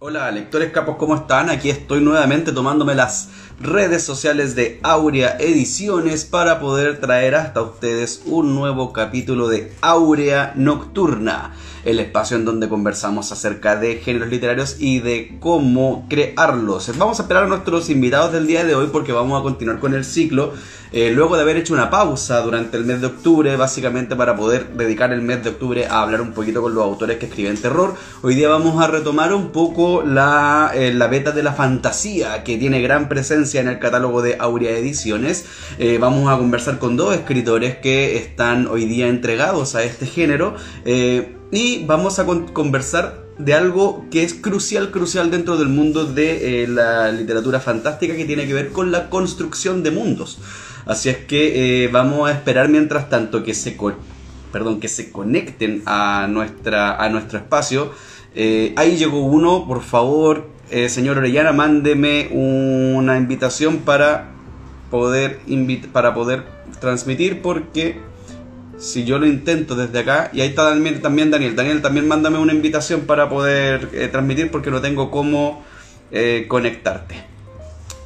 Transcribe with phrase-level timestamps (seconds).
[0.00, 1.50] Hola lectores capos, ¿cómo están?
[1.50, 8.22] Aquí estoy nuevamente tomándome las redes sociales de Aurea Ediciones para poder traer hasta ustedes
[8.24, 11.54] un nuevo capítulo de Aurea Nocturna,
[11.84, 16.96] el espacio en donde conversamos acerca de géneros literarios y de cómo crearlos.
[16.98, 19.92] Vamos a esperar a nuestros invitados del día de hoy porque vamos a continuar con
[19.92, 20.52] el ciclo
[20.90, 24.70] eh, luego de haber hecho una pausa durante el mes de octubre, básicamente para poder
[24.70, 27.94] dedicar el mes de octubre a hablar un poquito con los autores que escriben terror,
[28.22, 32.56] hoy día vamos a retomar un poco la, eh, la beta de la fantasía que
[32.56, 35.46] tiene gran presencia en el catálogo de Aurea Ediciones.
[35.78, 40.54] Eh, vamos a conversar con dos escritores que están hoy día entregados a este género
[41.50, 47.10] y vamos a conversar de algo que es crucial, crucial dentro del mundo de la
[47.10, 50.38] literatura fantástica que tiene que ver con la construcción de mundos.
[50.88, 53.76] Así es que eh, vamos a esperar mientras tanto que se,
[54.50, 57.92] perdón, que se conecten a, nuestra, a nuestro espacio.
[58.34, 64.30] Eh, ahí llegó uno, por favor, eh, señor Orellana, mándeme una invitación para
[64.90, 65.40] poder,
[65.92, 66.44] para poder
[66.80, 68.00] transmitir porque
[68.78, 72.38] si yo lo intento desde acá, y ahí está también, también Daniel, Daniel también mándame
[72.38, 75.64] una invitación para poder transmitir porque no tengo cómo
[76.46, 77.28] conectarte.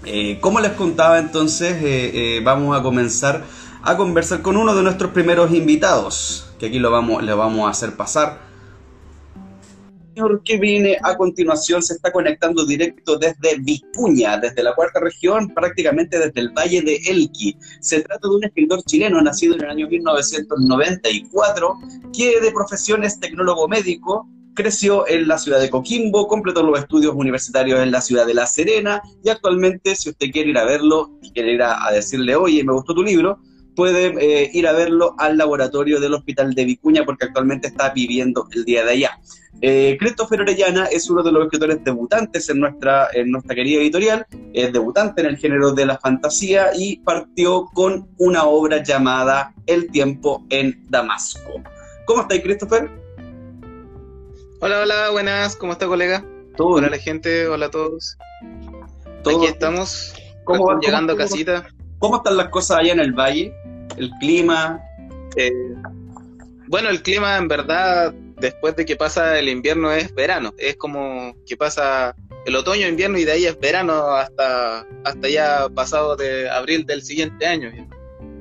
[0.05, 3.45] Eh, como les contaba entonces, eh, eh, vamos a comenzar
[3.85, 7.71] a conversar con uno de nuestros primeros invitados, que aquí lo vamos, le vamos a
[7.71, 8.52] hacer pasar.
[10.15, 15.49] Señor que viene a continuación se está conectando directo desde Vicuña, desde la cuarta región,
[15.55, 17.57] prácticamente desde el Valle de Elqui.
[17.81, 21.79] Se trata de un escritor chileno nacido en el año 1994,
[22.13, 27.15] que de profesión es tecnólogo médico, Creció en la ciudad de Coquimbo, completó los estudios
[27.15, 31.11] universitarios en la ciudad de La Serena y actualmente, si usted quiere ir a verlo
[31.23, 33.39] y quiere ir a, decirle, oye, me gustó tu libro,
[33.75, 38.47] puede eh, ir a verlo al laboratorio del Hospital de Vicuña porque actualmente está viviendo
[38.53, 39.19] el día de allá.
[39.61, 44.27] Eh, Christopher Orellana es uno de los escritores debutantes en nuestra, en nuestra querida editorial,
[44.53, 49.91] es debutante en el género de la fantasía y partió con una obra llamada El
[49.91, 51.63] tiempo en Damasco.
[52.07, 52.91] ¿Cómo estáis, Christopher?
[54.61, 56.25] Hola, hola, buenas, ¿cómo está colega?
[56.57, 56.75] ¿Todo?
[56.75, 58.17] Hola la gente, hola a todos.
[59.21, 60.13] Aquí estamos,
[60.45, 61.67] ¿Cómo, llegando a casita.
[61.99, 63.55] ¿Cómo están las cosas allá en el valle?
[63.97, 64.81] ¿El clima?
[65.37, 65.53] Eh,
[66.69, 71.35] bueno, el clima en verdad, después de que pasa el invierno es verano, es como
[71.47, 72.15] que pasa
[72.47, 77.03] el otoño, invierno y de ahí es verano hasta, hasta ya pasado de abril del
[77.03, 77.71] siguiente año.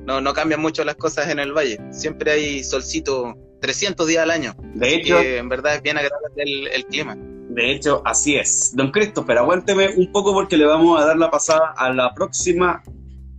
[0.04, 4.30] No, no cambian mucho las cosas en el valle, siempre hay solcito 300 días al
[4.30, 4.54] año.
[4.74, 6.42] De hecho, en verdad es bien agradable
[6.74, 7.16] el, clima.
[7.16, 8.72] De hecho, así es.
[8.74, 12.82] Don Christopher, aguánteme un poco porque le vamos a dar la pasada a la próxima,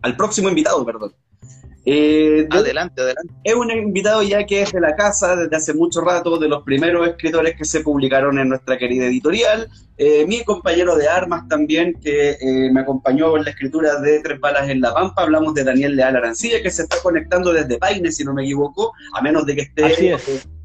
[0.01, 1.13] al próximo invitado, perdón.
[1.85, 3.33] Eh, adelante, adelante.
[3.43, 6.63] Es un invitado ya que es de la casa desde hace mucho rato, de los
[6.63, 9.69] primeros escritores que se publicaron en nuestra querida editorial.
[9.97, 14.39] Eh, mi compañero de armas también, que eh, me acompañó en la escritura de Tres
[14.39, 15.23] Balas en la Pampa.
[15.23, 18.93] Hablamos de Daniel Leal Arancilla, que se está conectando desde Paine, si no me equivoco,
[19.13, 20.17] a menos de que esté.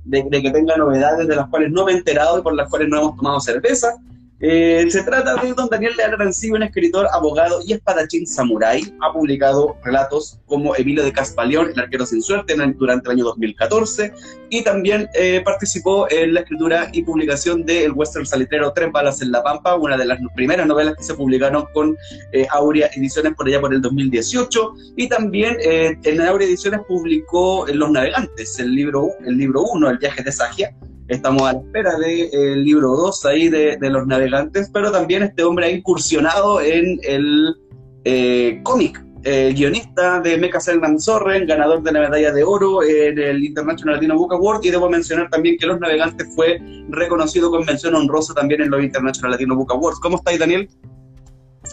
[0.04, 2.70] De, de, que tenga novedades de las cuales no me he enterado y por las
[2.70, 3.94] cuales no hemos tomado cerveza.
[4.40, 8.94] Eh, se trata de don Daniel Arancibia, un escritor, abogado y espadachín samurái.
[9.00, 14.12] Ha publicado relatos como Emilio de Caspaleón, El arquero sin suerte, durante el año 2014.
[14.50, 19.20] Y también eh, participó en la escritura y publicación del el western salitrero Tres balas
[19.22, 21.96] en la Pampa, una de las primeras novelas que se publicaron con
[22.32, 24.74] eh, Aurea Ediciones por allá por el 2018.
[24.96, 29.98] Y también en Aurea Ediciones publicó Los Navegantes, el libro 1, el, libro uno, el
[29.98, 30.74] viaje de Sagia
[31.08, 35.42] Estamos a la espera del de, libro 2 ahí de, Los Navegantes, pero también este
[35.42, 37.54] hombre ha incursionado en el
[38.04, 39.02] eh, cómic.
[39.24, 44.16] guionista de Mecha Selman Sorren, ganador de la medalla de oro en el International Latino
[44.16, 46.60] Book Award, y debo mencionar también que Los Navegantes fue
[46.90, 50.00] reconocido con mención honrosa también en los International Latino Book Awards.
[50.00, 50.68] ¿Cómo estáis, Daniel?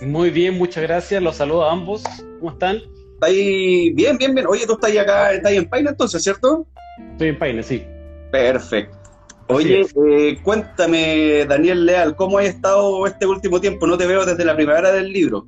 [0.01, 1.21] Muy bien, muchas gracias.
[1.21, 2.03] Los saludo a ambos.
[2.39, 2.79] ¿Cómo están?
[3.21, 4.47] Ahí bien, bien, bien.
[4.47, 6.67] Oye, tú estás acá, estás en Paine entonces, ¿cierto?
[7.11, 7.83] Estoy en Paine, sí.
[8.31, 9.04] Perfecto.
[9.47, 13.85] Oye, eh, cuéntame, Daniel Leal, ¿cómo has estado este último tiempo?
[13.85, 15.47] No te veo desde la primavera del libro.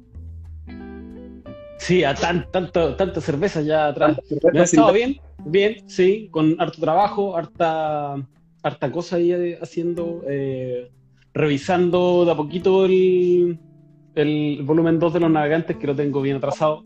[1.79, 4.19] Sí, a tan, tanto, tanta cerveza ya atrás.
[4.53, 5.19] ¿Me ha estado bien?
[5.45, 8.15] Bien, sí, con harto trabajo, harta,
[8.61, 10.91] harta cosa ahí eh, haciendo, eh,
[11.33, 13.59] revisando de a poquito el,
[14.13, 16.83] el volumen 2 de los navegantes, que lo tengo bien atrasado.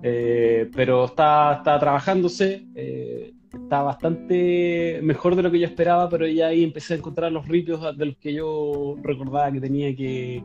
[0.00, 2.64] pero está, está trabajándose
[3.62, 7.46] está bastante mejor de lo que yo esperaba, pero ya ahí empecé a encontrar los
[7.46, 10.42] ripios de los que yo recordaba que tenía que,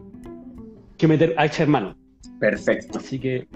[0.97, 1.95] que meter a echar mano.
[2.39, 2.99] Perfecto.
[2.99, 3.47] Así que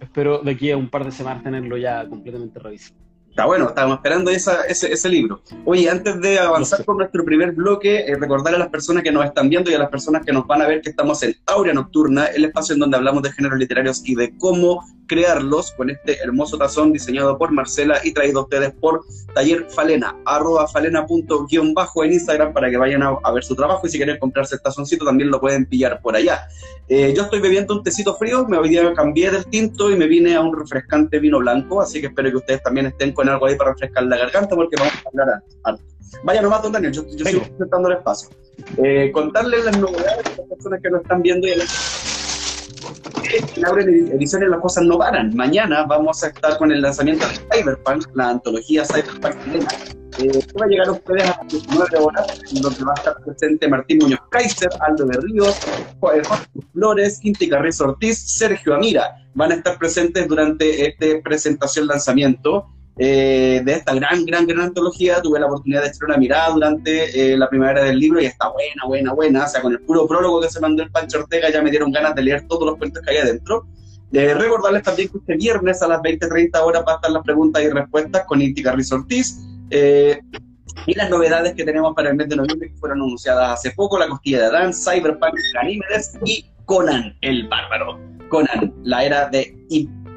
[0.00, 3.05] espero de aquí a un par de semanas tenerlo ya completamente revisado.
[3.36, 5.42] Está bueno, estábamos esperando esa, ese, ese, libro.
[5.66, 9.26] Oye, antes de avanzar con nuestro primer bloque, eh, recordarle a las personas que nos
[9.26, 11.74] están viendo y a las personas que nos van a ver que estamos en Aurea
[11.74, 16.18] Nocturna, el espacio en donde hablamos de géneros literarios y de cómo crearlos con este
[16.18, 19.04] hermoso tazón diseñado por Marcela y traído a ustedes por
[19.34, 23.98] Taller Falena, arroba falena.bajo en Instagram para que vayan a, ver su trabajo y si
[23.98, 26.48] quieren comprarse el tazoncito también lo pueden pillar por allá.
[26.88, 30.06] Eh, yo estoy bebiendo un tecito frío, me hoy día cambié del tinto y me
[30.06, 33.46] vine a un refrescante vino blanco, así que espero que ustedes también estén con algo
[33.46, 35.82] ahí para refrescar la garganta porque vamos a hablar harto.
[36.24, 38.28] Vaya nomás, don Daniel, yo, yo sigo presentando el espacio.
[38.78, 41.60] Eh, contarles las novedades a las personas que nos están viendo y en
[43.28, 45.34] en ediciones las cosas no paran.
[45.34, 49.36] Mañana vamos a estar con el lanzamiento de Cyberpunk, la antología Cyberpunk
[50.18, 53.16] eh, que va a llegar a ustedes a las 19 horas, donde va a estar
[53.22, 55.58] presente Martín Muñoz Kaiser, Aldo de Ríos,
[56.00, 56.22] Jorge
[56.72, 59.14] Flores, Quinti Carrizo Ortiz, Sergio Amira.
[59.34, 62.66] Van a estar presentes durante esta presentación lanzamiento.
[62.98, 65.20] Eh, de esta gran, gran, gran antología.
[65.20, 68.48] Tuve la oportunidad de echar una mirada durante eh, la primavera del libro y está
[68.48, 69.44] buena, buena, buena.
[69.44, 71.92] O sea, con el puro prólogo que se mandó el Pancho Ortega ya me dieron
[71.92, 73.66] ganas de leer todos los cuentos que hay adentro.
[74.12, 77.62] Eh, recordarles también que este viernes a las 20-30 horas va a estar las preguntas
[77.62, 79.40] y respuestas con Inti Carrizo Ortiz.
[79.70, 83.98] y las novedades que tenemos para el mes de noviembre que fueron anunciadas hace poco,
[83.98, 87.98] La Costilla de Adán, Cyberpunk, Ganímedes y Conan el Bárbaro.
[88.28, 89.56] Conan, la era de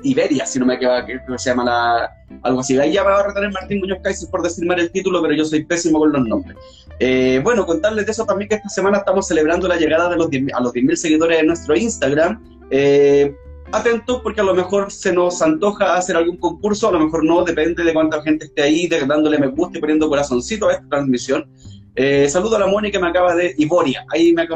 [0.03, 2.11] Iberia, si no me equivoco, que se llama la,
[2.43, 2.77] algo así.
[2.77, 5.65] Ahí ya va a retener Martín Muñoz Kaiser por decir el título, pero yo soy
[5.65, 6.57] pésimo con los nombres.
[6.99, 10.27] Eh, bueno, contarles de eso también que esta semana estamos celebrando la llegada de los
[10.27, 12.43] a los 10.000 seguidores de nuestro Instagram.
[12.71, 13.33] Eh,
[13.71, 17.43] atentos porque a lo mejor se nos antoja hacer algún concurso, a lo mejor no,
[17.43, 20.87] depende de cuánta gente esté ahí, de, dándole me gusta y poniendo corazoncito a esta
[20.89, 21.49] transmisión.
[21.95, 24.47] Eh, saludo a la Mónica que me acaba de Iboria, ahí me,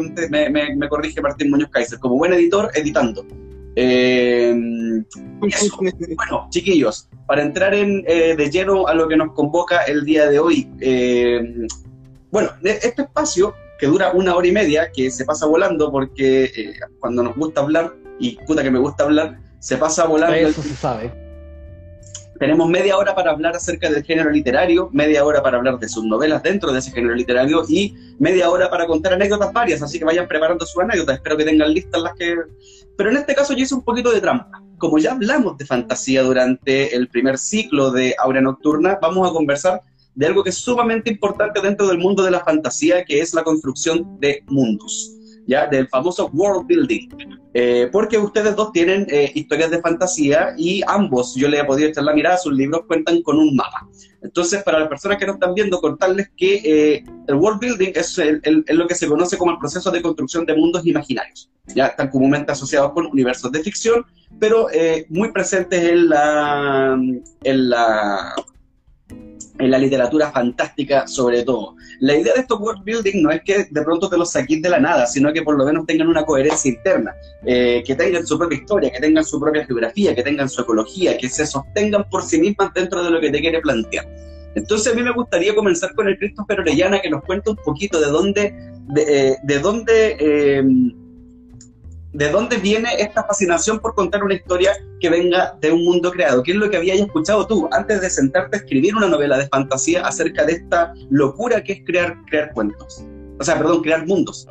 [0.50, 3.25] me, me corrige Martín Muñoz Kaiser, como buen editor, editando.
[3.75, 4.54] Eh,
[5.40, 10.28] bueno, chiquillos, para entrar en, eh, de lleno a lo que nos convoca el día
[10.28, 10.70] de hoy.
[10.80, 11.68] Eh,
[12.31, 16.74] bueno, este espacio que dura una hora y media, que se pasa volando porque eh,
[17.00, 20.36] cuando nos gusta hablar, y puta que me gusta hablar, se pasa volando.
[20.36, 21.23] Eso se sabe.
[22.40, 26.04] Tenemos media hora para hablar acerca del género literario, media hora para hablar de sus
[26.04, 30.06] novelas dentro de ese género literario y media hora para contar anécdotas varias, así que
[30.06, 32.36] vayan preparando sus anécdotas, espero que tengan listas las que...
[32.98, 34.62] Pero en este caso yo hice un poquito de trampa.
[34.78, 39.82] Como ya hablamos de fantasía durante el primer ciclo de Aurea Nocturna, vamos a conversar
[40.16, 43.44] de algo que es sumamente importante dentro del mundo de la fantasía, que es la
[43.44, 45.12] construcción de mundos.
[45.48, 45.68] ¿Ya?
[45.68, 47.10] del famoso world building.
[47.54, 51.90] Eh, porque ustedes dos tienen eh, historias de fantasía y ambos, yo le he podido
[51.90, 53.88] echar la mirada, sus libros cuentan con un mapa.
[54.22, 58.19] Entonces, para las personas que no están viendo, contarles que eh, el world building es,
[58.69, 62.51] lo que se conoce como el proceso de construcción de mundos imaginarios, ya tan comúnmente
[62.51, 64.06] asociados con universos de ficción,
[64.39, 64.68] pero
[65.10, 66.98] muy presentes en la,
[67.44, 68.34] en la
[69.60, 71.75] en la literatura fantástica sobre todo.
[72.00, 74.69] La idea de estos world building no es que de pronto te los saquís de
[74.69, 77.13] la nada, sino que por lo menos tengan una coherencia interna,
[77.45, 81.18] eh, que tengan su propia historia, que tengan su propia geografía, que tengan su ecología,
[81.18, 84.07] que se sostengan por sí mismas dentro de lo que te quiere plantear.
[84.56, 88.00] Entonces a mí me gustaría comenzar con el Christopher Orellana que nos cuenta un poquito
[88.00, 88.54] de dónde,
[88.89, 90.63] de, eh, de dónde eh,
[92.13, 96.44] ¿De dónde viene esta fascinación por contar una historia que venga de un mundo creado?
[96.44, 99.48] ¿Qué es lo que habías escuchado tú antes de sentarte a escribir una novela de
[99.48, 103.03] fantasía acerca de esta locura que es crear, crear cuentos?
[103.39, 104.48] O sea, perdón, crear mundos.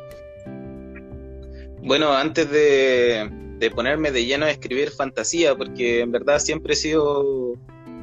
[1.81, 3.29] Bueno, antes de,
[3.59, 7.53] de ponerme de lleno a escribir fantasía, porque en verdad siempre he sido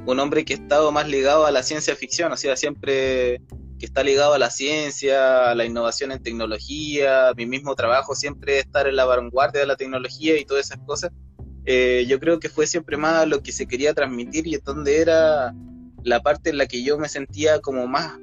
[0.06, 3.42] un hombre que ha estado más ligado a la ciencia ficción, o sea, siempre
[3.80, 8.58] que está ligado a la ciencia, a la innovación en tecnología, mi mismo trabajo siempre
[8.60, 11.10] estar en la vanguardia de la tecnología y todas esas cosas,
[11.64, 14.98] eh, yo creo que fue siempre más lo que se quería transmitir y es donde
[14.98, 15.54] era
[16.04, 18.18] la parte en la que yo me sentía como más,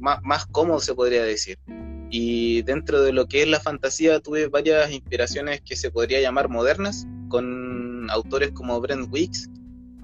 [0.00, 1.58] más, más cómodo, se podría decir.
[2.10, 6.48] Y dentro de lo que es la fantasía tuve varias inspiraciones que se podría llamar
[6.48, 9.50] modernas, con autores como Brent Weeks,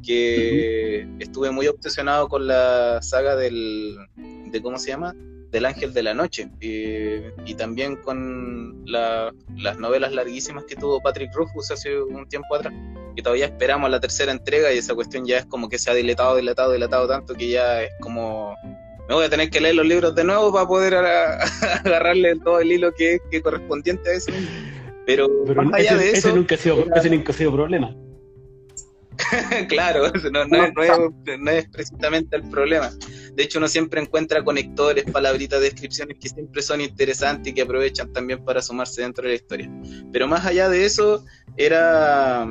[0.03, 5.15] que estuve muy obsesionado con la saga del, de ¿cómo se llama?
[5.51, 6.49] Del Ángel de la Noche.
[6.61, 12.73] y también con las novelas larguísimas que tuvo Patrick Rufus hace un tiempo atrás,
[13.17, 15.95] que todavía esperamos la tercera entrega y esa cuestión ya es como que se ha
[15.95, 18.55] diletado, diletado, diletado tanto que ya es como...
[19.09, 20.95] Me voy a tener que leer los libros de nuevo para poder
[21.85, 24.31] agarrarle todo el hilo que es correspondiente a eso.
[25.05, 25.29] Pero,
[25.65, 26.29] más allá de eso...
[26.29, 27.93] Ese nunca ha sido, ese nunca ha sido problema.
[29.69, 32.91] claro, no, no, es, precisamente el problema.
[33.35, 38.13] De hecho, uno siempre encuentra conectores, palabritas, descripciones que siempre son interesantes y que aprovechan
[38.13, 39.71] también para sumarse dentro de la historia.
[40.13, 41.25] Pero más allá de eso,
[41.57, 42.47] era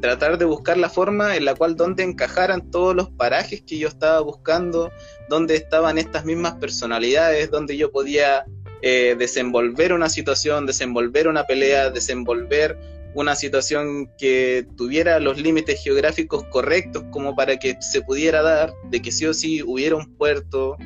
[0.00, 3.88] tratar de buscar la forma en la cual donde encajaran todos los parajes que yo
[3.88, 4.90] estaba buscando,
[5.28, 8.44] donde estaban estas mismas personalidades, donde yo podía
[8.82, 12.76] eh, desenvolver una situación, desenvolver una pelea, desenvolver
[13.14, 19.02] una situación que tuviera los límites geográficos correctos como para que se pudiera dar, de
[19.02, 20.76] que sí o sí hubiera un puerto.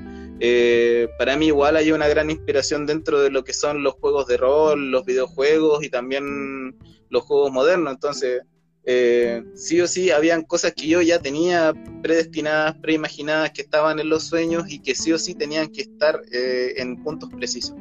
[0.41, 4.27] Eh, para mí igual hay una gran inspiración dentro de lo que son los juegos
[4.27, 6.77] de rol, los videojuegos y también
[7.09, 7.93] los juegos modernos.
[7.93, 8.43] Entonces,
[8.85, 14.09] eh, sí o sí habían cosas que yo ya tenía predestinadas, preimaginadas, que estaban en
[14.09, 17.77] los sueños y que sí o sí tenían que estar eh, en puntos precisos.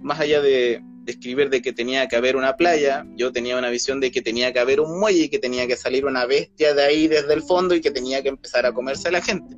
[0.00, 4.00] Más allá de, describir de que tenía que haber una playa, yo tenía una visión
[4.00, 6.82] de que tenía que haber un muelle y que tenía que salir una bestia de
[6.82, 9.56] ahí desde el fondo y que tenía que empezar a comerse a la gente.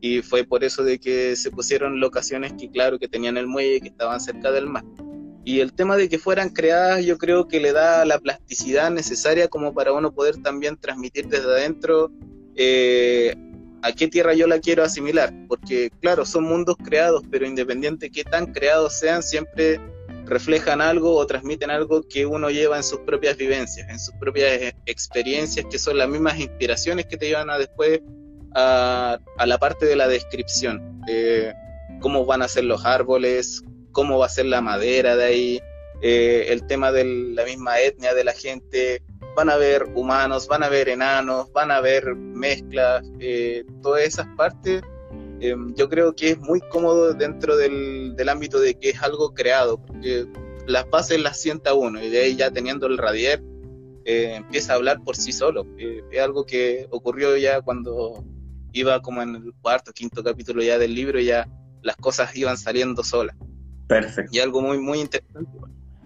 [0.00, 3.76] Y fue por eso de que se pusieron locaciones que claro que tenían el muelle
[3.76, 4.84] y que estaban cerca del mar.
[5.44, 9.48] Y el tema de que fueran creadas yo creo que le da la plasticidad necesaria
[9.48, 12.10] como para uno poder también transmitir desde adentro
[12.54, 13.34] eh,
[13.82, 15.32] a qué tierra yo la quiero asimilar.
[15.48, 19.80] Porque claro, son mundos creados, pero independiente de qué tan creados sean, siempre
[20.28, 24.74] reflejan algo o transmiten algo que uno lleva en sus propias vivencias, en sus propias
[24.86, 28.00] experiencias, que son las mismas inspiraciones que te llevan a después
[28.54, 31.54] a, la parte de la descripción, de
[32.00, 35.60] cómo van a ser los árboles, cómo va a ser la madera de ahí,
[36.02, 39.02] eh, el tema de la misma etnia de la gente,
[39.34, 44.26] van a haber humanos, van a haber enanos, van a haber mezclas, eh, todas esas
[44.36, 44.82] partes
[45.40, 49.80] Em, yo creo que es muy cómodo dentro del, ámbito de que es algo creado,
[49.84, 50.26] porque
[50.66, 53.42] las bases las sienta uno y de ahí ya teniendo el radier
[54.04, 55.66] eh, empieza a hablar por sí solo.
[55.78, 58.24] Eh, es algo que ocurrió ya cuando
[58.72, 61.48] iba como en el cuarto, quinto capítulo ya del libro, ya
[61.82, 63.36] las cosas iban saliendo solas.
[63.86, 64.30] Perfecto.
[64.34, 65.50] Y algo muy, muy interesante.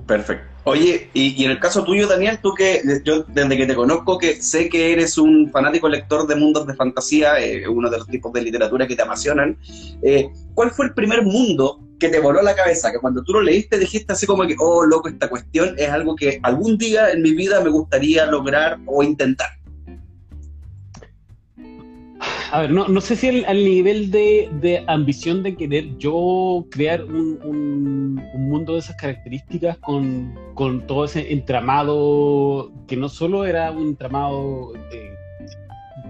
[0.07, 0.53] Perfecto.
[0.65, 4.41] Oye, y, en el caso tuyo, Daniel, tú que yo desde que te conozco, que
[4.41, 8.33] sé que eres un fanático lector de mundos de fantasía, eh, uno de los tipos
[8.33, 9.59] de literatura que te apasionan,
[10.03, 12.93] eh, ¿cuál fue el primer mundo que te voló la cabeza?
[12.93, 16.15] Que cuando tú lo leíste dijiste así como que, oh, loco, esta cuestión es algo
[16.15, 19.62] que algún día en mi vida me gustaría lograr o intentar.
[22.53, 28.21] A ver, no, no sé si al, nivel de, ambición de querer yo crear un,
[28.37, 30.35] mundo de esas características con,
[30.87, 34.75] todo ese entramado que no solo era un entramado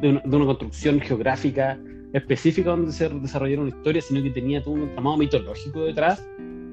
[0.01, 1.79] de, una, construcción geográfica
[2.13, 6.27] específica donde se desarrollara una historia, sino que tenía todo un entramado mitológico detrás,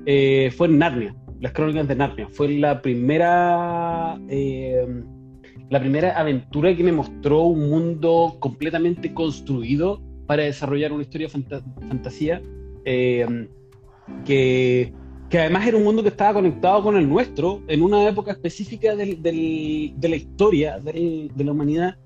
[0.07, 2.27] eh, fue Narnia, las crónicas de Narnia.
[2.31, 4.19] Fue la primera...
[4.29, 4.83] Eh,
[5.69, 11.61] la primera aventura que me mostró un mundo completamente construido para desarrollar una historia de
[11.87, 12.41] fantasía,
[12.85, 13.47] eh,
[14.25, 14.93] que,
[15.29, 18.95] que, además era un mundo que estaba conectado con el nuestro en una época específica
[18.95, 21.97] del, de la historia de la humanidad.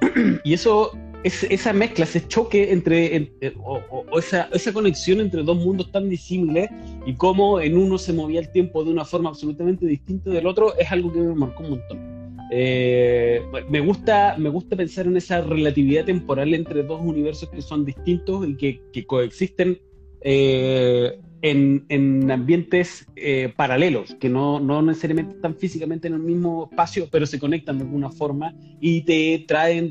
[0.44, 3.32] y eso, es, esa mezcla, ese choque entre,
[3.64, 6.70] o, esa, esa, conexión entre dos mundos tan disímiles
[7.06, 10.76] y cómo en uno se movía el tiempo de una forma absolutamente distinta del otro,
[10.76, 12.11] es algo que me marcó un montón.
[12.54, 13.40] Eh,
[13.70, 18.46] me, gusta, me gusta pensar en esa relatividad temporal entre dos universos que son distintos
[18.46, 19.80] y que, coexisten
[20.20, 27.24] eh, en, ambientes eh, paralelos, que no, necesariamente están físicamente en el mismo espacio, pero
[27.24, 29.90] se conectan de alguna forma y te traen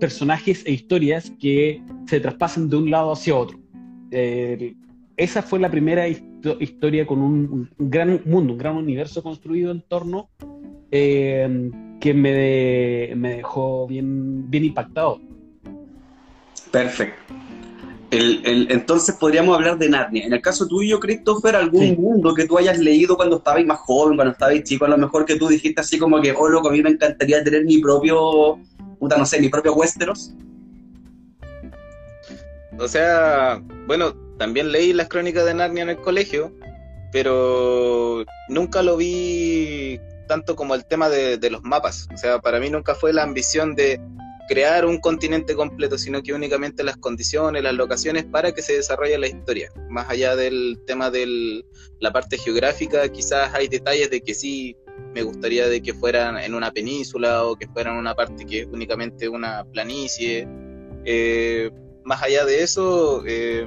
[0.00, 3.58] personajes e historias que se traspasan de un lado hacia otro.
[5.18, 9.82] esa fue la primera historia con un, un, gran mundo, un gran universo construido en
[9.82, 10.30] torno
[10.96, 15.20] eh, que me, me, dejó bien, bien impactado.
[16.70, 17.34] Perfecto.
[18.10, 20.26] El, entonces podríamos hablar de Narnia.
[20.26, 24.16] En el caso tuyo, Christopher, algún mundo que tú hayas leído cuando estabas más joven,
[24.16, 26.72] cuando estabas chico, a lo mejor que tú dijiste así como que, oh, loco, a
[26.72, 28.58] mí me encantaría tener mi propio,
[28.98, 30.32] puta, no sé, mi propio Westeros.
[32.78, 36.52] O sea, bueno, también leí las crónicas de Narnia en el colegio,
[37.10, 42.08] pero nunca lo vi tanto como el tema de, los mapas.
[42.12, 44.00] O sea, para mí nunca fue la ambición de
[44.48, 49.18] crear un continente completo, sino que únicamente las condiciones, las locaciones para que se desarrolle
[49.18, 49.72] la historia.
[49.88, 51.64] Más allá del tema de
[52.00, 54.76] la parte geográfica, quizás hay detalles de que sí
[55.14, 58.66] me gustaría de que fueran en una península o que fueran una parte que es
[58.66, 60.46] únicamente una planicie.
[61.04, 61.70] Eh,
[62.04, 63.66] más allá de eso, eh,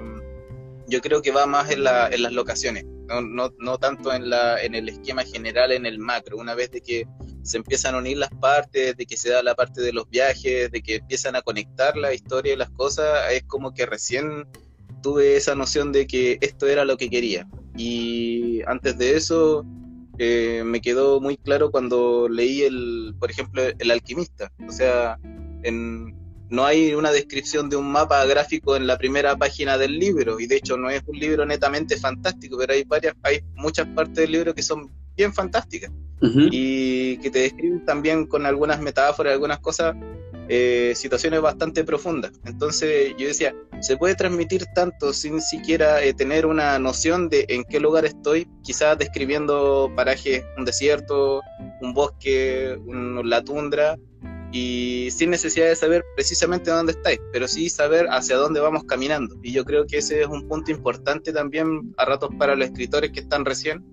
[0.88, 2.86] yo creo que va más en, en las locaciones
[3.22, 6.82] no, no, tanto en, la, en el esquema general, en el macro, una vez de
[6.82, 7.08] que
[7.44, 10.72] se empiezan a unir las partes, de que se da la parte de los viajes,
[10.72, 14.48] de que empiezan a conectar la historia y las cosas, es como que recién
[15.02, 17.48] tuve esa noción de que esto era lo que quería.
[17.76, 19.66] Y antes de eso,
[20.18, 24.52] eh, me quedó muy claro cuando leí el, por ejemplo, El alquimista.
[24.68, 25.18] O sea,
[25.64, 26.14] en,
[26.50, 30.48] no hay una descripción de un mapa gráfico en la primera página del libro y
[30.48, 34.32] de hecho no es un libro netamente fantástico, pero hay varias, hay muchas partes del
[34.32, 35.92] libro que son bien fantásticas
[36.22, 39.96] y que te describen también con algunas metáforas, algunas cosas,
[40.50, 42.32] eh, situaciones bastante profundas.
[42.44, 47.64] Entonces yo decía, se puede transmitir tanto sin siquiera eh, tener una noción de en
[47.64, 51.42] qué lugar estoy, quizás describiendo parajes, un desierto,
[51.82, 52.78] un bosque,
[53.24, 53.96] la tundra,
[54.52, 59.36] y sin necesidad de saber precisamente dónde estáis, pero sí saber hacia dónde vamos caminando.
[59.44, 63.12] Y yo creo que ese es un punto importante también a ratos para los escritores
[63.12, 63.84] que están recién,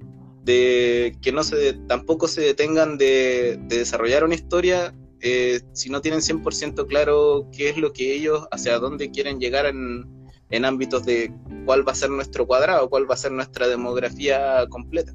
[0.44, 6.20] de que no se tampoco se detengan de, desarrollar una historia eh, si no tienen
[6.20, 10.04] 100% claro qué es lo que ellos, hacia dónde quieren llegar en,
[10.50, 11.32] en ámbitos de
[11.64, 15.12] cuál va a ser nuestro cuadrado, cuál va a ser nuestra demografía completa.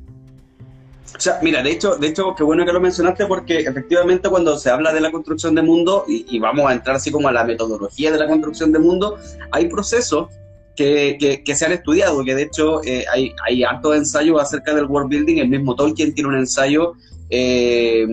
[1.16, 4.58] O sea, mira, de hecho, de hecho, qué bueno que lo mencionaste porque efectivamente cuando
[4.58, 7.44] se habla de la construcción de mundo, y, vamos a entrar así como a la
[7.44, 9.18] metodología de la construcción de mundo,
[9.52, 10.30] hay procesos
[10.76, 14.86] que, que, se han estudiado, que de hecho eh, hay, hay hartos ensayos acerca del
[14.86, 16.94] world building, el mismo Tolkien tiene un ensayo
[17.30, 18.06] eh,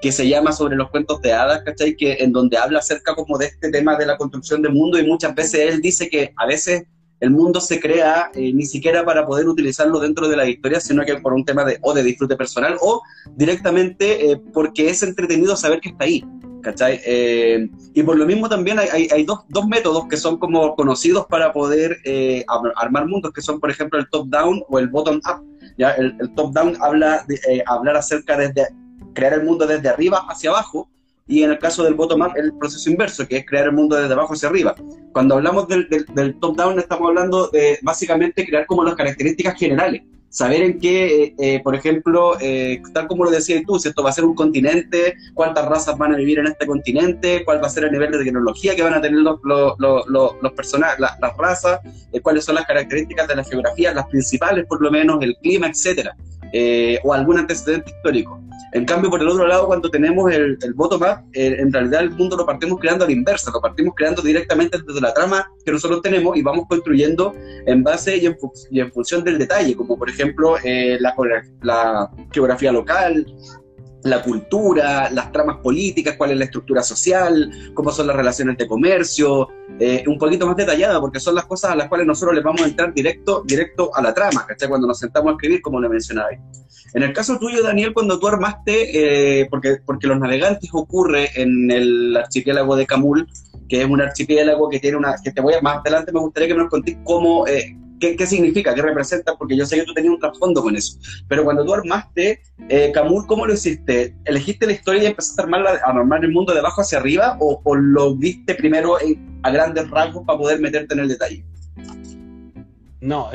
[0.00, 1.96] que se llama sobre los cuentos de hadas, ¿cachai?
[1.96, 5.06] Que, en donde habla acerca como de este tema de la construcción de mundo y
[5.06, 6.84] muchas veces él dice que a veces
[7.20, 11.04] el mundo se crea eh, ni siquiera para poder utilizarlo dentro de la historia, sino
[11.04, 13.02] que por un tema de o de disfrute personal o
[13.36, 16.24] directamente eh, porque es entretenido saber que está ahí.
[17.06, 21.54] Eh, y por lo mismo también hay, dos, dos, métodos que son como conocidos para
[21.54, 21.96] poder
[22.76, 25.42] armar mundos, que son por ejemplo el top-down o el bottom-up.
[25.78, 28.52] El, el top-down habla de hablar acerca de
[29.14, 30.90] crear el mundo desde arriba hacia abajo,
[31.30, 34.12] y en el caso del bottom-up, el proceso inverso, que es crear el mundo desde
[34.12, 34.74] abajo hacia arriba.
[35.12, 40.02] Cuando hablamos del, del, top-down, estamos hablando de básicamente crear como las características generales.
[40.28, 44.02] Saber en qué, eh, eh, por ejemplo, eh, tal como lo decías tú, si esto
[44.02, 47.68] va a ser un continente, cuántas razas van a vivir en este continente, cuál va
[47.68, 50.98] a ser el nivel de tecnología que van a tener los, los, los, los personajes,
[50.98, 51.80] las, las razas,
[52.22, 56.16] cuáles son las características de la geografía, las principales por lo menos, el clima, etcétera.
[57.04, 58.40] o algún antecedente histórico.
[58.72, 62.10] En cambio, por el otro lado, cuando tenemos el, el bottom-up, eh, en realidad el
[62.10, 65.72] mundo lo partimos creando a la inversa, lo partimos creando directamente desde la trama que
[65.72, 67.34] nosotros tenemos y vamos construyendo
[67.66, 68.36] en base y en,
[68.70, 71.14] y en función del detalle, como por ejemplo eh, la,
[71.62, 73.26] la geografía local,
[74.04, 78.66] la cultura, las tramas políticas, cuál es la estructura social, cómo son las relaciones de
[78.66, 82.44] comercio, eh, un poquito más detallada, porque son las cosas a las cuales nosotros les
[82.44, 84.68] vamos a entrar directo, directo a la trama, ¿cachai?
[84.68, 86.30] Cuando nos sentamos a escribir, como le mencionaba.
[86.92, 91.70] En el caso tuyo, Daniel, cuando tú armaste, eh, porque, porque los navegantes ocurre en
[91.70, 93.28] el archipiélago de Camul,
[93.68, 96.48] que es un archipiélago que tiene una, que te voy a, más adelante me gustaría
[96.48, 100.14] que me contéis cómo, eh, qué, significa, qué representa, porque yo sé que tú tenías
[100.14, 100.98] un trasfondo con eso.
[101.28, 102.92] Pero cuando tú armaste eh,
[103.26, 104.14] ¿cómo lo hiciste?
[104.24, 107.36] ¿Elegiste la historia y empezaste a, armarla, a armar el mundo de abajo hacia arriba
[107.40, 108.96] o, lo viste primero
[109.42, 111.44] a grandes rasgos para poder meterte en el detalle?
[113.00, 113.30] No,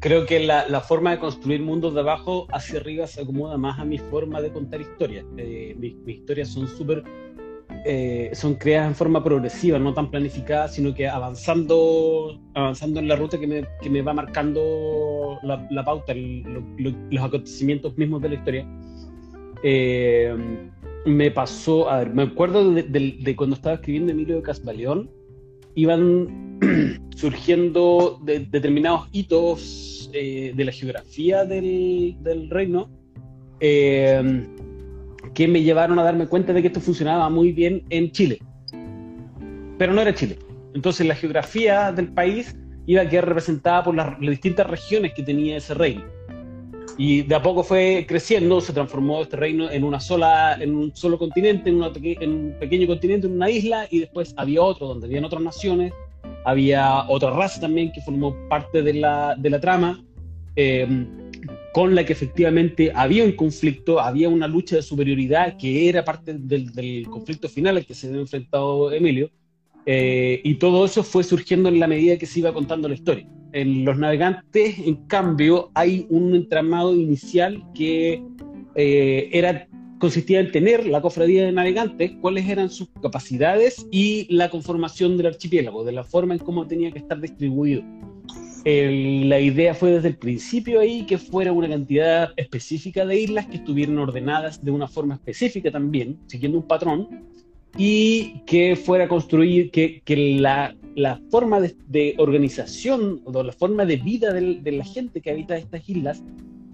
[0.00, 3.84] creo que la, forma de construir mundos de abajo hacia arriba se acomoda más a
[3.84, 5.24] mi forma de contar historias.
[5.36, 7.04] Eh, mis, historias son súper
[7.84, 13.16] eh, son creadas en forma progresiva, no tan planificada, sino que avanzando, avanzando en la
[13.16, 18.66] ruta que me, que me va marcando la, pauta, los acontecimientos mismos de la historia.
[19.62, 20.36] Eh,
[21.06, 25.10] me pasó, a ver, me acuerdo de, cuando estaba escribiendo Emilio de Casbaleón,
[25.74, 26.58] iban
[27.16, 32.90] surgiendo determinados hitos eh, de la geografía del, del reino
[35.34, 38.38] que me llevaron a darme cuenta de que esto funcionaba muy bien en Chile.
[39.78, 40.38] Pero no era Chile.
[40.74, 45.56] Entonces la geografía del país iba a quedar representada por las, distintas regiones que tenía
[45.56, 46.04] ese reino.
[46.96, 50.96] Y de a poco fue creciendo, se transformó este reino en una sola, en un
[50.96, 55.06] solo continente, en, en un pequeño continente, en una isla, y después había otro donde
[55.06, 55.92] habían otras naciones,
[56.44, 60.02] había otra raza también que formó parte de la, de la trama.
[60.56, 61.06] Eh,
[61.72, 66.34] con la que efectivamente había un conflicto, había una lucha de superioridad que era parte
[66.34, 69.30] del, conflicto final al que se había enfrentado Emilio,
[69.86, 73.26] eh, y todo eso fue surgiendo en la medida que se iba contando la historia.
[73.52, 78.22] En Los Navegantes, en cambio, hay un entramado inicial que
[78.74, 79.66] eh, era,
[79.98, 85.26] consistía en tener la cofradía de navegantes, cuáles eran sus capacidades y la conformación del
[85.26, 87.82] archipiélago, de la forma en cómo tenía que estar distribuido
[88.64, 93.56] la idea fue desde el principio ahí que fuera una cantidad específica de islas que
[93.56, 97.24] estuvieran ordenadas de una forma específica también, siguiendo un patrón,
[97.76, 103.96] y que fuera construir, que, que la, la, forma de, organización o la forma de
[103.96, 106.22] vida de la gente que habita estas islas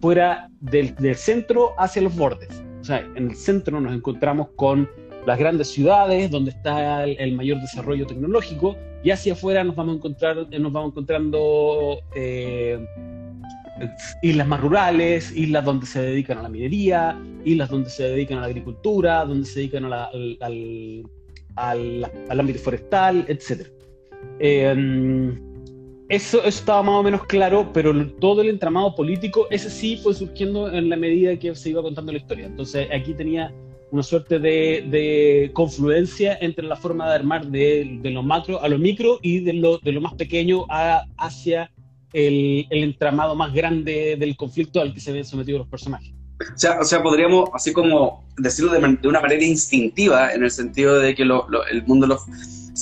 [0.01, 2.63] fuera del, del centro hacia los bordes.
[2.81, 4.89] O sea, en el centro nos encontramos con
[5.27, 10.39] las grandes ciudades, donde está el, mayor desarrollo tecnológico, y hacia afuera nos vamos, a
[10.71, 12.83] vamos encontrando eh,
[14.23, 18.41] islas más rurales, islas donde se dedican a la minería, islas donde se dedican a
[18.41, 20.39] la agricultura, donde se dedican al,
[21.57, 23.69] al, ámbito forestal, etc.
[24.41, 25.35] Eh,
[26.09, 30.15] eso, eso, estaba más o menos claro, pero todo el entramado político, ese sí fue
[30.15, 32.47] surgiendo en la medida que se iba contando la historia.
[32.47, 33.53] Entonces aquí tenía
[33.95, 39.21] una suerte de, confluencia entre la forma de armar de, lo macro a lo micro
[39.23, 40.67] y de lo, de lo más pequeño
[41.17, 41.71] hacia
[42.13, 46.13] el, entramado más grande del conflicto al que se ven sometidos los personajes.
[46.41, 50.99] O sea, o sea, podríamos, así como decirlo de, una manera instintiva, en el sentido
[50.99, 52.09] de que el mundo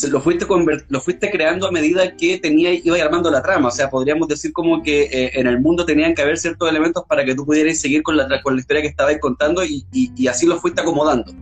[0.01, 0.47] lo, lo, fuiste
[0.89, 3.69] lo fuiste creando a medida que tenía, iba armando la trama.
[3.69, 7.05] O sea, podríamos decir como que eh, en el mundo tenían que haber ciertos elementos
[7.07, 10.27] para que tú pudieras seguir con la, con la historia que estabas contando y, y,
[10.27, 11.33] así lo fuiste acomodando.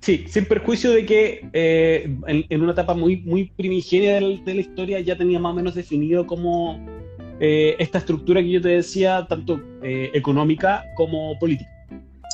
[0.00, 5.00] Sí, sin perjuicio de que eh, en, una etapa muy, muy primigenia de la, historia
[5.00, 6.78] ya tenía más o menos definido como
[7.40, 11.70] eh, esta estructura que yo te decía, tanto económica como política.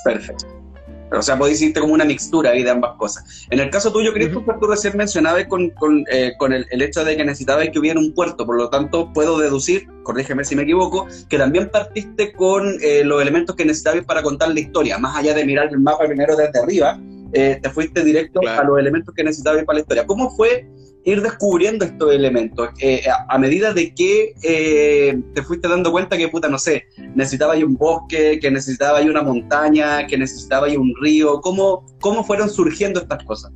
[0.04, 0.63] Perfecto.
[1.12, 3.46] O sea, podéis irte como una mixtura ahí de ambas cosas.
[3.50, 7.04] En el caso tuyo, Christopher, tú recién mencionabas con, con, eh, con el, el, hecho
[7.04, 10.62] de que necesitabas que hubiera un puerto, por lo tanto, puedo deducir, corrígeme si me
[10.62, 15.16] equivoco, que también partiste con eh, los elementos que necesitabas para contar la historia, más
[15.16, 16.98] allá de mirar el mapa primero desde arriba,
[17.32, 20.06] eh, te fuiste directo a los elementos que necesitabas para la historia.
[20.06, 20.68] ¿Cómo fue
[21.04, 26.28] ir descubriendo estos elementos eh, a, medida de que eh, te fuiste dando cuenta que,
[26.28, 31.40] puta, no sé, necesitaba un bosque, que necesitaba una montaña, que necesitaba un río.
[31.40, 33.52] ¿Cómo, ¿Cómo fueron surgiendo estas cosas?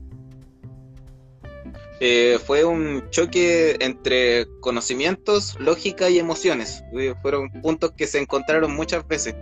[2.00, 6.84] Eh, fue un choque entre conocimientos, lógica y emociones.
[7.22, 9.34] Fueron puntos que se encontraron muchas veces.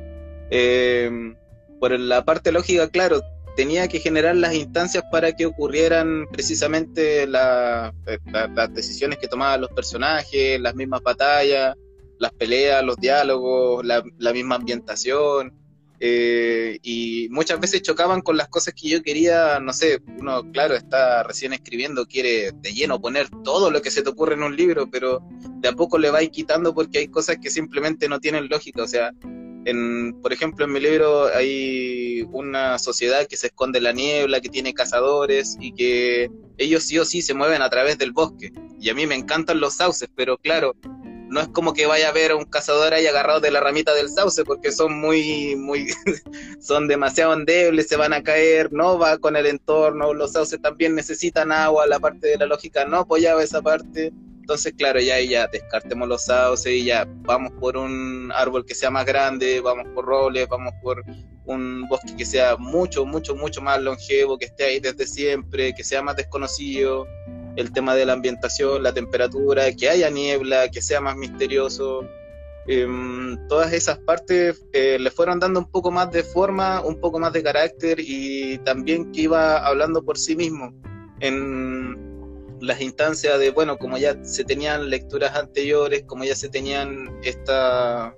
[1.80, 3.20] por la parte lógica, claro,
[3.56, 9.70] tenía que generar las instancias para que ocurrieran precisamente eh, las decisiones que tomaban los
[9.70, 11.74] personajes, las mismas batallas,
[12.18, 15.52] las peleas, los diálogos, la, misma ambientación.
[15.98, 20.74] Eh, y muchas veces chocaban con las cosas que yo quería, no sé, uno, claro,
[20.74, 24.54] está recién escribiendo, quiere de lleno poner todo lo que se te ocurre en un
[24.54, 25.22] libro, pero
[25.60, 28.86] de a poco le va quitando porque hay cosas que simplemente no tienen lógica, o
[28.86, 29.12] sea,
[30.22, 34.48] por ejemplo, en mi libro hay una sociedad que se esconde en la niebla, que
[34.48, 38.52] tiene cazadores y que ellos sí o sí se mueven a través del bosque.
[38.80, 40.76] Y a mí me encantan los sauces, pero claro,
[41.28, 43.92] no es como que vaya a ver a un cazador ahí agarrado de la ramita
[43.94, 45.88] del sauce, porque son muy, muy,
[46.60, 50.94] son demasiado endebles, se van a caer, no va con el entorno, los sauces también
[50.94, 54.12] necesitan agua, la parte de la lógica no apoyaba esa parte.
[54.46, 58.90] Entonces, claro, ya, ya descartemos los sauces y ya vamos por un árbol que sea
[58.90, 61.02] más grande, vamos por robles, vamos por
[61.46, 65.82] un bosque que sea mucho, mucho, mucho más longevo, que esté ahí desde siempre, que
[65.82, 67.08] sea más desconocido,
[67.56, 72.08] el tema de la ambientación, la temperatura, que haya niebla, que sea más misterioso.
[72.68, 77.18] Em, todas esas partes eh, le fueron dando un poco más de forma, un poco
[77.18, 80.72] más de carácter y también que iba hablando por sí mismo.
[82.66, 88.14] Las instancias de, bueno, como ya se tenían lecturas anteriores, como ya se tenían esta,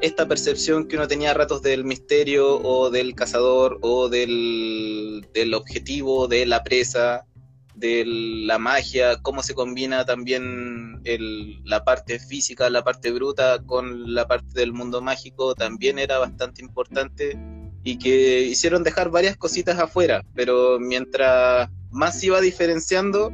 [0.00, 5.54] esta percepción que uno tenía a ratos del misterio o del cazador o del, del
[5.54, 7.26] objetivo de la presa,
[7.74, 14.14] de la magia, cómo se combina también el, la parte física, la parte bruta con
[14.14, 17.36] la parte del mundo mágico, también era bastante importante
[17.82, 23.30] y que hicieron dejar varias cositas afuera, pero mientras más iba diferenciando,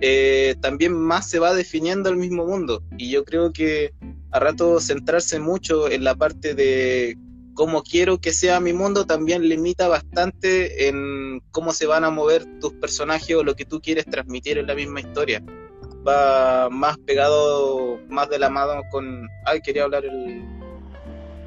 [0.00, 2.82] eh, también más se va definiendo el mismo mundo.
[2.98, 3.92] Y yo creo que
[4.30, 7.16] a rato centrarse mucho en la parte de
[7.54, 12.44] cómo quiero que sea mi mundo también limita bastante en cómo se van a mover
[12.60, 15.42] tus personajes o lo que tú quieres transmitir en la misma historia.
[16.06, 19.28] Va más pegado, más de la mano con...
[19.46, 20.42] Ay, quería hablar el...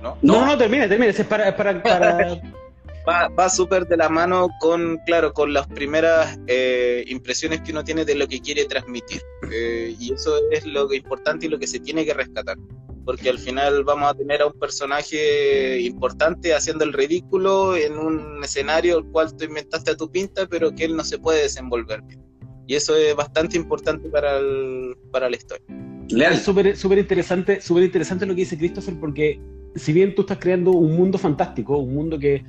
[0.02, 0.18] ¿No?
[0.22, 1.12] No, no, termine, termine.
[1.12, 2.42] Es para, para, para,
[3.08, 7.84] va, va súper de la mano con, claro, con las primeras eh, impresiones que uno
[7.84, 9.22] tiene de lo que quiere transmitir.
[9.52, 12.58] Eh, y eso es lo importante y lo que se tiene que rescatar.
[13.06, 18.44] Porque al final vamos a tener a un personaje importante haciendo el ridículo en un
[18.44, 22.02] escenario el cual tú inventaste a tu pinta, pero que él no se puede desenvolver
[22.02, 22.22] bien.
[22.68, 25.66] Y eso es bastante importante para, el, para la historia.
[26.10, 29.40] Es súper súper interesante, súper interesante lo que dice Christopher porque
[29.76, 32.44] si bien tú estás creando un mundo fantástico, un mundo que,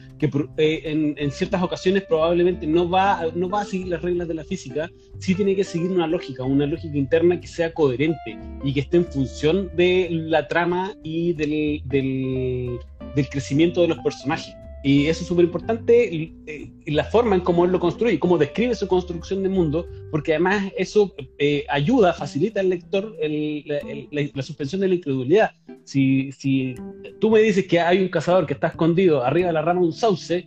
[0.56, 4.44] eh, en, ciertas ocasiones probablemente no va, no va a seguir las reglas de la
[4.44, 8.80] física, sí tiene que seguir una lógica, una lógica interna que sea coherente y que
[8.80, 12.78] esté en función de la trama y del, del,
[13.14, 14.54] del crecimiento de los personajes.
[14.82, 18.74] Y eso es súper importante, eh, la forma en cómo él lo construye, cómo describe
[18.76, 24.88] su construcción de mundo, porque además eso eh, ayuda, facilita al lector la, suspensión de
[24.88, 25.50] la incredulidad.
[25.84, 26.76] Si, si
[27.18, 29.86] tú me dices que hay un cazador que está escondido arriba de la rama de
[29.86, 30.46] un sauce,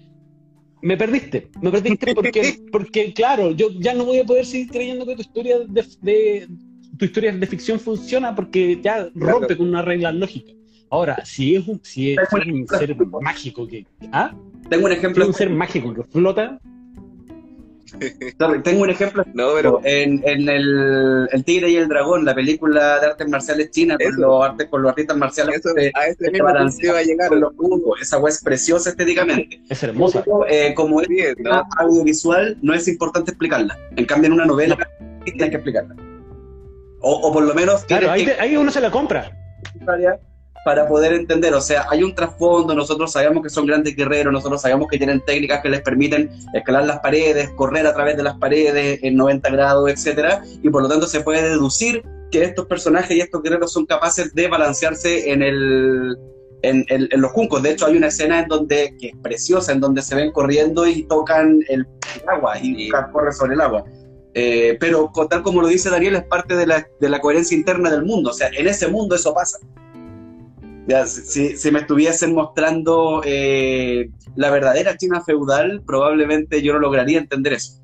[0.81, 5.05] me perdiste, me perdiste porque, porque claro, yo ya no voy a poder seguir creyendo
[5.05, 6.47] que tu historia de,
[6.97, 10.53] tu historia de ficción funciona porque ya rompe con una regla lógica.
[10.91, 13.86] Ahora, si es un, si es, un ser mágico que.
[14.12, 14.36] ¿Ah?
[14.69, 15.23] Tengo un ejemplo.
[15.23, 16.60] es un ser mágico que flota.
[18.63, 19.82] Tengo un ejemplo no, pero...
[19.84, 24.21] en, en el, el, Tigre y el Dragón, la película de artes marciales china, con
[24.21, 27.32] los, artes, con los artistas marciales Eso, a ese mismo va a llegar.
[27.32, 27.51] Los
[28.01, 29.62] Esa wea es preciosa estéticamente.
[29.69, 30.23] Es hermosa.
[30.49, 31.08] Eh, como es
[31.39, 31.63] ¿no?
[31.77, 33.77] audiovisual, no es importante explicarla.
[33.95, 34.77] En cambio, en una novela,
[35.23, 35.95] tienes que explicarla.
[36.99, 37.84] O, o por lo menos.
[37.86, 39.38] Claro, ahí, ahí uno se la compra
[40.63, 41.54] para poder entender.
[41.54, 45.21] O sea, hay un trasfondo, nosotros sabemos que son grandes guerreros, nosotros sabemos que tienen
[45.21, 49.50] técnicas que les permiten escalar las paredes, correr a través de las paredes en 90
[49.50, 53.74] grados, etcétera, y por lo tanto se puede deducir que estos personajes y estos guerreros
[53.74, 56.17] son capaces de balancearse en el
[56.63, 56.86] en,
[57.19, 57.63] los juncos.
[57.63, 60.88] De hecho, hay una escena en donde, que es preciosa, en donde se ven corriendo
[60.88, 61.88] y tocan el,
[62.28, 63.84] agua y corre sobre el agua.
[64.34, 67.89] Eh, pero tal como lo dice Daniel, es parte de la, de la coherencia interna
[67.89, 68.30] del mundo.
[68.30, 69.58] O sea, en ese mundo eso pasa.
[70.87, 77.19] Ya, si, si, me estuviesen mostrando eh, la verdadera China feudal, probablemente yo no lograría
[77.19, 77.81] entender eso.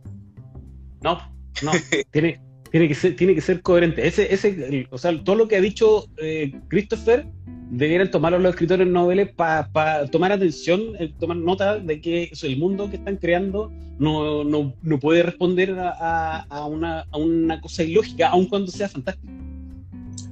[1.03, 1.19] No,
[1.61, 1.71] no,
[2.11, 4.05] tiene, tiene, que ser, tiene que ser coherente.
[4.07, 7.27] Ese, ese, o sea, todo lo que ha dicho eh, Christopher
[7.69, 12.89] debieran tomarlo los escritores noveles para tomar atención, eh, tomar nota de que el mundo
[12.89, 18.29] que están creando no, no, no puede responder a, a, una, a, una, cosa ilógica,
[18.29, 19.33] aun cuando sea fantástico.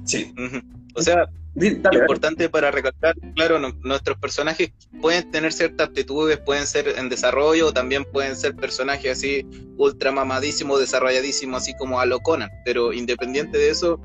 [0.04, 0.32] Sí.
[0.94, 1.28] O sea,
[1.64, 8.04] importante para recalcar, claro, nuestros personajes pueden tener ciertas aptitudes, pueden ser en desarrollo, también
[8.04, 12.20] pueden ser personajes así ultra mamadísimos, desarrolladísimos, así como a lo
[12.64, 14.00] pero independiente de eso,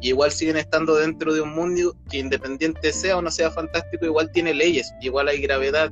[0.00, 4.30] igual siguen estando dentro de un mundo que independiente sea o no sea fantástico, igual
[4.30, 5.90] tiene leyes, igual hay gravedad,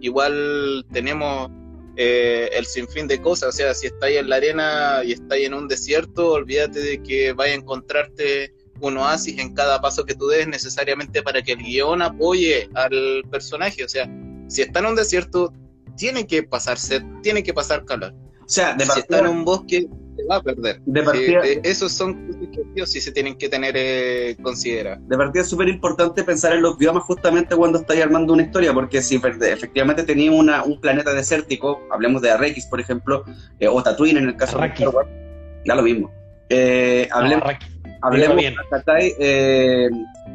[0.00, 1.50] igual tenemos
[1.96, 5.54] eh, el sinfín de cosas, o sea, si estáis en la arena y estáis en
[5.54, 8.52] un desierto, olvídate de que vaya a encontrarte
[8.88, 13.22] un oasis en cada paso que tú des necesariamente para que el guion apoye al
[13.30, 13.84] personaje.
[13.84, 14.08] O sea,
[14.48, 15.52] si está en un desierto,
[15.96, 18.14] tiene que pasarse, tiene que pasar calor.
[18.40, 20.80] O sea, de si está en un bosque, se va a perder.
[20.84, 25.00] De partida, esos son cosas que sí se tienen que tener eh, consideradas.
[25.08, 28.72] De partida es súper importante pensar en los biomas justamente cuando estáis armando una historia,
[28.74, 33.24] porque si efectivamente teníamos una, un planeta desértico, hablemos de Arrakis, por ejemplo,
[33.58, 34.92] eh, o Tatooine en el caso de Star
[35.64, 36.12] ya lo mismo.
[36.50, 37.48] Eh, hablemos,
[38.04, 38.36] Hablemos,
[38.98, 39.88] eh,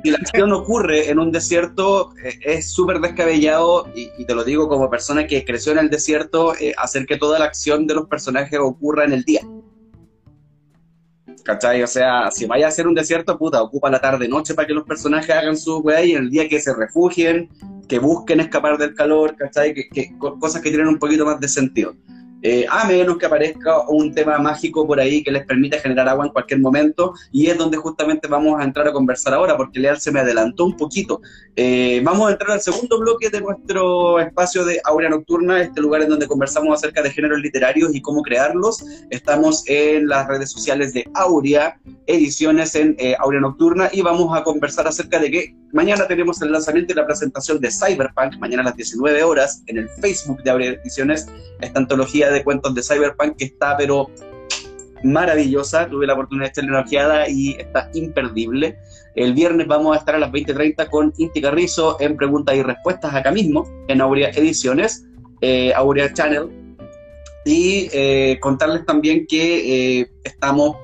[0.03, 4.67] si la acción ocurre en un desierto, eh, es súper descabellado, y, te lo digo
[4.67, 8.07] como persona que creció en el desierto, eh, hacer que toda la acción de los
[8.07, 9.41] personajes ocurra en el día.
[11.43, 11.83] ¿Cachai?
[11.83, 14.85] O sea, si vaya a ser un desierto, puta, ocupa la tarde-noche para que los
[14.85, 17.49] personajes hagan su weá y en el día que se refugien,
[17.87, 19.75] que busquen escapar del calor, ¿cachai?
[19.75, 21.93] que, cosas que tienen un poquito más de sentido.
[22.41, 26.25] Eh, a menos que aparezca un tema mágico por ahí que les permita generar agua
[26.25, 29.99] en cualquier momento, y es donde justamente vamos a entrar a conversar ahora, porque Leal
[29.99, 31.21] se me adelantó un poquito.
[31.55, 36.01] Eh, vamos a entrar al segundo bloque de nuestro espacio de Aurea Nocturna, este lugar
[36.01, 38.85] en donde conversamos acerca de géneros literarios y cómo crearlos.
[39.09, 44.43] Estamos en las redes sociales de Aurea, ediciones en eh, Aurea Nocturna, y vamos a
[44.43, 48.65] conversar acerca de que mañana tenemos el lanzamiento y la presentación de Cyberpunk, mañana a
[48.65, 51.27] las 19 horas, en el Facebook de Aurea Ediciones,
[51.61, 54.09] esta antología de cuentos de Cyberpunk que está, pero
[55.03, 55.87] maravillosa.
[55.87, 58.77] Tuve la oportunidad de una ojeada y está imperdible.
[59.15, 63.13] El viernes vamos a estar a las 20.30 con Inti Carrizo en preguntas y respuestas
[63.13, 65.05] acá mismo, en Aurea Ediciones,
[65.41, 66.49] eh, Aurea Channel.
[67.45, 70.77] Y eh, contarles también que eh, estamos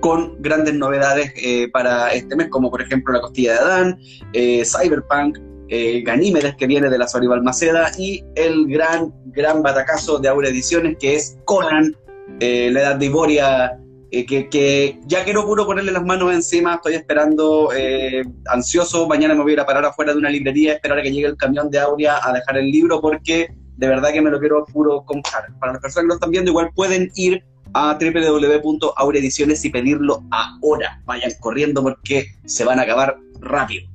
[0.00, 1.32] con grandes novedades
[1.72, 3.98] para este mes, como por ejemplo La Costilla de Adán,
[4.32, 10.28] Cyberpunk, eh, Ganímedes, que viene de la Sori Balmaceda, y el gran, gran batacazo de
[10.28, 11.94] Aura Ediciones, que es Conan,
[12.40, 13.78] eh, la edad de Iboria,
[14.10, 19.42] eh, que, ya quiero puro ponerle las manos encima, estoy esperando, eh, ansioso, mañana me
[19.42, 22.18] voy a parar afuera de una librería, esperar a que llegue el camión de Aurea
[22.22, 25.46] a dejar el libro, porque de verdad que me lo quiero puro comprar.
[25.58, 31.00] Para las personas que lo están viendo, igual pueden ir a www.aureediciones y pedirlo ahora.
[31.04, 33.88] Vayan corriendo porque se van a acabar rápido.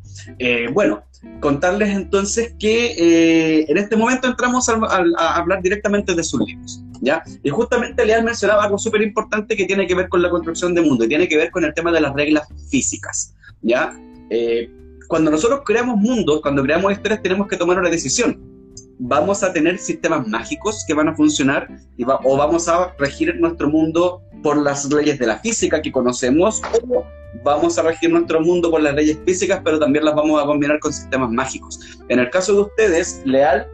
[0.74, 1.04] bueno,
[1.40, 4.74] contarles entonces que eh, en este momento entramos a,
[5.36, 7.24] hablar directamente de sus libros, ¿ya?
[7.44, 10.82] Y justamente Leal mencionaba algo súper importante que tiene que ver con la construcción de
[10.82, 13.94] mundo tiene que ver con el tema de las reglas físicas, ¿ya?
[14.30, 14.70] Eh,
[15.08, 18.51] cuando nosotros creamos mundos, cuando creamos historias, tenemos que tomar una decisión.
[19.04, 21.68] ¿Vamos a tener sistemas mágicos que van a funcionar
[22.24, 26.62] o vamos a regir nuestro mundo por las leyes de la física que conocemos
[26.92, 27.04] o
[27.44, 30.78] vamos a regir nuestro mundo por las leyes físicas, pero también las vamos a combinar
[30.80, 31.80] con sistemas mágicos.
[32.10, 33.68] En el caso de ustedes, Leal,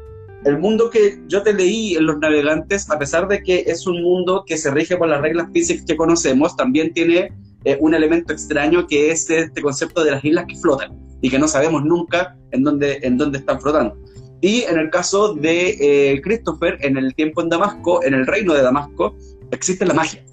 [0.46, 4.02] el mundo que yo te leí en Los Navegantes, a pesar de que es un
[4.02, 7.34] mundo que se rige por las reglas físicas que conocemos, también tiene
[7.66, 11.38] eh, un elemento extraño que es este concepto de las islas que flotan y que
[11.38, 13.98] no sabemos nunca en dónde, en dónde están flotando.
[14.42, 18.54] Y en el caso de eh, Christopher, en el tiempo en Damasco, en el reino
[18.54, 19.16] de Damasco,
[19.52, 20.24] existe la magia.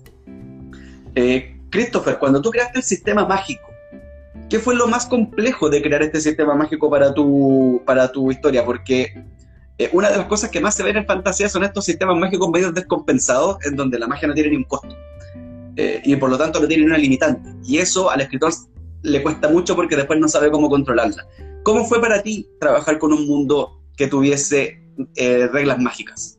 [1.15, 3.65] Eh, Christopher, cuando tú creaste el sistema mágico,
[4.51, 8.65] ¿qué fue lo más complejo de crear este sistema mágico para tu, para tu historia?
[8.65, 9.25] Porque
[9.79, 12.51] eh, una de las cosas que más se ven en fantasía son estos sistemas mágicos
[12.51, 14.95] medio descompensados, en donde la magia no tiene ni un costo.
[15.77, 17.51] Y por lo tanto no tiene una limitante.
[17.65, 18.53] Y eso al escritor
[19.03, 21.27] le cuesta mucho porque después no sabe cómo controlarla.
[21.65, 24.83] ¿Cómo fue para ti trabajar con un mundo que tuviese
[25.17, 26.39] eh, reglas mágicas?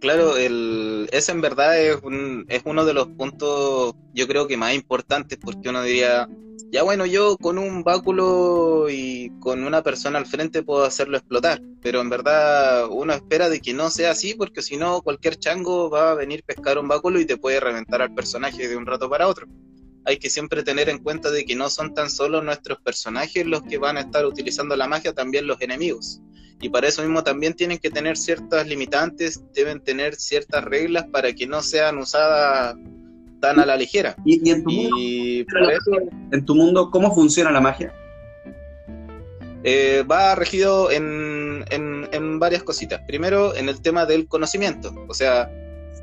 [0.00, 4.56] Claro, el, ese en verdad es, un, es uno de los puntos, yo creo que
[4.56, 6.28] más importantes, porque uno diría,
[6.72, 11.62] ya bueno, yo con un báculo y con una persona al frente puedo hacerlo explotar,
[11.80, 15.88] pero en verdad uno espera de que no sea así, porque si no, cualquier chango
[15.88, 19.08] va a venir pescar un báculo y te puede reventar al personaje de un rato
[19.08, 19.46] para otro.
[20.04, 23.62] Hay que siempre tener en cuenta de que no son tan solo nuestros personajes los
[23.62, 26.20] que van a estar utilizando la magia, también los enemigos
[26.62, 31.32] y para eso mismo también tienen que tener ciertas limitantes, deben tener ciertas reglas para
[31.32, 32.76] que no sean usadas
[33.40, 34.14] tan a la ligera.
[34.24, 37.92] ¿Y, en, tu mundo, cómo funciona la magia?
[39.64, 43.00] Eh, va regido en, en, en, varias cositas.
[43.08, 44.94] Primero, en el tema del conocimiento.
[45.08, 45.50] O sea,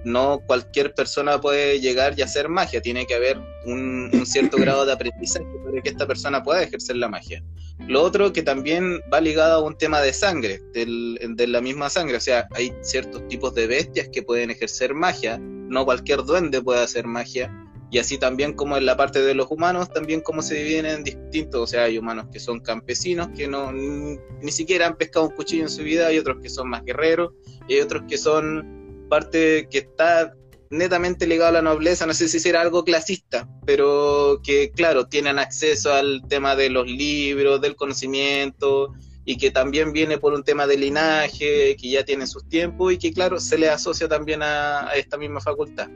[0.04, 2.82] no cualquier persona puede llegar y hacer magia.
[2.82, 6.96] Tiene que haber un, un cierto grado de aprendizaje para que esta persona pueda ejercer
[6.98, 7.44] la magia.
[7.88, 12.18] Lo otro que también va ligado a un tema de sangre, de la misma sangre.
[12.18, 15.40] O sea, hay ciertos tipos de bestias que pueden ejercer magia.
[15.40, 17.52] No cualquier duende puede hacer magia.
[17.92, 21.04] Y así también como en la parte de los humanos, también como se dividen en
[21.04, 21.62] distintos.
[21.62, 25.64] O sea, hay humanos que son campesinos, que no ni siquiera han pescado un cuchillo
[25.64, 26.08] en su vida.
[26.08, 27.34] Hay otros que son más guerreros.
[27.68, 28.79] Y hay otros que son
[29.10, 30.34] parte que está
[30.70, 35.40] netamente ligado a la nobleza, no sé si será algo clasista, pero que claro, tienen
[35.40, 38.94] acceso al tema de los libros, del conocimiento,
[39.26, 42.98] y que también viene por un tema de linaje, que ya tiene sus tiempos y
[42.98, 45.90] que claro, se le asocia también a, esta misma facultad.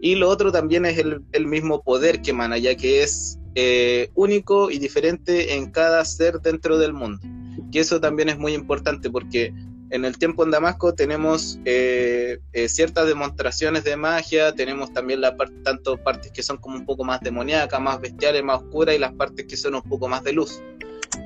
[0.00, 4.10] Y lo otro también es el, el mismo poder que emana, ya que es eh,
[4.14, 7.20] único y diferente en cada ser dentro del mundo.
[7.70, 9.52] Que eso también es muy importante porque
[9.90, 15.36] en el tiempo en Damasco tenemos eh, eh, ciertas demostraciones de magia, tenemos también la
[15.64, 19.12] tanto partes que son como un poco más demoníacas, más bestiales, más oscuras, y las
[19.12, 20.62] partes que son un poco más de luz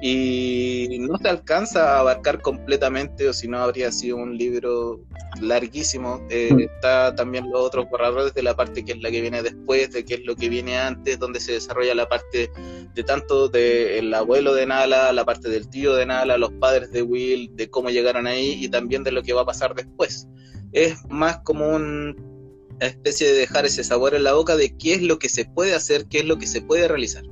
[0.01, 5.01] y no se alcanza a abarcar completamente o si no habría sido un libro
[5.41, 6.27] larguísimo.
[6.31, 6.61] Eh, mm.
[6.61, 10.05] está también los otros borradores de la parte que es la que viene después, de
[10.05, 12.51] qué es lo que viene antes, donde se desarrolla la parte
[12.95, 17.03] de tanto del abuelo de Nala, la parte del tío de Nala, los padres de
[17.03, 20.29] Will, de cómo llegaron ahí y también de lo que va a pasar después.
[20.73, 22.15] Es más como una
[22.81, 25.75] especie de dejar ese sabor en la boca de qué es lo que se puede
[25.75, 27.25] hacer, qué es lo que se puede realizar.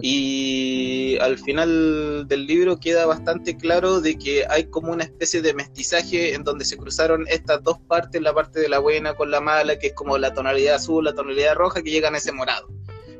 [0.00, 5.54] Y al final del libro queda bastante claro de que hay como una especie de
[5.54, 9.40] mestizaje en donde se cruzaron estas dos partes, la parte de la buena con la
[9.40, 12.68] mala, que es como la tonalidad azul, la tonalidad roja, que llegan a ese morado.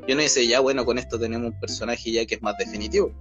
[0.07, 3.11] Y uno dice, ya bueno, con esto tenemos un personaje ya que es más definitivo.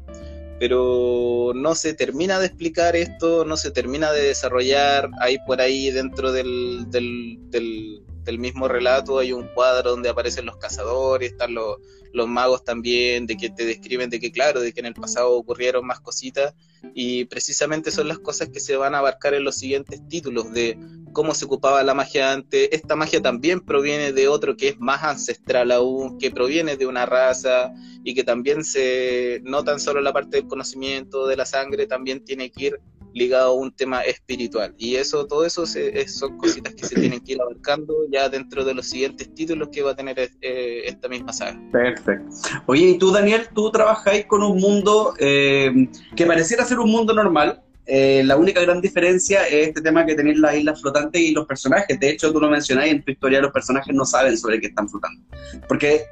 [0.59, 5.11] Pero no se termina de explicar esto, no se termina de desarrollar.
[5.21, 10.45] Hay por ahí dentro del, del, del del mismo relato hay un cuadro donde aparecen
[10.45, 11.79] los cazadores, están los,
[12.13, 15.33] los magos también, de que te describen de que claro, de que en el pasado
[15.33, 16.55] ocurrieron más cositas
[16.95, 20.79] y precisamente son las cosas que se van a abarcar en los siguientes títulos de
[21.15, 22.69] cómo se ocupaba la magia antes.
[22.71, 27.07] Esta magia también proviene de otro que es más ancestral aún, que proviene de una
[27.07, 27.73] raza
[28.05, 32.23] y que también se, no tan solo la parte del conocimiento de la sangre, también
[32.23, 32.81] tiene que ir
[33.15, 34.75] ligado a un tema espiritual.
[34.79, 38.75] Y eso, todo eso son cositas que se tienen que ir abarcando ya dentro de
[38.75, 41.61] los siguientes títulos que va a tener eh, esta misma saga.
[41.73, 42.35] Perfecto.
[42.67, 47.13] Oye, y tú, Daniel, tú trabajáis con un mundo eh, que pareciera ser un mundo
[47.13, 47.63] normal.
[47.87, 51.47] Eh, la única gran diferencia es este tema que tenéis las islas flotantes y los
[51.47, 51.99] personajes.
[51.99, 54.89] De hecho, tú lo mencionáis en tu historia, los personajes no saben sobre qué están
[54.89, 55.23] flotando.
[55.67, 56.03] Porque,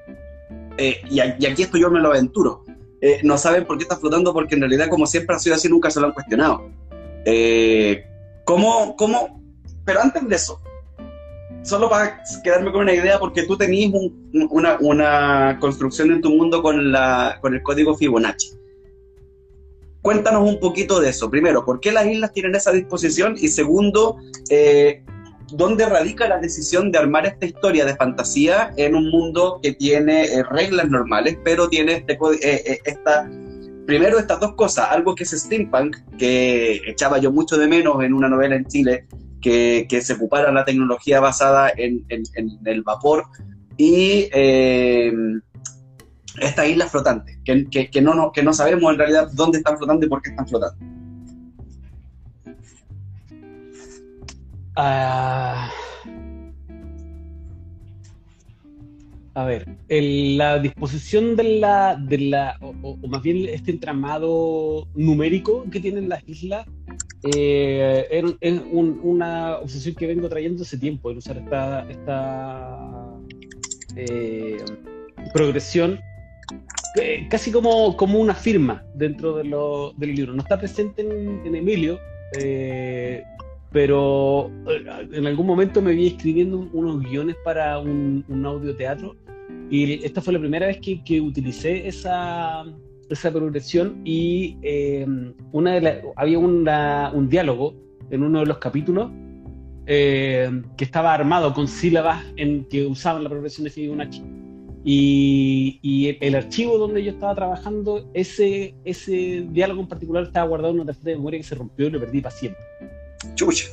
[1.10, 2.64] y, aquí esto yo me lo aventuro,
[3.22, 5.90] no saben por qué está flotando porque en realidad como siempre ha sido así nunca
[5.90, 6.70] se lo han cuestionado.
[7.26, 8.04] Eh,
[8.44, 9.42] ¿cómo, ¿Cómo?
[9.84, 10.60] Pero antes de eso,
[11.62, 13.92] solo para quedarme con una idea, porque tú tenías
[14.50, 18.56] una, una, construcción en tu mundo con, la, con el código Fibonacci.
[20.02, 21.28] Cuéntanos un poquito de eso.
[21.28, 23.34] Primero, ¿por qué las islas tienen esa disposición?
[23.38, 24.18] Y segundo,
[24.48, 25.02] eh,
[25.50, 30.26] ¿dónde radica la decisión de armar esta historia de fantasía en un mundo que tiene
[30.26, 33.28] eh, reglas normales, pero tiene este, eh, esta,
[33.86, 38.12] primero estas dos cosas, algo que es steampunk, que echaba yo mucho de menos en
[38.12, 39.06] una novela en Chile,
[39.40, 42.04] que, se ocupara la tecnología basada en,
[42.64, 43.24] el vapor
[43.76, 45.12] y eh,
[46.40, 50.20] estas islas flotantes, que, no, que no sabemos en realidad dónde están flotando y por
[50.20, 50.84] qué están flotando.
[54.74, 55.70] Ah.
[59.36, 65.78] A ver, la disposición de la, de la o, más bien este entramado numérico que
[65.78, 66.66] tienen las islas
[67.34, 68.08] eh,
[68.40, 72.78] es, una obsesión que vengo trayendo hace tiempo, el usar esta, esta
[73.94, 74.56] eh,
[75.34, 76.00] progresión
[76.98, 80.32] eh, casi como, como una firma dentro de lo, del libro.
[80.32, 81.98] No está presente en, Emilio,
[82.40, 83.22] eh,
[83.70, 84.50] pero
[85.12, 89.14] en algún momento me vi escribiendo unos guiones para un, un audio teatro
[89.70, 92.64] y esta fue la primera vez que, que utilicé esa,
[93.08, 95.06] esa progresión y eh,
[95.52, 97.74] una de había un diálogo
[98.10, 99.10] en uno de los capítulos
[99.86, 104.22] eh, que estaba armado con sílabas en que usaban la progresión de Fibonacci.
[104.84, 110.74] Y, y el, archivo donde yo estaba trabajando, ese, ese diálogo en particular estaba guardado
[110.74, 112.62] en una tarjeta de memoria que se rompió y lo perdí para siempre.
[113.34, 113.66] Chucha.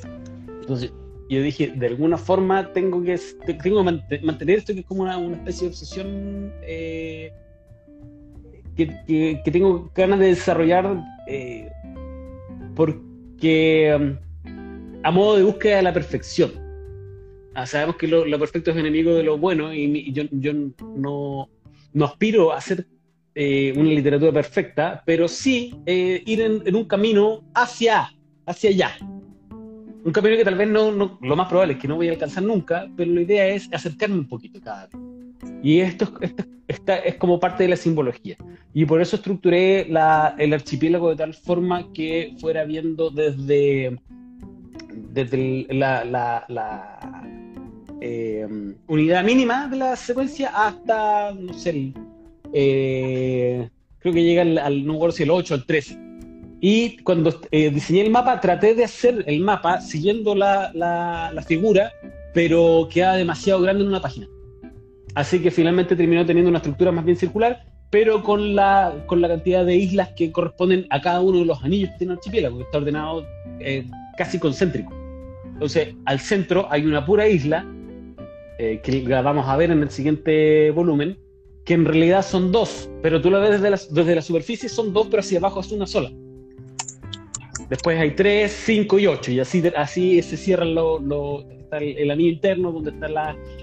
[0.61, 0.91] Entonces,
[1.33, 3.19] yo dije, de alguna forma tengo que,
[3.61, 7.31] tengo que mantener esto que es como una, una especie de obsesión eh,
[8.75, 11.69] que, tengo ganas de desarrollar eh,
[12.75, 14.17] porque um,
[15.03, 16.51] a modo de búsqueda de la perfección.
[17.55, 21.49] Ah, sabemos que lo, perfecto es enemigo de lo bueno y, yo, no,
[21.93, 22.87] no, aspiro a hacer
[23.35, 28.11] eh, una literatura perfecta, pero sí eh, ir en, un camino hacia,
[28.47, 28.97] hacia allá.
[30.05, 32.11] Un camino que tal vez no, no, lo más probable es que no voy a
[32.11, 34.95] alcanzar nunca, pero la idea es acercarme un poquito cada vez.
[35.63, 36.11] Y esto,
[36.67, 38.35] es como parte de la simbología.
[38.73, 43.97] Y por eso estructuré el archipiélago de tal forma que fuera viendo desde,
[45.13, 46.45] desde la,
[48.01, 48.47] eh,
[48.87, 51.93] unidad mínima de la secuencia hasta, no sé,
[52.51, 56.02] eh, creo que llega al, no recuerdo si el 8 o el 13.
[56.65, 61.91] Y cuando eh, diseñé el mapa, traté de hacer el mapa siguiendo la, la figura,
[62.33, 64.29] pero queda demasiado grande en una página.
[65.13, 69.27] Así que finalmente terminó teniendo una estructura más bien circular, pero con la, con la
[69.27, 72.57] cantidad de islas que corresponden a cada uno de los anillos que tiene el archipiélago,
[72.59, 73.25] que está ordenado
[73.59, 73.85] eh,
[74.17, 74.93] casi concéntrico.
[75.51, 77.67] Entonces, al centro hay una pura isla,
[78.57, 81.19] eh, que la vamos a ver en el siguiente volumen,
[81.65, 84.93] que en realidad son dos, pero tú la ves desde la, desde la superficie, son
[84.93, 86.09] dos, pero hacia abajo es una sola.
[87.69, 91.01] Después hay tres, cinco y ocho, y así, así se cierran los
[91.77, 93.13] el, anillo interno, donde están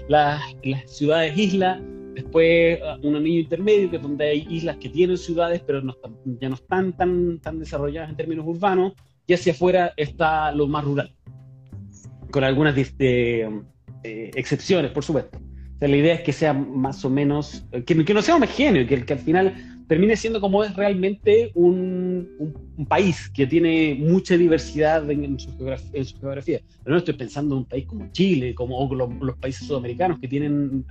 [0.07, 0.41] las
[0.85, 1.81] ciudades islas,
[2.13, 5.95] después uh, un anillo intermedio, que es donde hay islas que tienen ciudades, pero no
[6.39, 8.93] ya no están tan, tan desarrolladas en términos urbanos,
[9.27, 11.13] y hacia afuera está lo más rural,
[12.31, 13.49] con algunas eh,
[14.03, 15.39] excepciones, por supuesto.
[15.79, 19.13] la idea es que sea más o menos, que, que no sea homogéneo, que, que
[19.13, 22.29] al final termine siendo como es realmente un,
[22.77, 27.65] un, país que tiene mucha diversidad en, su, geografía, Pero no estoy pensando en un
[27.65, 30.85] país como Chile, como los, países sudamericanos, que tienen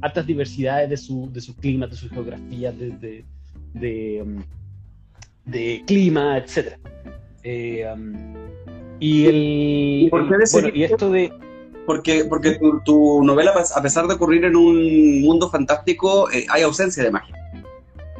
[0.00, 3.24] altas, diversidades de su, de su clima, de su geografía, de,
[3.74, 4.44] de, um,
[5.44, 6.78] de, clima, etc.
[7.42, 8.14] Eh, um,
[9.00, 10.10] y, el,
[10.72, 11.32] ¿Y, esto de
[11.84, 16.62] porque, porque tu, tu, novela, a pesar de ocurrir en un mundo fantástico, eh, hay
[16.62, 17.35] ausencia de magia.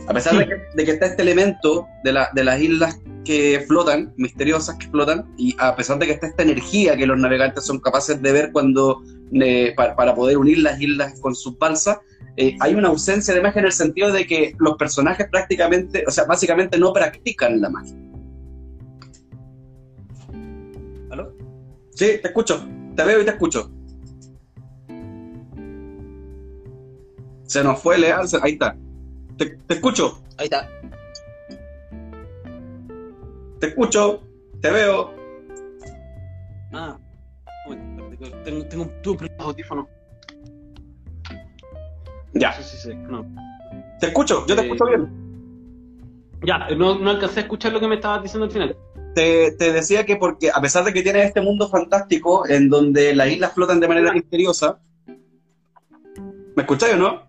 [0.08, 5.24] A pesar de, que, está este elemento de, las islas que flotan, misteriosas que flotan,
[5.36, 8.52] y a pesar de que está esta energía que los navegantes son capaces de ver
[8.52, 9.02] cuando
[9.32, 11.98] eh, para, poder unir las islas con sus balsas,
[12.36, 16.10] eh, hay una ausencia de magia en el sentido de que los personajes prácticamente, o
[16.10, 17.96] sea, básicamente no practican la magia.
[21.10, 21.34] ¿Aló?
[21.90, 23.72] Sí, te escucho, te veo y te escucho.
[27.44, 28.76] Se nos fue Leal, ahí está.
[29.36, 30.22] Te, escucho.
[30.38, 30.68] Ahí está.
[33.60, 34.22] Te escucho.
[34.60, 35.14] Te veo.
[36.72, 36.98] Ah.
[38.44, 39.88] Tengo, tengo tubo audífono.
[42.32, 42.52] Ya.
[42.52, 42.94] Sí, sí, sí.
[42.94, 43.24] No.
[44.00, 45.26] Te escucho, yo te escucho bien.
[46.42, 48.76] Ya, no, no alcancé a escuchar lo que me estabas diciendo al final.
[49.14, 53.14] Te, te, decía que porque a pesar de que tienes este mundo fantástico en donde
[53.14, 54.78] las islas flotan de manera misteriosa,
[56.54, 57.22] ¿me escucháis o no?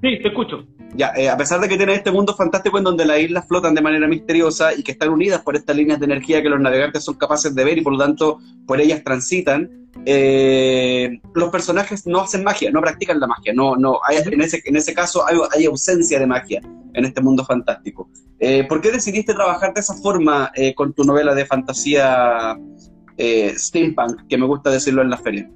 [0.00, 0.66] Sí, te escucho.
[0.94, 3.74] Ya, eh, a pesar de que tienes este mundo fantástico en donde las islas flotan
[3.74, 7.04] de manera misteriosa y que están unidas por estas líneas de energía que los navegantes
[7.04, 12.20] son capaces de ver y por lo tanto por ellas transitan, eh, los personajes no
[12.20, 15.36] hacen magia, no practican la magia, no, no, hay, en, ese, en ese caso hay,
[15.54, 16.60] hay, ausencia de magia
[16.94, 18.08] en este mundo fantástico.
[18.38, 22.56] Eh, ¿Por qué decidiste trabajar de esa forma eh, con tu novela de fantasía
[23.16, 25.50] eh, steampunk, que me gusta decirlo en la feria?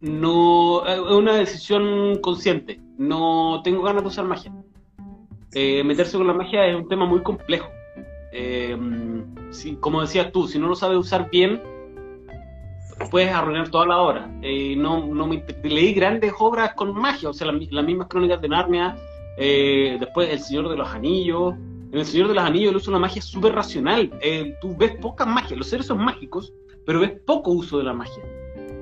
[0.00, 4.52] No, es una decisión consciente, no tengo ganas de usar magia.
[5.54, 7.68] meterse con la magia es un tema muy complejo.
[8.32, 8.76] Eh,
[9.50, 11.60] si, como decías tú, si no lo sabes usar bien,
[13.10, 14.30] puedes arruinar toda la obra.
[14.42, 18.48] Eh, no, no me, leí grandes obras con magia, o sea, las mismas crónicas de
[18.48, 18.96] Narnia,
[19.36, 21.54] eh, después El Señor de los Anillos.
[21.90, 24.12] En El Señor de los Anillos él usa una magia súper racional.
[24.20, 26.52] Eh, tú ves poca magia, los seres son mágicos,
[26.84, 28.22] pero ves poco uso de la magia.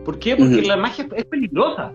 [0.07, 0.37] ¿Por qué?
[0.37, 1.93] Porque la magia es peligrosa.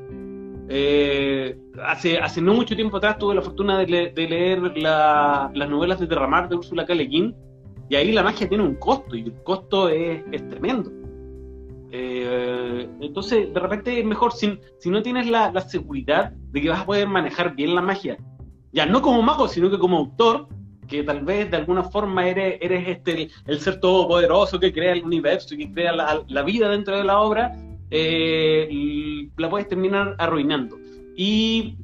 [1.85, 6.49] hace, hace no mucho tiempo atrás tuve la fortuna de, leer las novelas de Derramar
[6.49, 6.93] de Úrsula K.
[6.93, 7.33] Le Guin,
[7.89, 10.91] y ahí la magia tiene un costo, y el costo es, tremendo.
[11.89, 16.81] Eh, entonces, de repente es mejor, si, si no tienes la, seguridad de que vas
[16.81, 18.17] a poder manejar bien la magia,
[18.73, 20.49] ya no como mago, sino que como autor,
[20.89, 25.05] que tal vez de alguna forma eres, eres este, el, ser todopoderoso que crea el
[25.05, 27.55] universo y que crea la, vida dentro de la obra,
[27.91, 30.77] eh, la puedes terminar arruinando.
[31.15, 31.75] Y,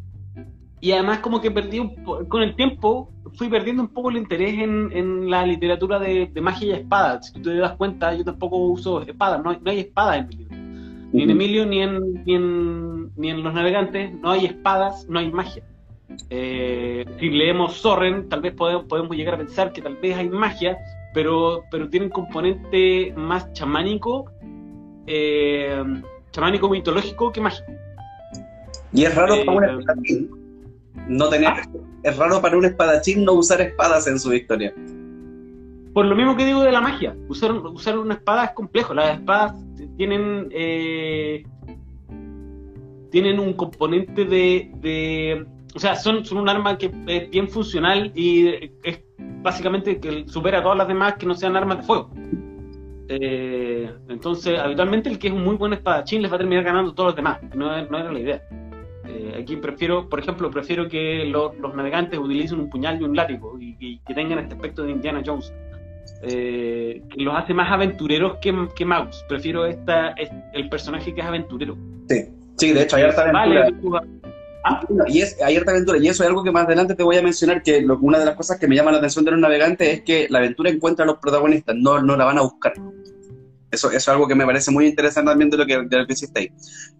[0.82, 1.82] y además como que perdí
[2.28, 6.68] con el tiempo fui perdiendo un poco el interés en, en la literatura de, magia
[6.68, 7.22] y espada.
[7.22, 10.58] Si tú te das cuenta, yo tampoco uso espadas, no, hay espadas en mi libro.
[11.14, 15.20] Ni en Emilio ni en, ni en, ni en Los Navegantes, no hay espadas, no
[15.20, 15.64] hay magia.
[16.30, 20.30] Eh, si leemos Sorren, tal vez podemos, podemos llegar a pensar que tal vez hay
[20.30, 20.78] magia,
[21.14, 24.32] pero, pero tiene un componente más chamánico,
[25.08, 25.84] eh,
[26.32, 27.72] chamánico mitológico que mágico.
[28.94, 30.28] Y es raro para un eh,
[31.08, 31.62] no tener, ah.
[32.04, 34.74] es raro para un espadachín no usar espadas en su historia.
[35.94, 38.94] Por lo mismo que digo de la magia, usar, usar una espada es complejo.
[38.94, 39.56] Las espadas
[39.98, 41.44] tienen eh,
[43.10, 48.48] tienen un componente de, o sea, son, son un arma que es bien funcional y
[48.84, 49.00] es
[49.42, 52.12] básicamente que supera a todas las demás que no sean armas de fuego.
[53.10, 56.94] Eh, entonces, habitualmente el que es un muy buen espadachín les va a terminar ganando
[56.94, 57.40] todos los demás.
[57.56, 58.42] No, no era la idea.
[59.08, 63.58] Eh, aquí prefiero, por ejemplo, prefiero que los navegantes utilicen un puñal y un látigo
[63.60, 65.54] y, que tengan este aspecto de Indiana Jones.
[66.24, 69.24] Eh, que los hace más aventureros que, que magos.
[69.30, 70.16] Prefiero esta,
[70.54, 71.78] el personaje que es aventurero.
[72.10, 72.26] Sí,
[72.58, 74.04] sí de hecho hay harta aventura.
[74.70, 74.82] ¿Ah?
[75.08, 77.22] Y es, hay harta aventura, y eso es algo que más adelante te voy a
[77.22, 80.02] mencionar, que una de las cosas que me llama la atención de los navegantes es
[80.02, 82.74] que la aventura encuentra a los protagonistas, no, no la van a buscar.
[83.70, 86.14] Eso, es algo que me parece muy interesante también de lo que, de lo que
[86.14, 86.52] hiciste ahí.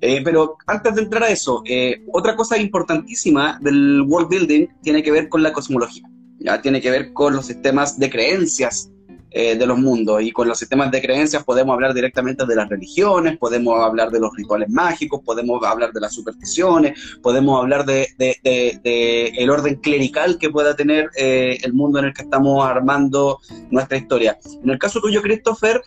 [0.02, 5.02] Eh, pero antes de entrar a eso, eh, otra cosa importantísima del world building tiene
[5.02, 6.04] que ver con la cosmología.
[6.40, 6.62] ¿ya?
[6.62, 8.92] Tiene que ver con los sistemas de creencias
[9.38, 10.22] eh, de los mundos.
[10.22, 14.20] Y con los sistemas de creencias podemos hablar directamente de las religiones, podemos hablar de
[14.20, 19.76] los rituales mágicos, podemos hablar de las supersticiones, podemos hablar de, de, de, el orden
[19.76, 24.38] clerical que pueda tener el mundo en el que estamos armando nuestra historia.
[24.64, 25.82] En el caso tuyo, Christopher,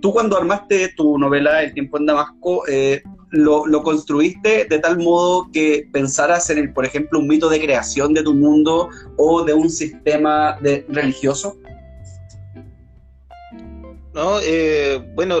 [0.00, 5.50] tú cuando armaste tu novela El tiempo en Damasco, eh, lo, construiste de tal modo
[5.52, 9.54] que pensaras en el, por ejemplo, un mito de creación de tu mundo o de
[9.54, 11.56] un sistema de, religioso?
[14.16, 15.40] No, eh, bueno,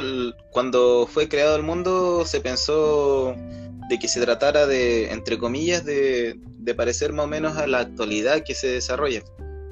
[0.50, 3.34] cuando fue creado el mundo se pensó
[3.88, 6.38] de que se tratara de, entre comillas, de,
[6.76, 9.22] parecer más o menos a la actualidad que se desarrolla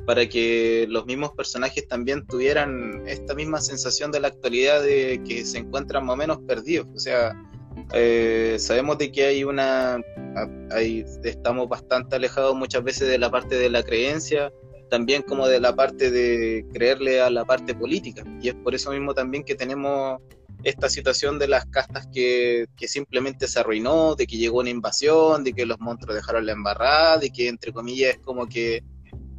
[0.06, 5.44] para que los mismos personajes también tuvieran esta misma sensación de la actualidad de que
[5.44, 6.86] se encuentran más o menos perdidos.
[6.94, 7.34] O sea,
[7.92, 10.00] eh, sabemos de que hay una,
[10.70, 14.50] hay, estamos bastante alejados muchas veces de la parte de la creencia,
[14.94, 18.22] también como de la parte de creerle a la parte política.
[18.40, 20.20] Y es por eso mismo también que tenemos
[20.62, 25.42] esta situación de las castas que, que, simplemente se arruinó, de que llegó una invasión,
[25.42, 28.84] de que los monstruos dejaron la embarrada, de que entre comillas es como que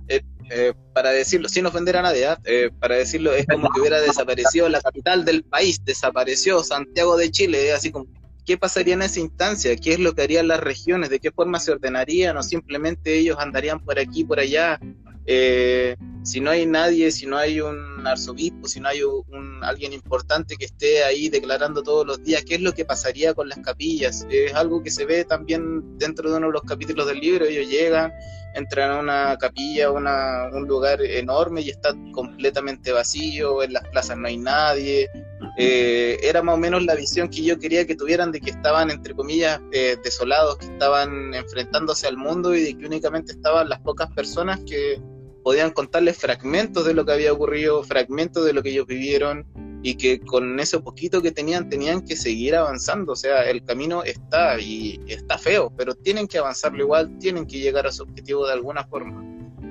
[0.10, 2.38] eh, eh, para decirlo, sin ofender a nadie, ¿ah?
[2.44, 7.32] eh, para decirlo, es como que hubiera desaparecido la capital del país, desapareció Santiago de
[7.32, 8.08] Chile, así como,
[8.46, 9.74] ¿qué pasaría en esa instancia?
[9.78, 11.10] ¿Qué es lo que harían las regiones?
[11.10, 12.36] ¿De qué forma se ordenarían?
[12.36, 14.80] ¿O simplemente ellos andarían por aquí, por allá?
[15.26, 20.56] Si no hay nadie, si no hay un arzobispo, si no hay un, alguien importante
[20.56, 24.26] que esté ahí declarando todos los días, ¿qué es lo que pasaría con las capillas?
[24.30, 27.70] Es algo que se ve también dentro de uno de los capítulos del libro, ellos
[27.70, 28.12] llegan,
[28.56, 34.18] entran a una capilla, una, un lugar enorme y está completamente vacío, en las plazas
[34.18, 35.10] no hay nadie,
[35.58, 38.92] eh, era más o menos la visión que yo quería que tuvieran de que estaban,
[38.92, 43.80] entre comillas, eh, desolados, que estaban enfrentándose al mundo y de que únicamente estaban las
[43.82, 45.02] pocas personas que
[45.46, 49.46] podían contarles fragmentos de lo que había ocurrido, fragmentos de lo que ellos vivieron
[49.84, 53.12] y que con eso poquito que tenían tenían que seguir avanzando.
[53.12, 57.60] O sea, el camino está y está feo, pero tienen que avanzarlo igual, tienen que
[57.60, 59.24] llegar a su objetivo de alguna forma.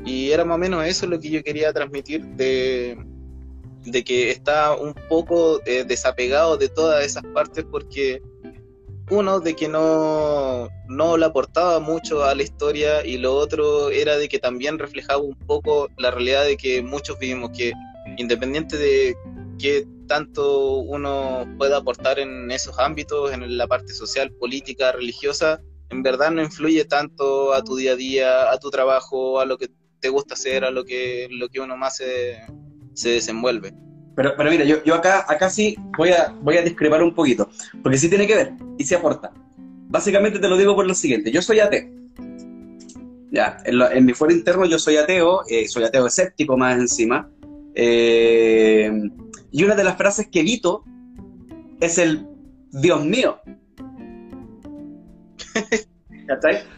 [0.04, 2.96] Y era más o menos eso lo que yo quería transmitir de,
[4.04, 8.22] que está un poco eh, desapegado de todas esas partes porque
[9.10, 14.16] uno de que no, no le aportaba mucho a la historia y lo otro era
[14.16, 17.72] de que también reflejaba un poco la realidad de que muchos vivimos, que
[18.16, 19.14] independiente de
[19.58, 26.02] qué tanto uno pueda aportar en esos ámbitos, en la parte social, política, religiosa, en
[26.02, 29.68] verdad no influye tanto a tu día a día, a tu trabajo, a lo que
[30.00, 32.38] te gusta hacer, a lo que, lo que uno más se,
[32.94, 33.74] se desenvuelve.
[34.16, 37.48] Pero, pero mira, yo, yo acá, acá sí voy a, voy a discrepar un poquito,
[37.82, 39.32] porque sí tiene que ver y se aporta.
[39.88, 41.88] Básicamente te lo digo por lo siguiente, yo soy ateo.
[43.30, 47.28] Ya, en, mi fuero interno yo soy ateo, eh, soy ateo escéptico más encima.
[47.74, 48.92] Eh,
[49.50, 50.84] y una de las frases que evito
[51.80, 52.26] es el
[52.70, 53.40] Dios mío.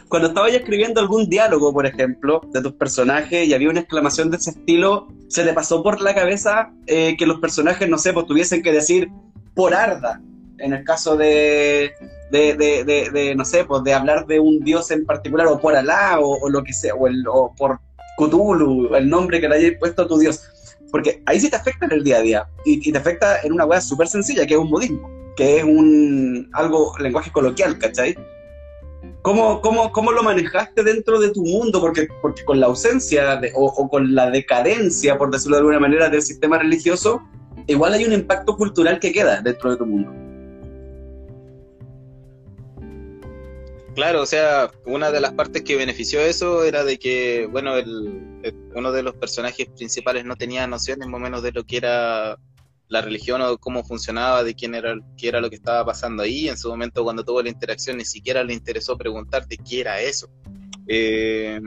[0.08, 4.36] Cuando estaba escribiendo algún diálogo, por ejemplo, de tus personajes y había una exclamación de
[4.36, 8.26] ese estilo, ¿se te pasó por la cabeza eh, que los personajes, no sé, pues
[8.26, 9.08] tuviesen que decir
[9.54, 10.20] por Arda?
[10.58, 11.92] En el caso de,
[12.30, 16.48] de, no sé, pues de hablar de un dios en particular, o por Alá, o,
[16.48, 17.78] lo que sea, o, el, o por
[18.18, 20.40] Cthulhu, el nombre que le hayas puesto a tu dios.
[20.90, 22.48] Porque ahí sí te afecta en el día a día.
[22.64, 26.48] Y, te afecta en una wea súper sencilla, que es un modismo, que es un
[26.52, 28.16] algo, lenguaje coloquial, ¿cachai?
[29.26, 31.80] ¿Cómo, cómo, cómo lo manejaste dentro de tu mundo?
[31.80, 36.22] Porque, porque con la ausencia o, con la decadencia, por decirlo de alguna manera, del
[36.22, 37.20] sistema religioso,
[37.66, 40.12] igual hay un impacto cultural que queda dentro de tu mundo.
[43.96, 48.22] Claro, o sea, una de las partes que benefició eso era de que, bueno, el,
[48.76, 52.38] uno de los personajes principales no tenía nociones más o menos de lo que era
[52.88, 56.48] la religión o cómo funcionaba, de quién era, qué era lo que estaba pasando ahí.
[56.48, 60.28] En su momento, cuando tuvo la interacción, ni siquiera le interesó preguntarte qué era eso.
[60.86, 61.60] Eh,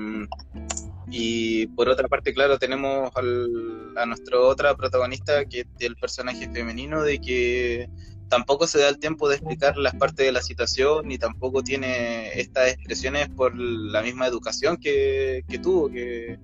[1.12, 7.04] y por otra parte, claro, tenemos a nuestra otra protagonista, que es el personaje femenino,
[7.04, 7.90] de que
[8.30, 12.40] tampoco se da el tiempo de explicar las partes de la situación, ni tampoco tiene
[12.40, 16.38] estas expresiones por la misma educación que, que tuvo, que,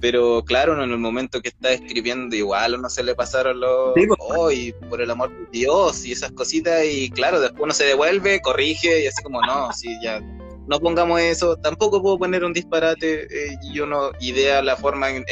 [0.00, 3.94] pero claro, en el momento que está escribiendo, igual no se le pasaron los.
[3.94, 8.40] Sí, por el amor de Dios y esas cositas, y claro, después uno se devuelve,
[8.40, 10.20] corrige y así como, no, si ya
[10.66, 11.56] no pongamos eso.
[11.56, 15.24] Tampoco puedo poner un disparate eh, y uno idea la forma en,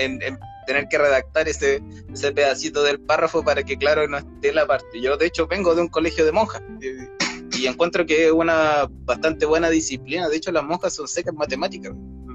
[0.66, 1.82] tener que redactar ese,
[2.12, 5.00] ese pedacito del párrafo para que, claro, no esté la parte.
[5.00, 6.62] Yo, de hecho, vengo de un colegio de monjas.
[7.52, 10.28] y encuentro que es una bastante buena disciplina.
[10.28, 11.92] De hecho, las monjas son secas matemáticas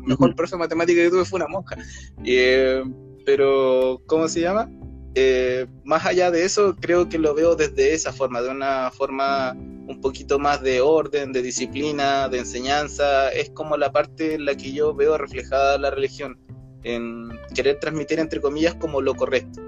[0.09, 1.75] mejor profe de matemática que tuve fue una monja.
[2.23, 2.83] Eh,
[3.25, 4.69] pero, ¿cómo se llama?
[5.15, 9.53] Eh, más allá de eso, creo que lo veo desde esa forma, de una forma
[9.53, 13.29] un poquito más de orden, de disciplina, de enseñanza.
[13.29, 16.39] Es como la parte en la que yo veo reflejada la religión,
[16.83, 19.61] en querer transmitir, entre comillas, como lo correcto.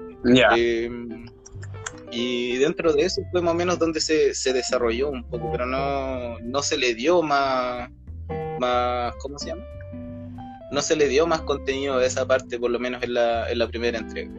[0.56, 0.88] Eh,
[2.12, 5.66] y dentro de eso fue más o menos donde se, se desarrolló un poco, pero
[5.66, 7.90] no, no se le dio más,
[8.60, 9.64] más, ¿cómo se llama?
[10.72, 13.58] No se le dio más contenido a esa parte, por lo menos en la, en
[13.58, 14.30] la primera entrega.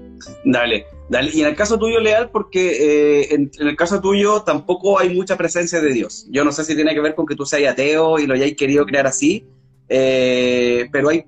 [0.44, 1.32] Dale, dale.
[1.34, 5.38] Y en el caso tuyo, Leal, porque eh, en, el caso tuyo tampoco hay mucha
[5.38, 6.28] presencia de Dios.
[6.32, 8.56] Yo no sé si tiene que ver con que tú seas ateo y lo hayáis
[8.56, 9.46] querido crear así,
[9.90, 11.24] eh, pero hay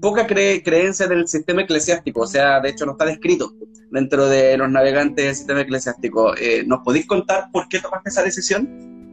[0.00, 3.52] poca creencia del sistema eclesiástico, o sea, de hecho no está descrito
[3.90, 6.36] dentro de los navegantes del sistema eclesiástico.
[6.36, 9.12] Eh, ¿Nos podéis contar por qué tomaste esa decisión?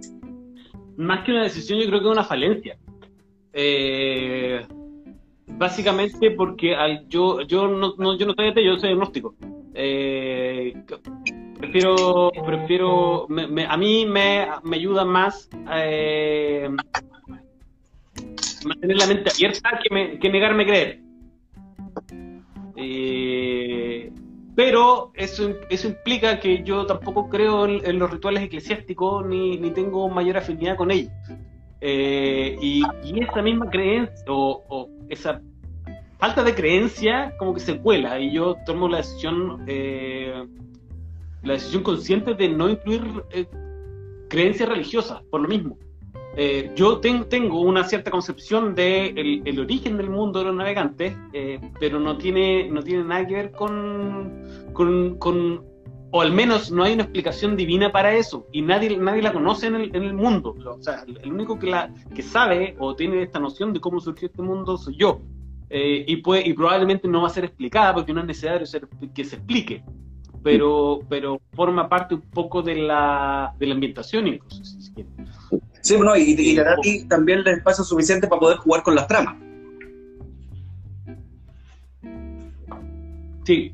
[0.97, 2.77] Más que una decisión, yo creo que es una falencia.
[3.53, 4.61] Eh,
[5.58, 9.36] Básicamente porque al, yo, yo, no, yo no soy yo soy agnóstico.
[9.76, 10.74] Eh,
[11.58, 16.70] prefiero, prefiero a mí me, me ayuda más eh,
[18.66, 20.99] mantener la mente abierta que, que negarme a creer.
[22.76, 24.12] Eh,
[24.56, 30.10] pero eso, eso implica que yo tampoco creo en, los rituales eclesiásticos ni, ni, tengo
[30.10, 31.12] mayor afinidad con ellos.
[31.82, 32.84] y,
[33.20, 35.41] esa misma creencia o, esa
[36.24, 40.45] falta de creencia como que se cuela y yo tomo la decisión, eh,
[41.41, 43.45] la decisión consciente de no incluir eh,
[44.30, 45.78] creencias religiosas, por lo mismo.
[46.38, 51.14] Eh, yo tengo una cierta concepción de el, origen del mundo de los navegantes,
[51.80, 54.74] pero no tiene, no tiene nada que ver con,
[56.16, 59.66] o al menos no hay una explicación divina para eso, y nadie, nadie la conoce
[59.66, 60.55] en el, en el mundo.
[60.64, 64.28] O sea, el único que, la, que sabe o tiene esta noción de cómo surgió
[64.28, 65.22] este mundo soy yo.
[65.72, 68.59] Eh, y, puede, y probablemente no va a ser explicada porque no es necesario
[69.11, 69.84] que se explique,
[70.43, 75.09] pero, pero forma parte un poco de la, de la ambientación incluso, si se quiere.
[75.82, 78.84] Sí, bueno, y, y te da a ti también el espacio suficiente para poder jugar
[78.84, 79.36] con las tramas.
[83.45, 83.74] Sí,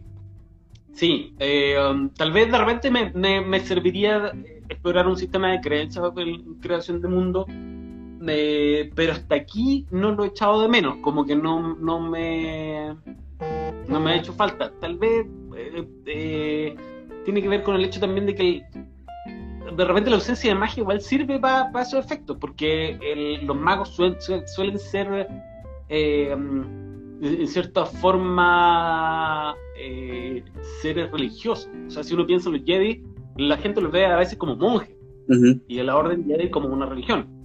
[1.00, 1.34] sí.
[1.40, 4.32] Eh, um, tal vez de repente me, me, me, serviría
[4.68, 6.14] explorar un sistema de creencias o
[6.62, 7.46] creación de mundo
[8.96, 12.96] pero hasta aquí no lo he echado de menos, como que no, no me
[13.88, 14.72] no me ha hecho falta.
[14.80, 15.26] Tal vez
[15.56, 16.76] eh, eh,
[17.26, 18.64] tiene que ver con el hecho también de que
[19.76, 24.80] de repente la ausencia de magia igual sirve para esos efectos, porque los magos suelen
[24.80, 25.28] ser
[25.88, 26.36] eh,
[27.22, 29.56] en cierta forma
[30.82, 31.70] seres religiosos.
[31.88, 33.04] O sea, si uno piensa en los Jedi,
[33.38, 34.96] la gente los ve a veces como monjes,
[35.68, 37.40] y a la orden Jedi como una religión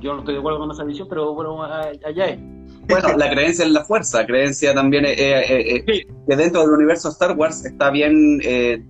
[0.00, 2.40] yo no estoy de acuerdo con esa visión, pero bueno, allá es.
[2.88, 7.10] Bueno, la creencia en la fuerza, creencia también eh, eh, eh, que dentro del universo
[7.10, 8.40] Star Wars está bien,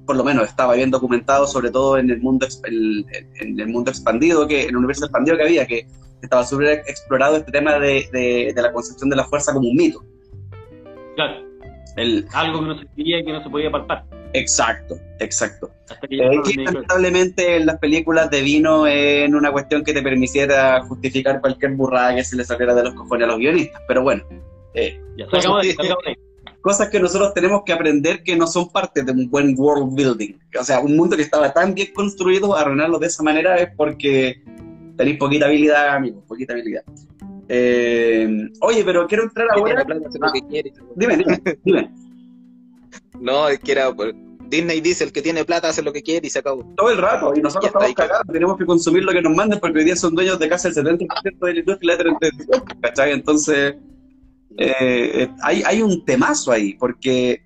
[0.07, 4.47] por lo menos estaba bien documentado, sobre todo en el mundo en el mundo expandido,
[4.47, 5.87] que en el universo expandido que había, que
[6.23, 10.05] estaba súper explorado este tema de, de, la concepción de la fuerza como un mito.
[11.17, 11.53] Claro.
[12.33, 14.05] Algo que no se veía y que no se podía palpar.
[14.35, 15.71] Exacto, exacto.
[16.09, 21.73] Eh, lamentablemente en las películas de vino en una cuestión que te permitiera justificar cualquier
[21.73, 24.25] burrada que se le saliera de los cojones a los guionistas, pero bueno.
[24.75, 24.99] Eh,
[26.63, 30.35] cosas, que nosotros tenemos que aprender que no son parte de un buen world building.
[30.59, 34.43] O sea, un mundo que estaba tan bien construido, arruinarlo de esa manera es porque
[34.97, 36.83] tenéis poquita habilidad, amigo, poquita habilidad.
[37.49, 39.85] Eh, oye, pero quiero entrar ahora.
[40.23, 40.33] Ah,
[40.97, 41.93] dime, dime, dime.
[43.21, 43.91] No, es que era.
[44.49, 46.65] Disney dice: el que tiene plata hace lo que quiere y se acabó.
[46.77, 49.79] Todo el rato, y nosotros estamos cagados, tenemos que consumir lo que nos manden porque
[49.79, 52.05] hoy día son dueños de casi el 70% de la industria de
[52.81, 53.13] ¿cachai?
[53.13, 53.77] Entonces,
[54.59, 57.43] eh, hay, hay un temazo ahí, porque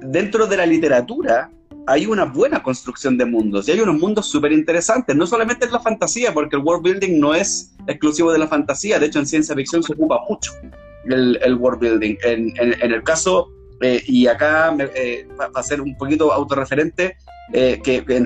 [0.00, 1.50] dentro de la literatura
[1.88, 5.72] hay una buena construcción de mundos y hay unos mundos súper interesantes, no solamente en
[5.72, 9.26] la fantasía, porque el world building no es exclusivo de la fantasía, de hecho en
[9.26, 10.52] ciencia ficción se ocupa mucho
[11.06, 12.16] el, world building.
[12.24, 17.16] En, en, el caso, eh, y acá eh, para ser un poquito autorreferente,
[17.54, 17.80] eh,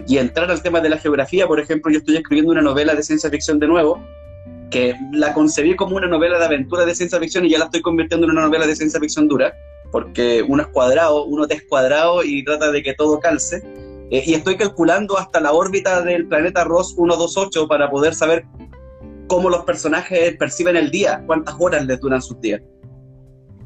[0.08, 3.04] y entrar al tema de la geografía, por ejemplo, yo estoy escribiendo una novela de
[3.04, 4.04] ciencia ficción de nuevo,
[4.72, 7.82] que la concebí como una novela de aventura de ciencia ficción y ya la estoy
[7.82, 9.54] convirtiendo en una novela de ciencia ficción dura
[9.92, 13.62] porque uno es cuadrado, uno es cuadrado y trata de que todo calce.
[14.10, 18.44] Eh, y estoy calculando hasta la órbita del planeta Ross 128 para poder saber
[19.28, 22.60] cómo los personajes perciben el día, cuántas horas les duran sus días.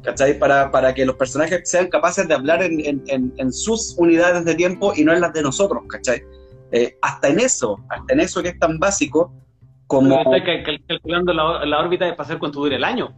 [0.03, 0.37] ¿Cachai?
[0.37, 4.93] Para, para que los personajes sean capaces de hablar en, en, sus unidades de tiempo
[4.95, 6.21] y no en las de nosotros, ¿cachai?
[6.71, 9.33] Eh, hasta en eso, hasta en eso que es tan básico
[9.87, 10.17] como...
[10.17, 13.13] Estoy calculando la, la órbita de pasar cuánto dura el año.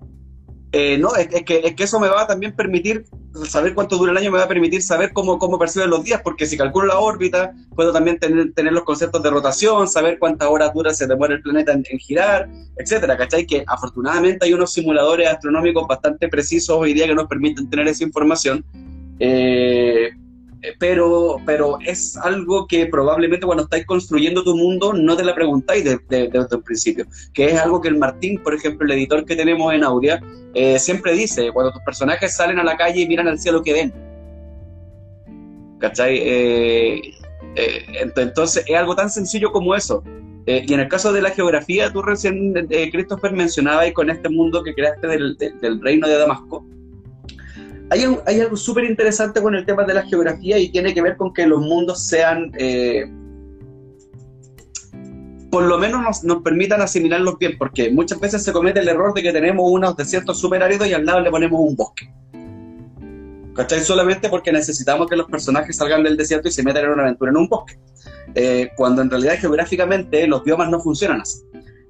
[0.71, 3.05] Eh, no, es, que, es que eso me va a también permitir
[3.47, 6.21] saber cuánto dura el año, me va a permitir saber cómo, cómo perciben los días,
[6.23, 10.47] porque si calculo la órbita, puedo también tener, tener los conceptos de rotación, saber cuántas
[10.47, 13.47] horas dura se demora el planeta en, girar, etcétera, ¿cachai?
[13.47, 18.03] Que afortunadamente hay unos simuladores astronómicos bastante precisos hoy día que nos permiten tener esa
[18.03, 18.63] información.
[19.19, 20.11] Eh,
[20.77, 25.83] pero, pero es algo que probablemente cuando estáis construyendo tu mundo no te la preguntáis
[25.83, 29.35] desde de, un principio, que es algo que el Martín, por ejemplo, el editor que
[29.35, 30.21] tenemos en Aurea,
[30.53, 33.73] eh, siempre dice, cuando tus personajes salen a la calle y miran al cielo, que
[33.73, 33.93] ven?
[35.79, 36.19] ¿Cachai?
[36.21, 37.01] Eh,
[38.15, 40.03] entonces es algo tan sencillo como eso.
[40.45, 42.53] y en el caso de la geografía, tú recién,
[42.91, 46.65] Christopher, mencionabas con este mundo que creaste del, del reino de Damasco,
[47.89, 51.33] hay, algo súper interesante con el tema de la geografía y tiene que ver con
[51.33, 53.05] que los mundos sean, eh,
[55.49, 59.23] por lo menos nos, permitan asimilarlos bien, porque muchas veces se comete el error de
[59.23, 62.13] que tenemos unos desiertos súper áridos y al lado le ponemos un bosque.
[63.55, 63.81] ¿Cachai?
[63.81, 67.31] Solamente porque necesitamos que los personajes salgan del desierto y se metan en una aventura
[67.31, 67.77] en un bosque.
[68.35, 71.39] Eh, cuando en realidad geográficamente los biomas no funcionan así.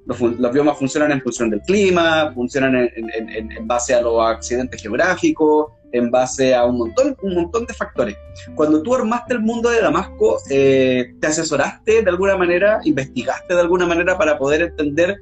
[0.06, 6.10] Los, biomas funcionan en función del clima, funcionan en base a los accidentes geográficos, en
[6.10, 8.16] base a un montón, un montón de factores.
[8.54, 13.60] Cuando tú armaste el mundo de Damasco, eh, ¿te asesoraste de alguna manera, investigaste de
[13.60, 15.20] alguna manera para poder entender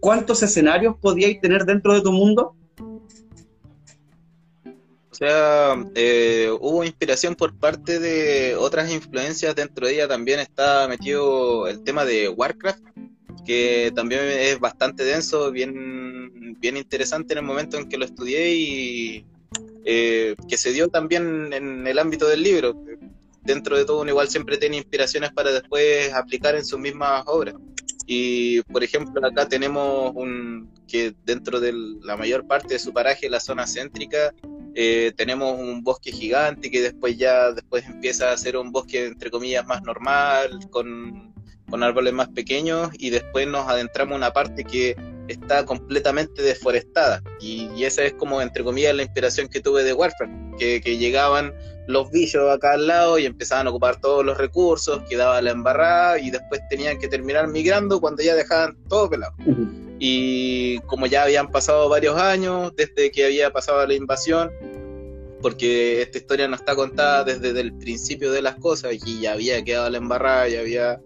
[0.00, 2.54] cuántos escenarios podíais tener dentro de tu mundo?
[5.10, 9.54] O sea, eh, hubo inspiración por parte de otras influencias.
[9.54, 12.82] Dentro de ella también está metido el tema de Warcraft,
[13.44, 18.54] que también es bastante denso, bien, bien interesante en el momento en que lo estudié
[18.54, 19.26] y
[19.84, 22.74] eh, que se dio también en el ámbito del libro.
[23.42, 27.54] Dentro de todo, uno igual siempre tiene inspiraciones para después aplicar en sus mismas obras.
[28.06, 31.72] Y por ejemplo, acá tenemos un que dentro de
[32.02, 34.34] la mayor parte de su paraje, la zona céntrica,
[34.74, 39.30] eh, tenemos un bosque gigante que después ya después empieza a ser un bosque entre
[39.30, 41.31] comillas más normal, con,
[41.72, 44.94] con árboles más pequeños, y después nos adentramos en una parte que
[45.26, 47.22] está completamente deforestada.
[47.40, 51.54] Y, esa es como, entre comillas, la inspiración que tuve de Warfare, que, que, llegaban
[51.86, 56.18] los bichos acá al lado y empezaban a ocupar todos los recursos, quedaba la embarrada
[56.18, 59.32] y después tenían que terminar migrando cuando ya dejaban todo pelado.
[59.98, 64.50] Y como ya habían pasado varios años desde que había pasado la invasión,
[65.40, 69.64] porque esta historia no está contada desde el principio de las cosas y ya había
[69.64, 71.00] quedado la embarrada, ya había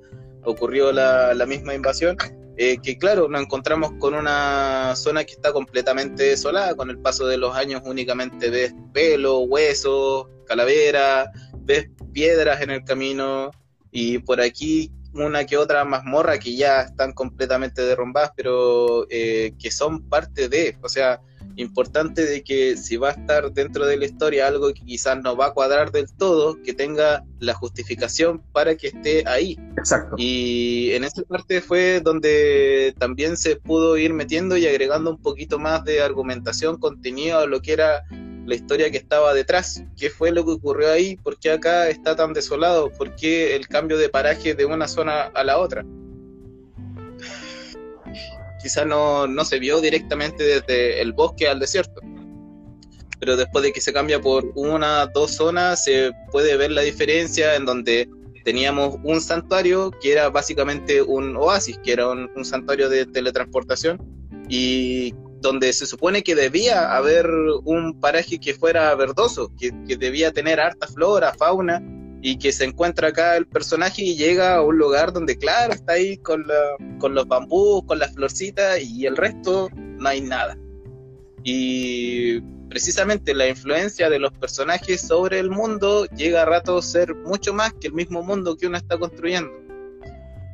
[0.46, 2.16] ocurrido la, la misma invasión,
[2.58, 7.26] eh, que claro, nos encontramos con una zona que está completamente desolada, con el paso
[7.26, 13.50] de los años únicamente ves pelo, huesos, calavera, ves piedras en el camino
[13.90, 19.70] y por aquí una que otra mazmorra que ya están completamente derrumbadas, pero eh, que
[19.70, 21.20] son parte de, o sea,
[21.56, 25.36] importante de que si va a estar dentro de la historia algo que quizás no
[25.36, 29.58] va a cuadrar del todo, que tenga la justificación para que esté ahí.
[29.76, 30.16] Exacto.
[30.18, 35.58] Y en esa parte fue donde también se pudo ir metiendo y agregando un poquito
[35.58, 38.04] más de argumentación, contenido a lo que era
[38.46, 42.14] la historia que estaba detrás, qué fue lo que ocurrió ahí, por qué acá está
[42.14, 45.84] tan desolado, por qué el cambio de paraje de una zona a la otra
[48.66, 52.00] quizás no, no se vio directamente desde el bosque al desierto.
[53.20, 57.54] Pero después de que se cambia por una, dos zonas, se puede ver la diferencia
[57.54, 58.08] en donde
[58.44, 64.00] teníamos un santuario que era básicamente un oasis, que era un, santuario de teletransportación,
[64.48, 67.30] y donde se supone que debía haber
[67.64, 71.80] un paraje que fuera verdoso, que debía tener harta flora, fauna,
[72.22, 75.94] y que se encuentra acá el personaje y llega a un lugar donde, claro, está
[75.94, 76.44] ahí con,
[76.98, 80.58] con los bambús, con las florcitas y el resto no hay nada.
[81.44, 87.14] Y precisamente la influencia de los personajes sobre el mundo llega a rato a ser
[87.14, 89.52] mucho más que el mismo mundo que uno está construyendo.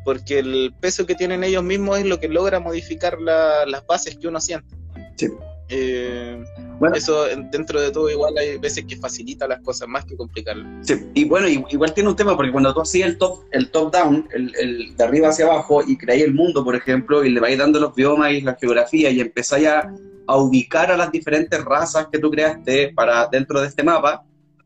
[0.05, 4.29] Porque el peso que tienen ellos mismos es lo que logra modificar las bases que
[4.29, 4.77] uno siente.
[5.17, 5.29] Sí.
[5.75, 6.45] Eh,
[6.79, 10.87] bueno, eso dentro de todo igual hay veces que facilita las cosas más que complicarlas.
[10.87, 13.91] Sí, y bueno, igual tiene un tema porque cuando tú hacías el top, el top
[13.91, 17.57] down, el, de arriba hacia abajo y creáis el mundo, por ejemplo, y le vais
[17.57, 19.91] dando los biomas y la geografía y empezáis a,
[20.35, 24.25] ubicar a las diferentes razas que tú creaste para dentro de este mapa,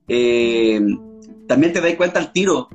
[0.08, 0.80] eh,
[1.46, 2.68] también te dais cuenta al tiro,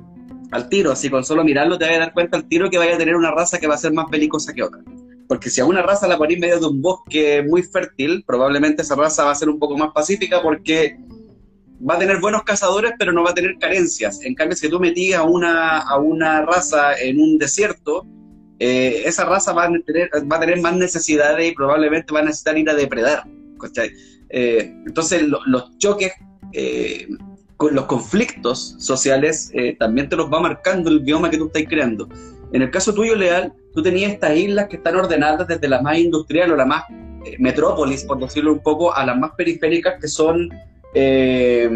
[0.50, 2.94] al tiro, así con solo mirarlo te vas a dar cuenta al tiro que vaya
[2.94, 4.80] a tener una raza que va a ser más belicosa que otra.
[5.32, 8.82] Porque si a una raza la ponís en medio de un bosque muy fértil, probablemente
[8.82, 10.98] esa raza va a ser un poco más pacífica porque
[11.88, 14.20] va a tener buenos cazadores, pero no va a tener carencias.
[14.24, 18.06] En cambio, si tú metís a una, a una raza en un desierto,
[18.58, 22.24] eh, esa raza va a, tener, va a tener más necesidades y probablemente va a
[22.24, 23.24] necesitar ir a depredar.
[24.28, 26.12] Eh, entonces, los choques,
[26.52, 27.08] eh,
[27.56, 32.06] con los conflictos sociales, también te los va marcando el bioma que tú estás creando.
[32.52, 35.98] En el caso tuyo, Leal, tú tenías estas islas que están ordenadas desde la más
[35.98, 36.84] industrial o la más
[37.24, 40.50] eh, metrópolis, por decirlo un poco, a las más periféricas que son
[40.94, 41.70] eh,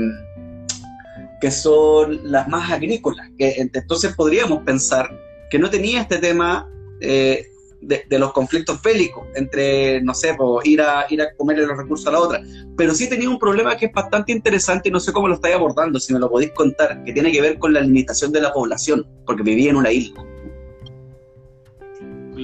[1.40, 3.28] que son las más agrícolas.
[3.38, 5.10] Que, entonces podríamos pensar
[5.50, 6.68] que no tenía este tema
[7.00, 7.46] eh,
[7.80, 12.10] de, los conflictos bélicos entre, no sé, ir, a, ir a comerle los recursos a
[12.10, 12.42] la otra,
[12.76, 15.54] pero sí tenía un problema que es bastante interesante y no sé cómo lo estáis
[15.54, 18.52] abordando, si me lo podéis contar, que tiene que ver con la limitación de la
[18.52, 20.24] población, porque vivía en una isla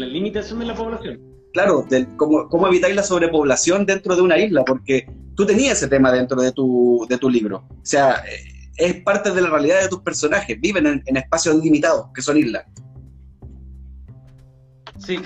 [0.02, 1.20] la limitación de la población.
[1.52, 1.86] Claro,
[2.16, 6.40] cómo, cómo evitáis la sobrepoblación dentro de una isla, porque tú tenías ese tema dentro
[6.40, 7.64] de tu, de tu libro.
[7.70, 12.06] O sea, eh, es parte de la realidad de tus personajes, viven en, espacios limitados,
[12.14, 12.64] que son islas.
[14.98, 15.18] Sí,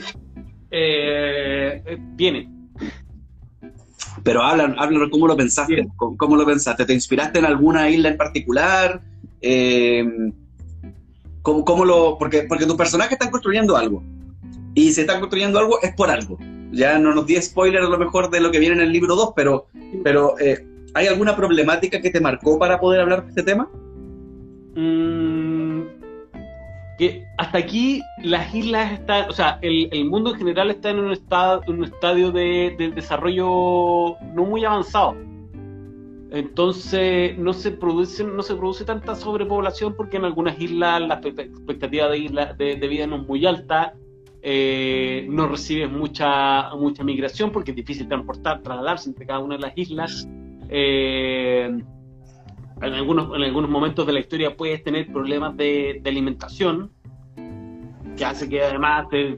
[0.70, 2.53] eh, eh viene.
[4.24, 8.16] Pero hablan, hablan cómo lo pensaste, cómo, lo pensaste, ¿te inspiraste en alguna isla en
[8.16, 9.01] particular?
[9.41, 10.05] Eh,
[11.43, 14.03] ¿cómo, ¿cómo, lo, porque, porque tus personajes están construyendo algo
[14.77, 16.39] y se está construyendo algo, es por algo.
[16.70, 19.16] Ya no nos di spoiler a lo mejor de lo que viene en el libro
[19.16, 19.66] 2, pero,
[20.05, 20.64] pero eh,
[20.95, 23.68] ¿hay alguna problemática que te marcó para poder hablar de este tema?
[24.74, 25.81] Mm,
[26.99, 30.99] que hasta aquí las islas están, o sea, el, el mundo en general está en
[30.99, 35.16] un, estado, un estadio de, de, desarrollo no muy avanzado.
[36.31, 42.09] Entonces no se produce, no se produce tanta sobrepoblación porque en algunas islas la expectativa
[42.09, 43.95] de, isla, de, vida no es muy alta,
[44.49, 49.62] eh, no recibes mucha, mucha migración porque es difícil transportar, trasladarse entre cada una de
[49.62, 50.28] las islas.
[50.68, 51.64] Eh,
[52.80, 56.92] en, algunos, en algunos momentos de la historia puedes tener problemas de, alimentación,
[58.16, 59.36] que hace que además se,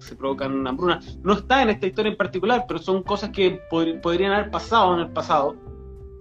[0.00, 1.20] se provocan hambrunas.
[1.22, 5.00] No está en esta historia en particular, pero son cosas que podrían haber pasado en
[5.02, 5.54] el pasado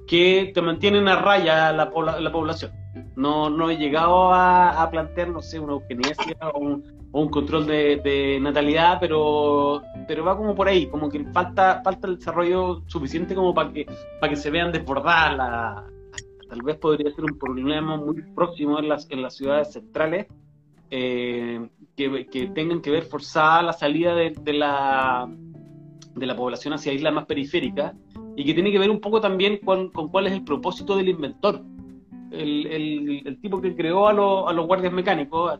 [0.05, 2.71] que te mantienen a raya la, la población.
[3.15, 8.39] No, no he llegado a, plantear, no sé, una eugenesia o un, un control de,
[8.41, 13.53] natalidad, pero, pero va como por ahí, como que falta, falta el desarrollo suficiente como
[13.53, 13.85] para que,
[14.19, 15.85] para que se vean desbordadas la,
[16.51, 20.27] tal vez podría ser un problema muy próximo en las, en las ciudades centrales,
[20.89, 25.29] eh, que, que, tengan que ver forzada la salida de, la,
[26.13, 27.93] de la población hacia islas más periféricas
[28.35, 31.61] y que tiene que ver un poco también con, cuál es el propósito del inventor.
[32.31, 32.65] El,
[33.25, 35.57] el, tipo que creó a, a, los guardias mecánicos, a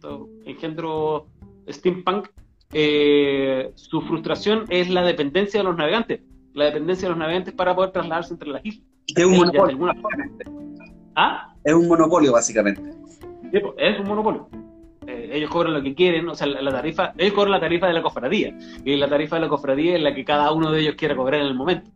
[0.00, 1.26] todo, engendro
[1.68, 2.28] steampunk,
[2.72, 6.20] eh, su frustración es la dependencia de los navegantes,
[6.54, 8.86] la dependencia de los navegantes para poder trasladarse entre las islas.
[9.14, 9.92] Es un monopolio.
[11.14, 11.54] ¿Ah?
[11.62, 12.82] Es un monopolio, básicamente.
[13.52, 14.48] es un monopolio.
[15.06, 17.92] Eh, ellos cobran lo que quieren, o sea, la, tarifa, ellos cobran la tarifa de
[17.92, 20.94] la cofradía, y la tarifa de la cofradía es la que cada uno de ellos
[20.96, 21.90] quiera cobrar en el momento.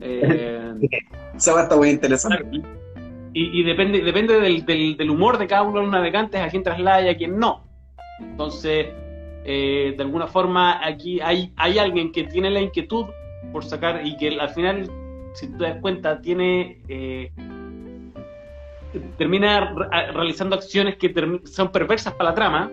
[0.00, 0.74] Eh,
[1.36, 2.62] Eso está muy interesante.
[3.36, 7.08] Y, depende, depende del, humor de cada uno de los navegantes, a quién traslada y
[7.08, 7.64] a quién no.
[8.20, 8.86] Entonces,
[9.44, 13.06] eh, de alguna forma, aquí hay, hay alguien que tiene la inquietud
[13.52, 14.88] por sacar y que al final,
[15.34, 16.80] si te das cuenta, tiene.
[16.86, 17.32] Eh,
[19.18, 19.74] termina
[20.12, 21.12] realizando acciones que
[21.42, 22.70] son perversas para la trama,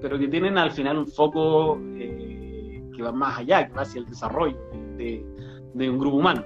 [0.00, 4.06] pero que tienen al final un foco que va más allá, que va hacia el
[4.06, 4.56] desarrollo
[4.96, 6.42] de un grupo humano.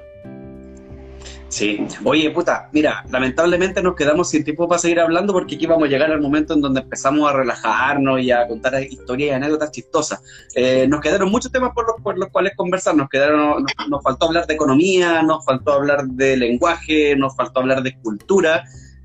[1.53, 1.87] Sí.
[2.03, 5.91] Oye, puta, mira, lamentablemente nos quedamos sin tiempo para seguir hablando porque aquí vamos a
[5.91, 10.23] llegar al momento en donde empezamos a relajarnos y a contar historias y anécdotas chistosas.
[10.55, 12.97] Eh, nos quedaron muchos temas por los, por los cuales conversar.
[12.97, 17.83] Nos quedaron, nos, faltó hablar de economía, nos faltó hablar de lenguaje, nos faltó hablar
[17.83, 18.65] de cultura.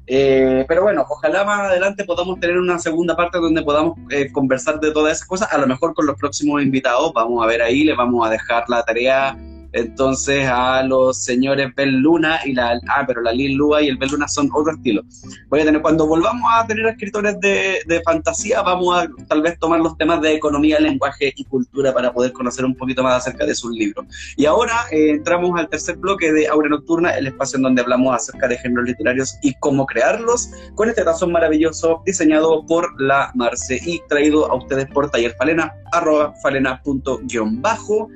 [0.10, 4.80] Eh, pero bueno, ojalá más adelante podamos tener una segunda parte donde podamos eh, conversar
[4.80, 7.12] de todas esas cosas, a lo mejor con los próximos invitados.
[7.14, 9.38] Vamos a ver ahí, les vamos a dejar la tarea
[9.78, 13.98] entonces a los señores Bel Luna y la, ah, pero la Lil Lua y el
[13.98, 15.04] Bel Luna son otro estilo.
[15.50, 19.58] Voy a tener, cuando volvamos a tener escritores de, de, fantasía, vamos a tal vez
[19.60, 23.46] tomar los temas de economía, lenguaje y cultura para poder conocer un poquito más acerca
[23.46, 24.06] de sus libros.
[24.36, 28.16] Y ahora eh, entramos al tercer bloque de Aura Nocturna, el espacio en donde hablamos
[28.16, 33.80] acerca de géneros literarios y cómo crearlos, con este tazón maravilloso diseñado por la Marce
[33.86, 38.10] y traído a ustedes por Taller Falena, arroba falena.bajo.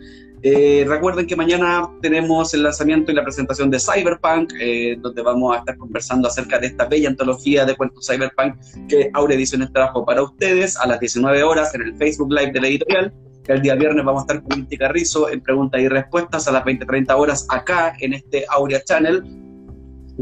[0.44, 5.56] Eh, recuerden que mañana tenemos el lanzamiento y la presentación de Cyberpunk, eh, donde vamos
[5.56, 8.56] a estar conversando acerca de esta bella antología de cuentos Cyberpunk
[8.88, 12.62] que Aure Ediciones trajo para ustedes a las 19 horas en el Facebook Live de
[12.62, 13.14] la editorial.
[13.48, 16.64] El día viernes vamos a estar con Inti Carrizo en preguntas y respuestas a las
[16.64, 19.24] 20-30 horas acá en este Aurea Channel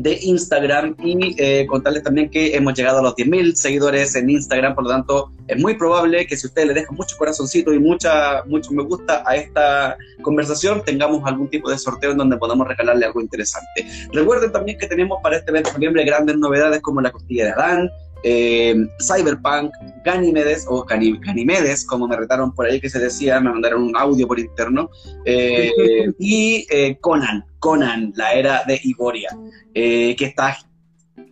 [0.02, 4.76] de Instagram y eh, contarles también que hemos llegado a los 10.000 seguidores en Instagram,
[4.76, 8.44] por lo tanto es muy probable que si ustedes le dejan mucho corazoncito y mucha,
[8.46, 13.06] mucho me gusta a esta conversación, tengamos algún tipo de sorteo en donde podamos regalarle
[13.06, 13.86] algo interesante.
[14.14, 17.52] Recuerden también que tenemos para este mes de noviembre grandes novedades como la costilla de
[17.52, 17.90] Adán,
[18.24, 19.72] eh, Cyberpunk,
[20.04, 24.28] Ganymedes, o Ganymedes, como me retaron por ahí que se decía, me mandaron un audio
[24.28, 24.90] por interno,
[25.26, 25.72] eh,
[26.20, 29.30] y eh, Conan, Conan, la era de Iboria,
[29.74, 30.58] que está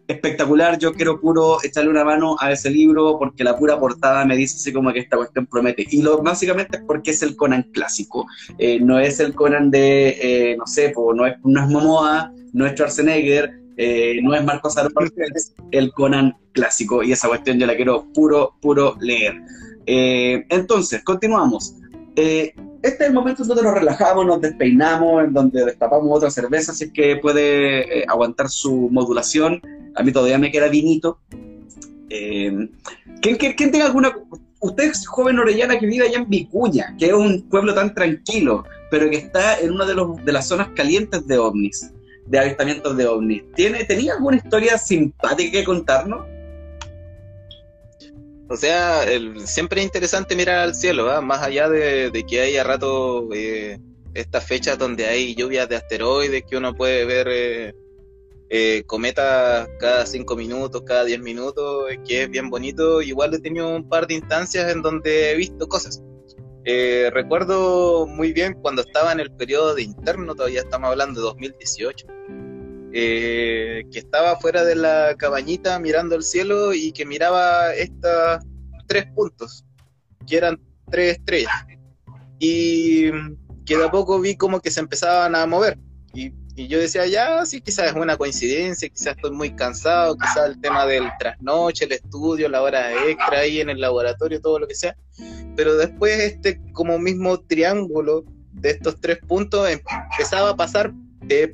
[0.08, 4.38] espectacular, yo quiero puro echarle una mano a ese libro porque la pura portada me
[4.38, 5.86] dice así como que esta cuestión promete.
[5.92, 8.26] Y lo básicamente es porque es el Conan clásico,
[8.82, 13.67] no es el Conan de, no sé, no, es, no es Momoa, no es Schwarzenegger,
[13.78, 18.06] eh, no es Marcos Arroyo, es el Conan clásico y esa cuestión yo la quiero
[18.14, 19.40] puro, puro leer.
[19.86, 21.76] Eh, entonces, continuamos.
[22.16, 26.32] Eh, este es el momento en donde nos relajamos, nos despeinamos, en donde destapamos otra
[26.32, 29.62] cerveza, es que puede aguantar su modulación.
[29.96, 31.20] A mí todavía me queda vinito.
[32.10, 32.72] ¿quién,
[33.22, 34.16] quién, tenga alguna...
[34.60, 38.64] Usted es joven orellana que vive allá en Vicuña, que es un pueblo tan tranquilo,
[38.90, 41.92] pero que está en una de, los, de las zonas calientes de ovnis
[42.28, 43.44] de avistamientos de ovnis.
[43.56, 46.26] ¿Tiene, ¿Tenía alguna historia simpática que contarnos?
[48.50, 49.06] O sea,
[49.46, 51.20] siempre es interesante mirar al cielo, ¿ah?
[51.20, 53.78] más allá de, que haya rato eh,
[54.14, 57.76] estas fechas donde hay lluvias de asteroides que uno puede ver eh,
[58.50, 63.02] eh, cometas cada cinco minutos, cada diez minutos, que es bien bonito.
[63.02, 66.02] Igual he tenido un par de instancias en donde he visto cosas.
[66.70, 71.26] Eh, recuerdo muy bien cuando estaba en el periodo de interno, todavía estamos hablando de
[71.28, 72.06] 2018.
[72.92, 78.40] eh, que estaba fuera de la cabañita mirando el cielo y que miraba estos
[78.88, 79.66] tres puntos,
[80.28, 80.60] que eran
[80.90, 81.54] tres estrellas.
[82.40, 83.12] Y
[83.66, 85.78] que de a poco vi como que se empezaban a mover.
[86.58, 90.60] Y, yo decía, ya, sí, quizás es una coincidencia, quizás estoy muy cansado, quizás el
[90.60, 94.76] tema del trasnoche, el estudio, la hora extra ahí en el laboratorio, todo lo que
[94.76, 94.98] sea.
[95.56, 100.92] Pero después este como mismo triángulo de estos tres puntos empezaba a pasar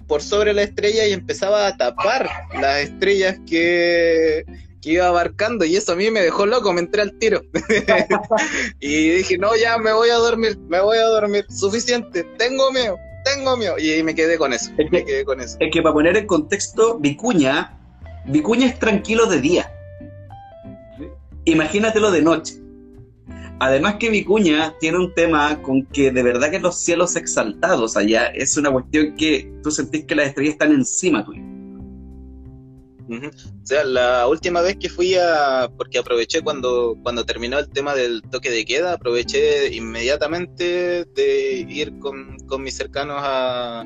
[0.08, 4.46] por sobre la estrella y empezaba a tapar las estrellas que,
[4.82, 7.42] que iba abarcando y eso a mí me dejó loco, me entré al tiro.
[8.80, 12.98] y dije, no, ya me voy a dormir, me voy a dormir, suficiente, tengo miedo,
[13.24, 13.76] tengo miedo.
[13.78, 15.58] Y me quedé con eso, es me quedé con eso.
[15.60, 17.78] Es que para poner en contexto, Vicuña,
[18.26, 19.72] Vicuña es tranquilo de día.
[21.46, 22.56] Imagínatelo de noche.
[23.60, 28.28] Además que Vicuña tiene un tema con que de verdad que los cielos exaltados allá
[28.28, 31.53] es una cuestión que tú sentís que las estrellas están encima tuyo.
[33.10, 37.94] O sea, la última vez que fui a, porque aproveché cuando, cuando terminó el tema
[37.96, 43.84] del toque de queda, aproveché inmediatamente de ir con, con mis cercanos a,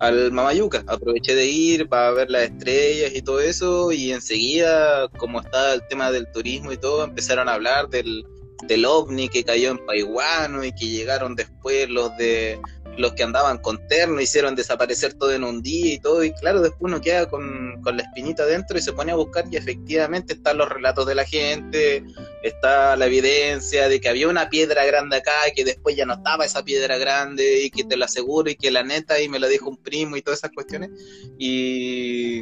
[0.00, 5.40] al Mamayuca, aproveché de ir para ver las estrellas y todo eso, y enseguida, como
[5.40, 8.24] está el tema del turismo y todo, empezaron a hablar del,
[8.66, 12.58] del ovni que cayó en Paiguano y que llegaron después los de
[12.96, 16.60] los que andaban con terno hicieron desaparecer todo en un día y todo, y claro,
[16.60, 20.58] después uno queda con, la espinita dentro y se pone a buscar y efectivamente están
[20.58, 22.04] los relatos de la gente,
[22.42, 26.14] está la evidencia de que había una piedra grande acá y que después ya no
[26.14, 29.38] estaba esa piedra grande y que te lo aseguro y que la neta y me
[29.38, 30.90] lo dijo un primo y todas esas cuestiones
[31.38, 32.40] y,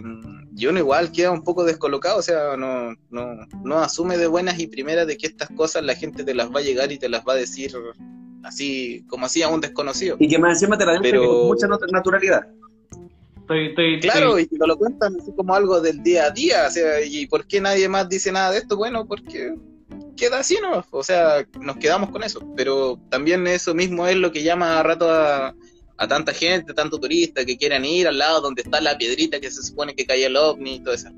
[0.57, 4.59] y uno igual queda un poco descolocado, o sea, no, no, no asume de buenas
[4.59, 7.09] y primeras de que estas cosas la gente te las va a llegar y te
[7.09, 7.73] las va a decir
[8.45, 10.17] así como así a un desconocido.
[10.19, 11.27] Y que más encima te la Pero...
[11.27, 12.47] con mucha naturalidad.
[14.01, 17.27] claro, y te lo cuentan así como algo del día a día, o sea, ¿y
[17.27, 18.77] por qué nadie más dice nada de esto?
[18.77, 19.55] Bueno, porque
[20.17, 20.85] queda así, ¿no?
[20.91, 24.83] O sea, nos quedamos con eso, pero también eso mismo es lo que llama a
[24.83, 25.55] rato a,
[26.09, 29.63] tanta gente, tanto turista que quieran ir al lado donde está la piedrita que se
[29.63, 31.11] supone que cae el ovni y todo eso.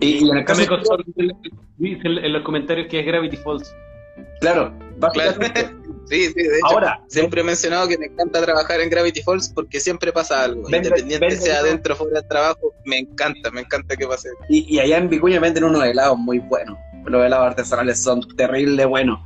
[0.00, 0.60] Y, en el caso
[1.78, 3.74] dice en los comentarios que es Gravity Falls.
[4.40, 4.74] Claro,
[5.12, 5.38] claro.
[6.08, 9.50] Sí, sí, de hecho, Ahora, siempre he mencionado que me encanta trabajar en Gravity Falls
[9.54, 10.68] porque siempre pasa algo.
[10.68, 14.30] Independiente sea dentro o fuera del trabajo, me encanta, me encanta que pase.
[14.48, 16.76] Y, allá en Vicuña venden unos helados muy buenos.
[17.06, 19.20] Los helados artesanales son terrible buenos.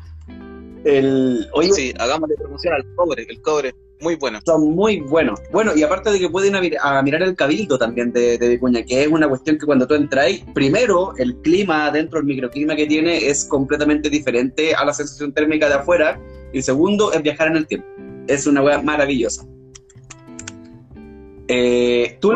[0.84, 4.38] El, oye, sí, hagámosle promoción al cobre, el cobre, muy bueno.
[4.44, 5.40] Son muy buenos.
[5.50, 9.02] Bueno, y aparte de que pueden a, mirar el cabildo también de, de, Vicuña, que
[9.02, 13.28] es una cuestión que cuando tú entras, primero, el clima dentro, el microclima que tiene
[13.28, 16.20] es completamente diferente a la sensación térmica de afuera
[16.52, 17.86] y segundo es viajar en el tiempo.
[18.26, 19.44] Es una weá maravillosa.
[21.48, 22.32] Eh, tú,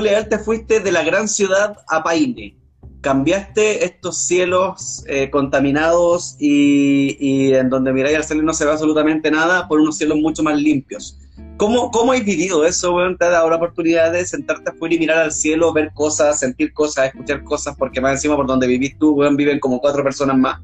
[0.00, 2.56] Leal, te fuiste de la gran ciudad a Paine.
[3.00, 9.30] Cambiaste estos cielos eh, contaminados y, en donde miráis al cielo no se ve absolutamente
[9.30, 11.18] nada por unos cielos mucho más limpios.
[11.56, 13.18] ¿Cómo, cómo has vivido eso, weón?
[13.18, 16.72] ¿Te ha dado la oportunidad de sentarte afuera y mirar al cielo, ver cosas, sentir
[16.72, 17.76] cosas, escuchar cosas?
[17.76, 20.60] Porque más encima por donde vivís tú, weón, viven como cuatro personas más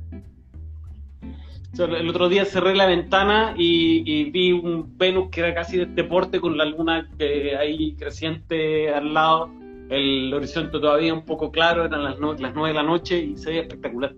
[1.79, 6.41] el otro día cerré la ventana y, vi un Venus que era casi de deporte
[6.41, 9.51] con la luna que ahí creciente al lado,
[9.89, 13.51] el horizonte todavía un poco claro, eran las, las 9 de la noche y se
[13.51, 14.15] veía espectacular.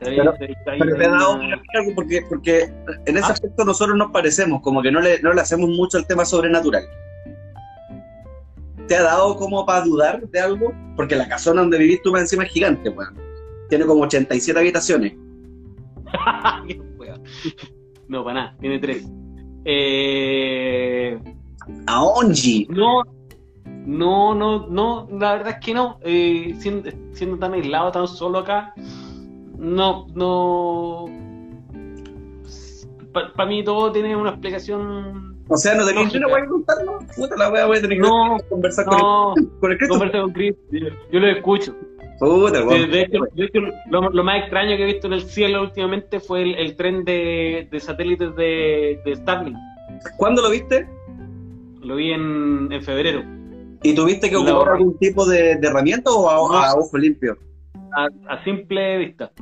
[0.00, 2.72] Pero, te ha dado algo porque, porque
[3.06, 3.32] en ese ah.
[3.32, 6.84] aspecto nosotros nos parecemos, como que no le, no le hacemos mucho el tema sobrenatural.
[8.88, 10.72] ¿Te ha dado como para dudar de algo?
[10.96, 13.12] Porque la casona donde vivís tú encima es gigante, bueno.
[13.68, 15.12] Tiene como 87 habitaciones.
[18.08, 19.08] no, para nada, tiene tres.
[19.64, 21.18] Eh...
[21.86, 22.66] Aonji.
[22.70, 23.02] No,
[23.64, 25.98] no, no, no, la verdad es que no.
[26.02, 28.74] Eh, siendo, tan aislado, tan solo acá,
[29.56, 31.06] no, no.
[33.12, 35.36] Para mí todo tiene una explicación.
[35.48, 36.98] O sea, no tenéis no, voy a contarlo.
[37.16, 38.98] Puta la voy a tener no, que conversar con,
[39.36, 40.54] el, con el Conversa con Chris.
[41.10, 41.74] Yo lo escucho
[42.20, 43.60] de, hecho,
[43.90, 48.34] lo, más extraño que he visto en el cielo últimamente fue el, tren de, satélites
[48.36, 49.56] de, Starlink.
[50.18, 50.86] ¿Cuándo lo viste?
[51.80, 53.22] Lo vi en, febrero.
[53.82, 57.38] ¿Y tuviste que ocupar algún tipo de, herramienta o a, ojo limpio?
[58.28, 59.32] A, simple vista.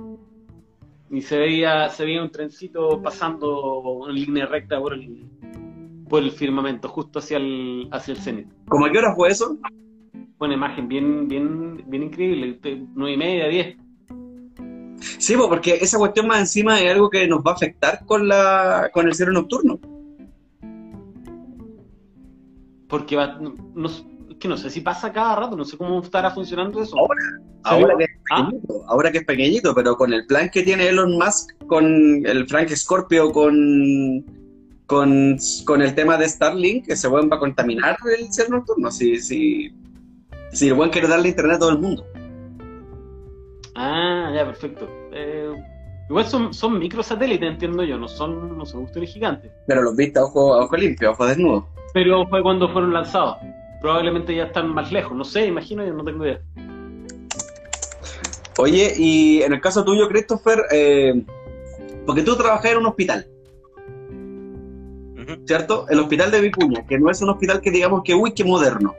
[1.10, 5.24] Y se veía, se veía un trencito pasando en línea recta por el,
[6.08, 8.46] por el firmamento, justo hacia el, hacia el cenit.
[8.68, 9.58] ¿Cómo a qué hora fue eso?
[10.46, 12.60] Una imagen bien, bien, bien increíble,
[12.94, 13.76] nueve y media, diez.
[15.18, 18.90] Sí, porque esa cuestión más encima es algo que nos va a afectar con la
[18.92, 19.78] con el cielo nocturno.
[22.88, 23.88] Porque va, no,
[24.38, 26.96] que no sé si pasa cada rato, no sé cómo estará funcionando eso.
[26.96, 27.20] Ahora,
[27.64, 28.46] ahora que, es ah.
[28.46, 31.84] pequeñito, ahora que es pequeñito, pero con el plan que tiene Elon Musk, con
[32.24, 34.24] el Frank Scorpio, con,
[34.86, 38.90] con, con el tema de Starlink, que se va a contaminar el cielo nocturno.
[38.90, 39.70] Si, si,
[40.52, 42.06] si el buen quiere darle internet a todo el mundo.
[43.74, 44.88] Ah, ya, perfecto.
[45.12, 45.52] Eh,
[46.08, 49.52] igual son, son microsatélites, entiendo yo, no son, no son cuestiones gigantes.
[49.66, 51.68] Pero los viste a ojo, a ojo limpio, a ojo desnudo.
[51.94, 53.36] Pero fue cuando fueron lanzados
[53.80, 56.40] probablemente ya están más lejos, no sé, imagino, yo no tengo idea.
[58.58, 61.22] Oye, y en el caso tuyo, Christopher, eh,
[62.04, 63.26] porque tú trabajas en un hospital,
[65.46, 65.86] ¿cierto?
[65.88, 68.94] El hospital de Vicuña, que no es un hospital que digamos que, uy, qué moderno.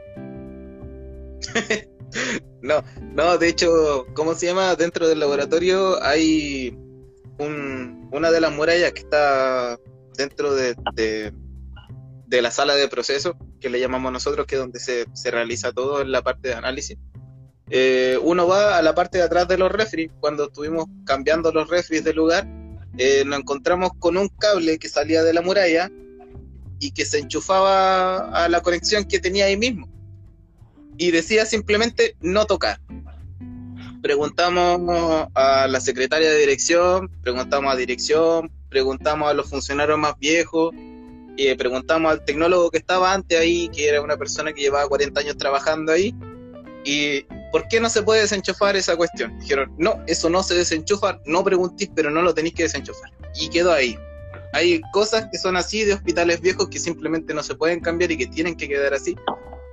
[2.62, 4.76] no, no, de hecho, ¿cómo se llama?
[4.76, 6.78] Dentro del laboratorio hay
[7.40, 9.78] un, una de las murallas que está
[10.18, 11.34] dentro de
[12.30, 16.12] la sala de proceso, que le llamamos nosotros, que es donde se, realiza todo en
[16.12, 16.98] la parte de análisis.
[17.70, 21.70] Eh, uno va a la parte de atrás de los refri, cuando estuvimos cambiando los
[21.70, 22.48] refris de lugar,
[22.98, 25.92] eh, nos encontramos con un cable que salía de la muralla
[26.80, 29.88] y que se enchufaba a la conexión que tenía ahí mismo.
[31.00, 32.80] Y decía simplemente no tocar.
[34.04, 40.76] Preguntamos a la secretaria de dirección, preguntamos a dirección, preguntamos a los funcionarios más viejos,
[41.38, 45.22] y preguntamos al tecnólogo que estaba antes ahí, que era una persona que llevaba 40
[45.22, 46.14] años trabajando ahí,
[46.84, 47.22] y
[47.54, 49.40] ¿por qué no se puede desenchufar esa cuestión?
[49.40, 53.12] Dijeron, no, eso no se desenchufa, no preguntéis, pero no lo tenéis que desenchufar.
[53.36, 53.98] Y quedó ahí.
[54.52, 58.18] Hay cosas que son así de hospitales viejos que simplemente no se pueden cambiar y
[58.18, 59.16] que tienen que quedar así.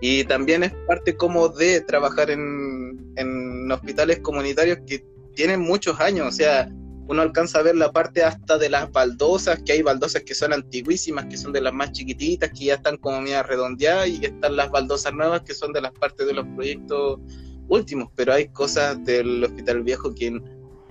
[0.00, 5.04] Y también es parte como de trabajar en, en hospitales comunitarios que
[5.34, 6.68] tienen muchos años, o sea,
[7.08, 10.52] uno alcanza a ver la parte hasta de las baldosas, que hay baldosas que son
[10.52, 14.56] antiguísimas, que son de las más chiquititas, que ya están como media redondeadas, y están
[14.56, 17.20] las baldosas nuevas, que son de las partes de los proyectos
[17.68, 20.40] últimos, pero hay cosas del Hospital Viejo que,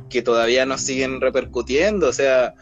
[0.10, 2.54] que todavía nos siguen repercutiendo, o sea,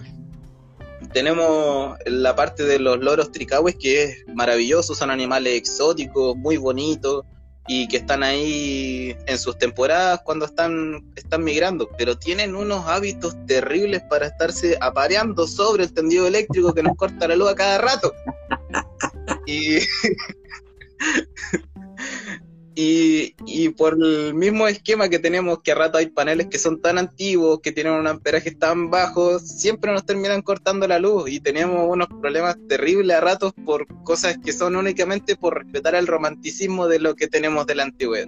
[1.13, 7.25] tenemos la parte de los loros tricahues, que es maravilloso, son animales exóticos, muy bonitos,
[7.67, 13.35] y que están ahí en sus temporadas cuando están, están migrando, pero tienen unos hábitos
[13.45, 17.77] terribles para estarse apareando sobre el tendido eléctrico que nos corta la luz a cada
[17.77, 18.13] rato.
[19.45, 19.79] Y
[22.75, 26.81] Y, y, por el mismo esquema que tenemos, que a rato hay paneles que son
[26.81, 31.39] tan antiguos, que tienen un amperaje tan bajo, siempre nos terminan cortando la luz y
[31.39, 36.87] tenemos unos problemas terribles a ratos por cosas que son únicamente por respetar el romanticismo
[36.87, 38.27] de lo que tenemos de la antigüedad.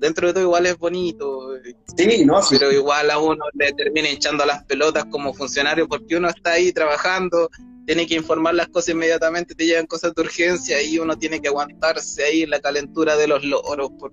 [0.00, 1.50] Dentro de todo igual es bonito,
[1.96, 6.28] sí, no, pero igual a uno le termina hinchando las pelotas como funcionario porque uno
[6.28, 7.48] está ahí trabajando
[7.86, 11.48] tiene que informar las cosas inmediatamente, te llegan cosas de urgencia y uno tiene que
[11.48, 14.12] aguantarse ahí la calentura de los loros por,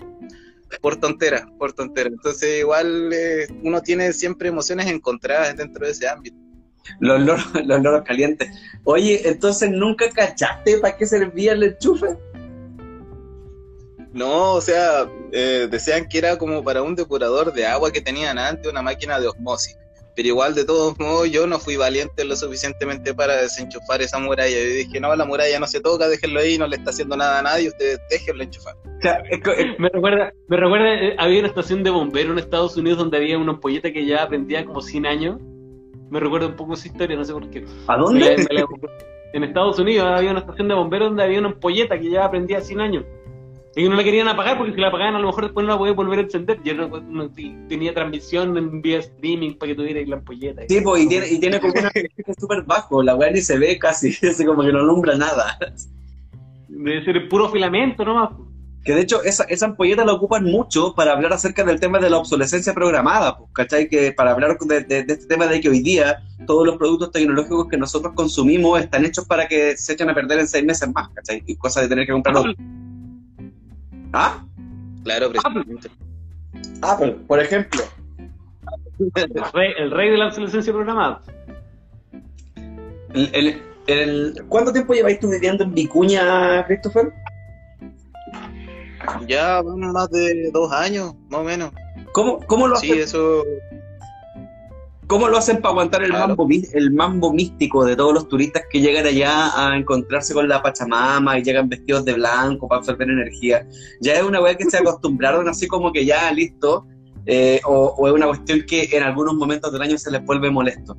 [0.82, 2.10] por tontera, por tontera.
[2.10, 6.38] Entonces igual eh, uno tiene siempre emociones encontradas dentro de ese ámbito.
[7.00, 8.50] Los loros, los loros calientes.
[8.84, 12.18] Oye, entonces nunca cachaste para qué servía el enchufe.
[14.12, 18.40] No, o sea, eh, decían que era como para un depurador de agua que tenían
[18.40, 19.78] antes, una máquina de osmosis
[20.20, 24.52] pero igual de todos modos yo no fui valiente lo suficientemente para desenchufar esa muralla.
[24.52, 27.40] Yo dije, no, la muralla no se toca, déjenlo ahí, no le está haciendo nada
[27.40, 28.76] a nadie, ustedes déjenlo enchufar.
[29.80, 33.38] me recuerda, me recuerda, eh, había una estación de bomberos en Estados Unidos donde había
[33.38, 35.38] una ampolleta que ya prendía como 100 años.
[36.10, 37.64] Me recuerda un poco esa historia, no sé por qué.
[37.88, 38.46] ¿A dónde?
[39.32, 42.60] en Estados Unidos había una estación de bomberos donde había una ampolleta que ya prendía
[42.60, 43.06] 100 años.
[43.76, 45.78] Y no la querían apagar porque si la apagaban a lo mejor después no la
[45.78, 46.60] podían volver a encender.
[46.64, 47.30] Yo no,
[47.68, 50.64] tenía transmisión en vía streaming para que tuviera la ampolleta.
[50.68, 51.91] Sí, pues, y tiene, y tiene como una
[52.40, 55.58] súper bajo, la weá ni se ve casi, así como que no alumbra nada.
[56.68, 58.32] Debe ser puro filamento nomás.
[58.84, 62.10] Que de hecho esa, esa ampolleta la ocupan mucho para hablar acerca del tema de
[62.10, 63.88] la obsolescencia programada, pues, ¿cachai?
[63.88, 67.68] Que para hablar de, de, este tema de que hoy día todos los productos tecnológicos
[67.68, 71.10] que nosotros consumimos están hechos para que se echen a perder en seis meses más,
[71.10, 71.44] ¿cachai?
[71.46, 72.54] Y cosa de tener que comprarlo.
[74.14, 74.44] ¿Ah?
[75.03, 75.90] Claro, precisamente.
[76.81, 77.81] Apple, por ejemplo.
[79.15, 81.22] El rey, de la obsolescencia programada.
[83.14, 87.14] El, el, ¿Cuánto tiempo lleváis tú viviendo en Vicuña, Christopher?
[89.27, 91.72] Ya más de dos años, más o menos.
[92.11, 93.44] ¿Cómo, cómo lo Sí, eso
[95.10, 98.80] ¿Cómo lo hacen para aguantar el, mambo, el mambo místico de todos los turistas que
[98.80, 103.68] llegan allá a encontrarse con la Pachamama y llegan vestidos de blanco para absorber energía?
[104.02, 106.86] ¿Ya es una weá que se acostumbraron así como que ya listo?
[107.26, 110.95] Eh, o, es una cuestión que en algunos momentos del año se les vuelve molesto?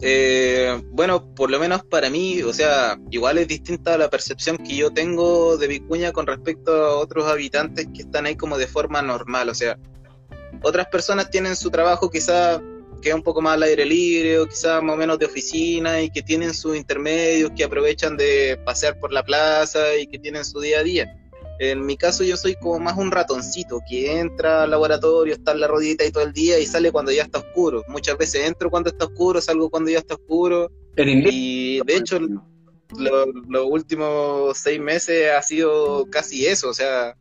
[0.00, 4.74] Eh, bueno, por lo menos para mí, o sea, igual es distinta la percepción que
[4.74, 9.02] yo tengo de Vicuña con respecto a otros habitantes que están ahí como de forma
[9.02, 9.78] normal, o sea,
[10.66, 12.60] otras personas tienen su trabajo quizá
[13.00, 16.02] que es un poco más al aire libre o quizás más o menos de oficina
[16.02, 20.44] y que tienen sus intermedios, que aprovechan de pasear por la plaza y que tienen
[20.44, 21.16] su día a día.
[21.60, 25.60] En mi caso yo soy como más un ratoncito que entra al laboratorio, está en
[25.60, 27.84] la rodita y todo el día y sale cuando ya está oscuro.
[27.86, 30.72] Muchas veces entro cuando está oscuro, salgo cuando ya está oscuro.
[30.96, 32.18] Y de hecho
[32.98, 37.16] los últimos seis meses ha sido casi eso, o sea,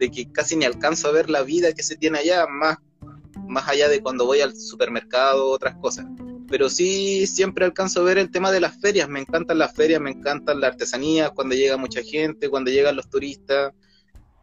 [0.00, 2.78] de que casi ni alcanzo a ver la vida que se tiene allá, más
[3.50, 6.06] más allá de cuando voy al supermercado, otras cosas.
[6.48, 9.08] Pero sí siempre alcanzo a ver el tema de las ferias.
[9.08, 13.08] Me encantan las ferias, me encantan la artesanía, cuando llega mucha gente, cuando llegan los
[13.10, 13.72] turistas.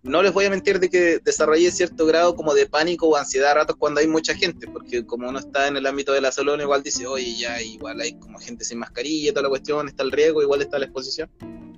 [0.03, 3.51] No les voy a mentir de que desarrollé cierto grado como de pánico o ansiedad
[3.51, 6.31] a ratos cuando hay mucha gente, porque como uno está en el ámbito de la
[6.31, 10.03] salón, igual dice, oye, ya, igual hay como gente sin mascarilla, toda la cuestión, está
[10.03, 11.29] el riesgo, igual está la exposición.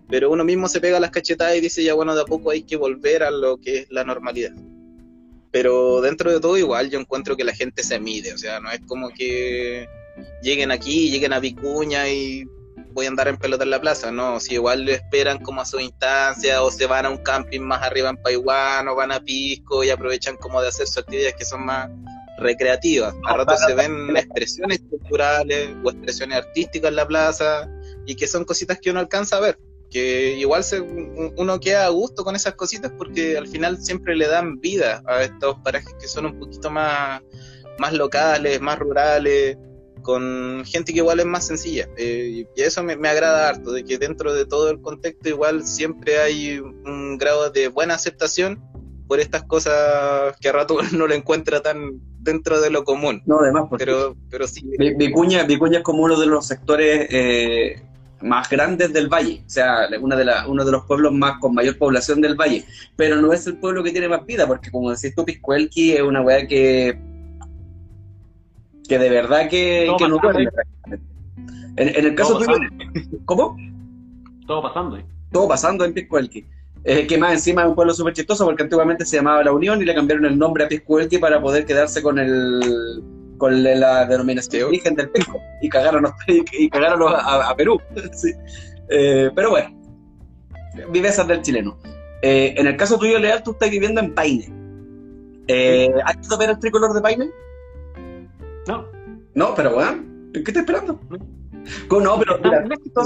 [0.09, 2.63] Pero uno mismo se pega las cachetadas y dice, ya, bueno, de a poco hay
[2.63, 4.53] que volver a lo que es la normalidad
[5.51, 8.71] pero dentro de todo igual yo encuentro que la gente se mide, o sea, no
[8.71, 9.87] es como que
[10.41, 12.47] lleguen aquí, lleguen a Vicuña y
[12.91, 15.65] voy a andar en pelota en la plaza, no, si igual lo esperan como a
[15.65, 19.19] su instancia o se van a un camping más arriba en Paiwán o van a
[19.19, 21.89] Pisco y aprovechan como de hacer sus actividades que son más
[22.37, 23.13] recreativas.
[23.25, 27.69] A rato se ven expresiones culturales o expresiones artísticas en la plaza
[28.05, 29.59] y que son cositas que uno alcanza a ver
[29.89, 34.27] que igual se, uno queda a gusto con esas cositas porque al final siempre le
[34.27, 37.21] dan vida a estos parajes que son un poquito más,
[37.79, 39.57] más locales, más rurales,
[40.01, 41.87] con gente que igual es más sencilla.
[41.97, 46.19] Eh, y eso me, agrada harto, de que dentro de todo el contexto igual siempre
[46.19, 48.63] hay un grado de buena aceptación
[49.07, 53.21] por estas cosas que a rato no lo encuentra tan dentro de lo común.
[53.25, 54.63] No, además, pero, pero sí.
[54.97, 57.81] Vicuña, Vicuña es como uno de los sectores eh,
[58.21, 61.77] más grandes del valle, o sea, una de uno de los pueblos más con mayor
[61.77, 62.65] población del valle,
[62.95, 66.01] pero no es el pueblo que tiene más vida, porque como decís tú, Piscuelqui es
[66.01, 66.99] una weá que
[68.87, 70.19] que de verdad que, no
[71.77, 72.57] en, el caso tuyo,
[73.25, 73.55] ¿cómo?
[74.47, 74.97] Todo pasando.
[74.97, 75.05] ¿eh?
[75.31, 76.45] Todo pasando en Piscuelqui.
[76.83, 79.81] Eh, que más encima es un pueblo súper chistoso porque antiguamente se llamaba La Unión
[79.81, 83.03] y le cambiaron el nombre a Piscuelqui para poder quedarse con el
[83.39, 87.79] con la denominación de origen del pico y cagaron, y cagaron a, Perú.
[88.91, 89.69] Eh, pero bueno,
[90.89, 91.77] vivezas del chileno.
[92.23, 94.51] Eh, en el caso tuyo, Leal, tú estás viviendo en Paine.
[95.47, 97.29] Eh, ¿Has visto ver el tricolor de Paine?
[98.67, 98.85] No.
[99.35, 100.03] No, pero bueno,
[100.33, 100.99] ¿qué estás esperando?
[101.89, 102.63] No, pero mira,
[102.93, 102.99] tú,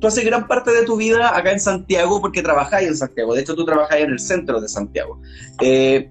[0.00, 3.34] haces, gran parte de tu vida acá en Santiago porque trabajáis en Santiago.
[3.34, 5.20] De hecho, tú trabajáis en el centro de Santiago.
[5.60, 6.10] Eh,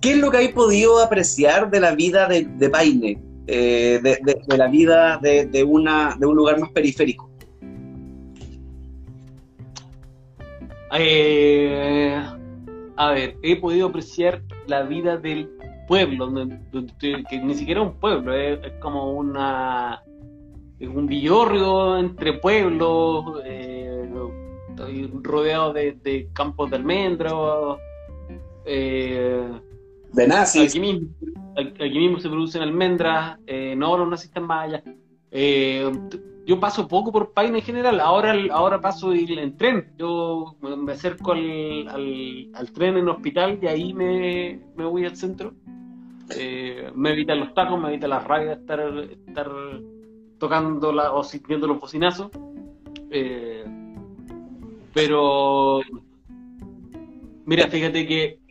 [0.00, 4.56] ¿Qué es lo que hay podido apreciar de la vida de, de Paine, eh, de,
[4.56, 7.30] la vida de, un lugar más periférico?
[10.98, 12.22] Eh,
[12.96, 15.50] a ver, he podido apreciar la vida del
[15.88, 16.32] pueblo,
[16.98, 20.02] que ni siquiera es un pueblo, es, como una
[20.80, 24.08] un villorrio entre pueblos, eh,
[25.22, 27.78] rodeado de, campos de almendros.
[28.64, 29.48] Eh,
[30.16, 31.08] Aquí mismo,
[31.56, 34.82] aquí mismo se producen almendras, eh, no, los nazis están más allá.
[35.30, 35.90] Eh,
[36.46, 39.92] yo paso poco por Paine en general, ahora, ahora paso en tren.
[39.98, 45.52] Yo me acerco al, al, tren en hospital y ahí me, voy al centro.
[46.36, 48.80] Eh, me evitan los tacos, me evitan las rayas, estar,
[49.26, 49.50] estar
[50.38, 52.30] tocando la, o sintiendo los bocinazos.
[54.94, 55.80] pero,
[57.44, 58.45] mira, fíjate que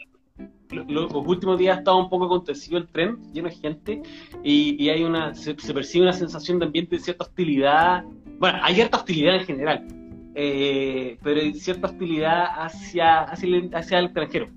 [0.70, 4.02] los últimos días ha estado un poco acontecido el tren, lleno de gente,
[4.44, 8.04] y, hay una, se, percibe una sensación de ambiente de cierta hostilidad.
[8.40, 9.88] Bueno, hay cierta hostilidad en general,
[10.36, 14.48] eh, pero hay cierta hostilidad hacia, hacia, el, hacia el extranjero.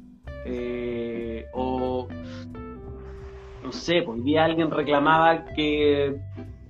[0.44, 2.08] Eh, o,
[3.62, 6.16] no sé, pues, hoy día alguien reclamaba que,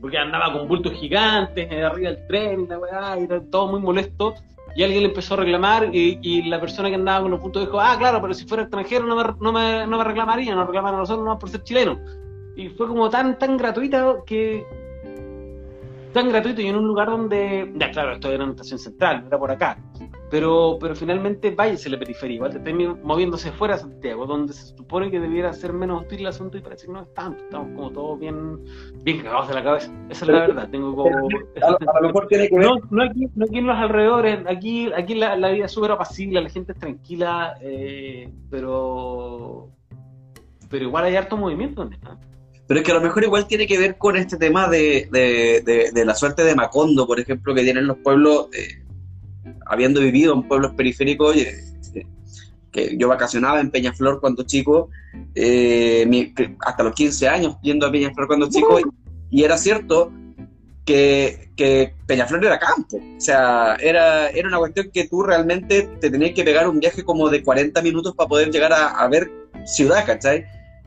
[0.00, 4.34] porque andaba con bultos gigantes arriba del tren, y la weá, y todo muy molesto
[4.78, 7.80] y alguien le empezó a reclamar y, la persona que andaba con los puntos dijo,
[7.80, 10.94] ah, claro, pero si fuera extranjero no me, no me, no me reclamaría, nos reclaman
[10.94, 11.98] a nosotros no por ser chileno.
[12.54, 14.64] Y fue como tan, tan gratuita que...
[16.12, 17.72] Tan gratuito y en un lugar donde...
[17.74, 19.78] Ya, claro, esto era una estación central, era por acá
[20.30, 24.76] pero, pero finalmente váyase a la periferia, igual te moviéndose fuera de Santiago, donde se
[24.76, 27.68] supone que debiera ser menos hostil el asunto y parece que no es tanto, estamos
[27.74, 28.62] como todos bien,
[29.02, 31.28] bien cagados de la cabeza, esa es la verdad, tengo como...
[31.62, 32.66] A, lo mejor tiene que ver...
[32.66, 35.92] No, no, aquí, no aquí en los alrededores, aquí, aquí la, la vida es súper
[35.92, 39.70] apacible, la gente es tranquila, eh, pero...
[40.68, 41.88] Pero igual hay harto movimiento.
[42.66, 46.04] Pero es que a lo mejor igual tiene que ver con este tema de, de,
[46.04, 48.84] la suerte de Macondo, por ejemplo, que tienen los pueblos, eh,
[49.68, 51.64] habiendo vivido en pueblos periféricos, eh,
[52.70, 54.90] que yo vacacionaba en Peñaflor cuando chico,
[55.34, 58.78] eh, hasta los 15 años yendo a Peñaflor cuando chico,
[59.30, 60.12] y, era cierto
[60.84, 66.10] que, que, Peñaflor era campo, o sea, era, era una cuestión que tú realmente te
[66.10, 69.30] tenías que pegar un viaje como de 40 minutos para poder llegar a, ver
[69.66, 70.46] ciudad, ¿cachai?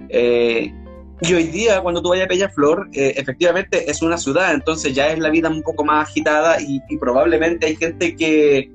[0.10, 0.74] Eh,
[1.22, 5.10] y hoy día, cuando tú vayas a Peñaflor, eh, efectivamente es una ciudad, entonces ya
[5.10, 8.72] es la vida un poco más agitada y, probablemente hay gente que,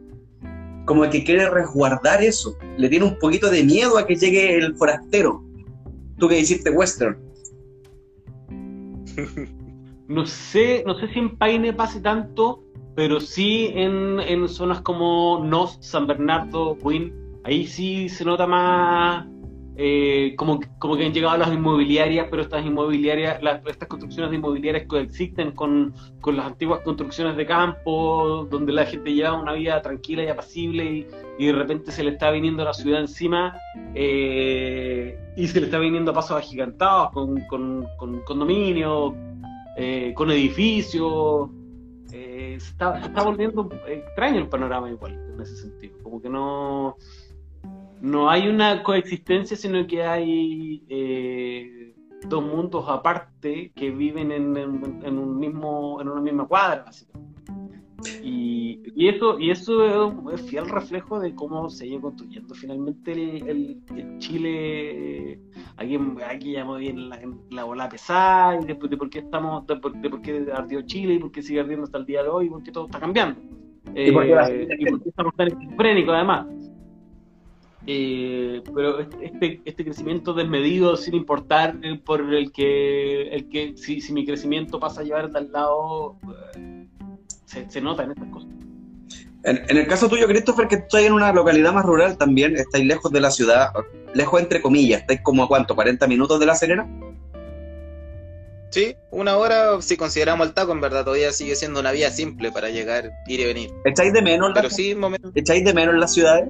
[0.85, 2.57] como que quiere resguardar eso.
[2.77, 5.43] Le tiene un poquito de miedo a que llegue el forastero.
[6.19, 7.19] Tú que hiciste western.
[10.09, 12.63] No sé, no sé si en Paine pase tanto,
[12.95, 17.13] pero sí en, en zonas como Nos, San Bernardo, Wynn,
[17.43, 19.27] ahí sí se nota más
[19.79, 24.37] eh, como, como que han llegado las inmobiliarias, pero estas inmobiliarias, las, estas construcciones de
[24.37, 29.83] inmobiliarias coexisten con, con, las antiguas construcciones de campo, donde la gente lleva una vida
[29.83, 31.07] tranquila y apacible
[31.39, 33.59] y, de repente se le está viniendo la ciudad encima
[33.95, 39.13] eh, y se le está viniendo a pasos agigantados con, con, con condominios,
[39.77, 41.51] eh, con edificios.
[42.07, 46.97] se, está, está volviendo extraño el panorama igual en ese sentido, como que no
[48.01, 51.95] no hay una coexistencia, sino que hay eh,
[52.29, 56.85] dos mundos aparte que viven en, en, un mismo, en una misma cuadra,
[58.23, 63.81] Y, y, eso, y eso es fiel reflejo de cómo se ido construyendo finalmente el,
[63.97, 65.41] el, Chile.
[65.77, 65.99] Aquí,
[66.29, 67.21] aquí llamó bien la,
[67.51, 71.33] la bola pesada, y de, por qué estamos, de por, qué ardió Chile, y por
[71.33, 73.41] qué sigue ardiendo hasta el día de hoy, y por qué todo está cambiando.
[73.95, 76.47] ¿Y, por qué, eh, y por qué estamos tan esquizofrénicos además.
[77.89, 84.13] Eh, pero este, este crecimiento desmedido, sin importar por el que, el que si, si
[84.13, 86.17] mi crecimiento pasa a llevar al lado,
[86.57, 86.87] eh,
[87.45, 88.51] se, se, nota en estas cosas.
[89.45, 93.13] En, el caso tuyo, Christopher, que estás en una localidad más rural también, estáis lejos
[93.13, 93.69] de la ciudad,
[94.13, 96.89] lejos entre comillas, estáis como a cuánto, 40 minutos de La Serena.
[98.71, 102.51] Sí, una hora, si consideramos el taco, en verdad todavía sigue siendo una vía simple
[102.51, 103.71] para llegar, ir y venir.
[103.85, 104.97] ¿Echáis de menos, Pero sí,
[105.37, 106.49] ¿echáis de menos las ciudades?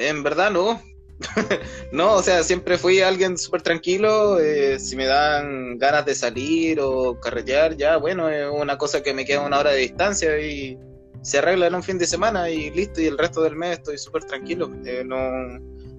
[0.00, 0.82] En verdad no.
[1.92, 4.40] no, o sea, siempre fui alguien súper tranquilo.
[4.40, 9.12] Eh, si me dan ganas de salir o carretear, ya, bueno, es una cosa que
[9.12, 10.78] me queda una hora de distancia y
[11.20, 13.02] se arregla en un fin de semana y listo.
[13.02, 14.72] Y el resto del mes estoy súper tranquilo.
[14.86, 15.20] Eh, no,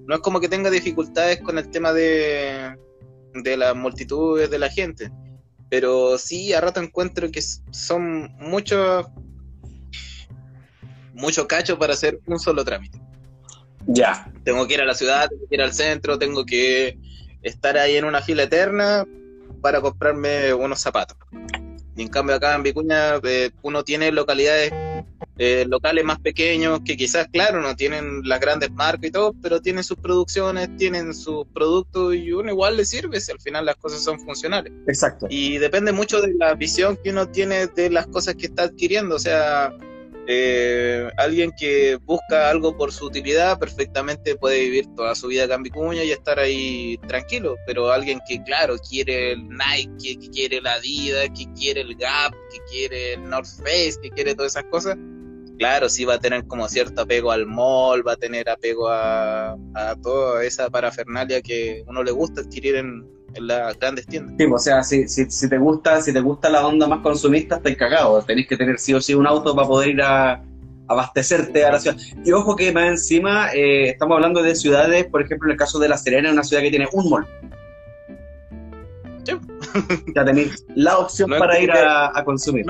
[0.08, 2.76] no es como que tenga dificultades con el tema de,
[3.36, 5.12] de las multitudes de la gente.
[5.70, 7.42] Pero sí, a rato encuentro que
[7.72, 9.06] son muchos
[11.14, 13.01] mucho cacho para hacer un solo trámite.
[13.88, 14.32] Ya.
[14.44, 16.98] Tengo que ir a la ciudad, tengo que ir al centro, tengo que
[17.42, 19.06] estar ahí en una fila eterna
[19.62, 21.18] para comprarme unos zapatos.
[21.96, 24.72] Y en cambio acá en Vicuña eh, uno tiene localidades
[25.38, 29.62] eh, locales más pequeños que quizás, claro, no tienen las grandes marcas y todo, pero
[29.62, 33.76] tienen sus producciones, tienen sus productos y uno igual le sirve si al final las
[33.78, 34.72] cosas son funcionales.
[34.88, 35.26] Exacto.
[35.30, 39.16] Y depende mucho de la visión que uno tiene de las cosas que está adquiriendo.
[39.16, 39.74] O sea,
[40.28, 46.04] eh, alguien que busca algo por su utilidad perfectamente puede vivir toda su vida Vicuña
[46.04, 51.30] y estar ahí tranquilo, pero alguien que, claro, quiere el Nike, que quiere la Adidas,
[51.38, 54.98] que quiere el Gap, que quiere el North Face, que quiere todas esas cosas,
[55.58, 59.54] claro, sí va a tener como cierto apego al mall, va a tener apego a,
[59.76, 64.36] a toda esa parafernalia que uno le gusta adquirir en, en las grandes tiendas.
[64.38, 67.58] Sí, o sea, si, si, si, te gusta, si te gusta la onda más consumista,
[67.58, 68.22] estás cagado.
[68.24, 70.44] Tenés que tener sí o sí un auto para poder ir a
[70.88, 71.98] abastecerte a la ciudad.
[72.24, 75.80] Y ojo que más encima eh, estamos hablando de ciudades, por ejemplo, en el caso
[75.80, 77.28] de La Serena, una ciudad que tiene un mall.
[79.24, 79.34] Sí.
[80.16, 82.66] Ya tenéis la opción para ir a, consumir.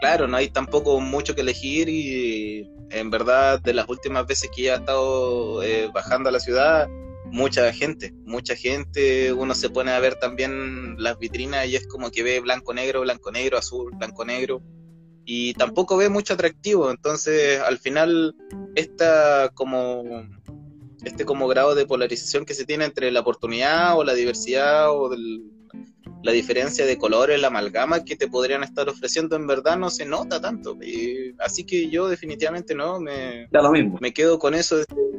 [0.00, 4.62] claro, no hay tampoco mucho que elegir y en verdad de las últimas veces que
[4.62, 6.88] ya he estado eh, bajando a la ciudad,
[7.30, 12.10] mucha gente, mucha gente, uno se pone a ver también las vitrinas y es como
[12.10, 14.62] que ve blanco negro, blanco negro, azul, blanco negro
[15.24, 18.34] y tampoco ve mucho atractivo, entonces al final
[18.76, 20.04] esta como
[21.04, 25.08] este como grado de polarización que se tiene entre la oportunidad o la diversidad o
[26.26, 30.04] la diferencia de colores, la amalgama que te podrían estar ofreciendo en verdad no se
[30.04, 30.76] nota tanto.
[31.38, 33.96] así que yo definitivamente no me, da lo mismo.
[34.00, 34.78] me quedo con eso.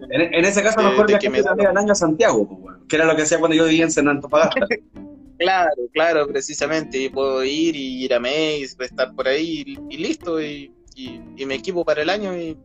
[0.10, 1.56] en, ese caso, lo mejor que me da...
[1.58, 4.10] el año a Santiago, pues, que era lo que hacía cuando yo vivía en San
[4.10, 4.68] Antofagasta.
[5.40, 6.98] claro, claro, precisamente.
[6.98, 10.42] Y puedo ir y ir a Maze, estar por ahí y, listo.
[10.42, 12.58] Y, y, me equipo para el año y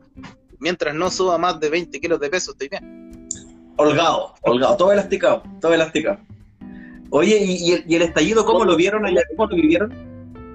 [0.59, 3.28] mientras no suba más de 20 kilos de peso, estoy bien.
[3.77, 6.19] Holgado, holgado, todo elasticado, todo elasticado.
[7.14, 9.20] Oye, ¿y, el, estallido cómo lo vieron allá?
[9.36, 9.93] ¿Cómo lo vivieron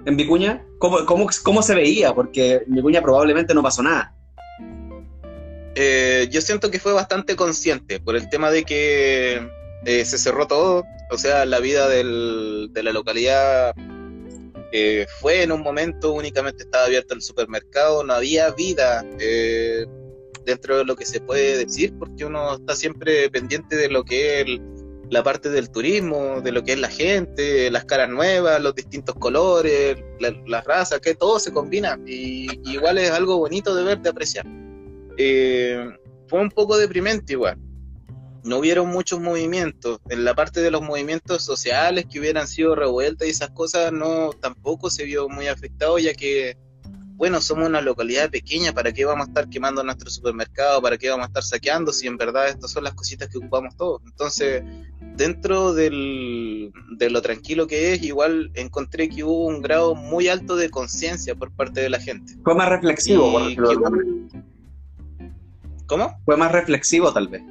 [0.08, 0.66] en Vicuña?
[0.80, 2.16] ¿Cómo, cómo, cómo se veía?
[2.16, 4.16] Porque en Vicuña probablemente no pasó nada.
[5.76, 9.48] Eh, yo siento que fue bastante consciente por el tema de que
[9.86, 13.76] eh, se cerró todo, o sea, la vida del, de la localidad
[14.72, 19.06] eh, fue en un momento únicamente estaba abierto el supermercado, no había vida
[20.44, 24.42] dentro de lo que se puede decir, porque uno está siempre pendiente de lo que
[24.42, 24.48] es
[25.10, 29.16] la parte del turismo, de lo que es la gente, las caras nuevas, los distintos
[29.16, 34.00] colores, las razas, que todo se combina y, y igual es algo bonito de ver,
[34.00, 34.46] de apreciar.
[35.18, 35.90] Eh,
[36.28, 37.58] fue un poco deprimente igual.
[38.44, 40.00] No hubieron muchos movimientos.
[40.10, 44.30] En la parte de los movimientos sociales que hubieran sido revueltas y esas cosas, no
[44.40, 46.58] tampoco se vio muy afectado, ya que,
[47.18, 50.82] bueno, somos una localidad pequeña, ¿para qué vamos a estar quemando nuestro supermercado?
[50.84, 53.76] ¿Para qué vamos a estar saqueando si en verdad estas son las cositas que ocupamos
[53.76, 54.04] todos?
[54.06, 54.64] Entonces,
[55.16, 60.56] dentro del, de lo tranquilo que es, igual encontré que hubo un grado muy alto
[60.56, 62.36] de conciencia por parte de la gente.
[62.44, 63.36] Fue más reflexivo,
[65.88, 66.20] ¿Cómo?
[66.24, 67.42] Fue más reflexivo tal vez.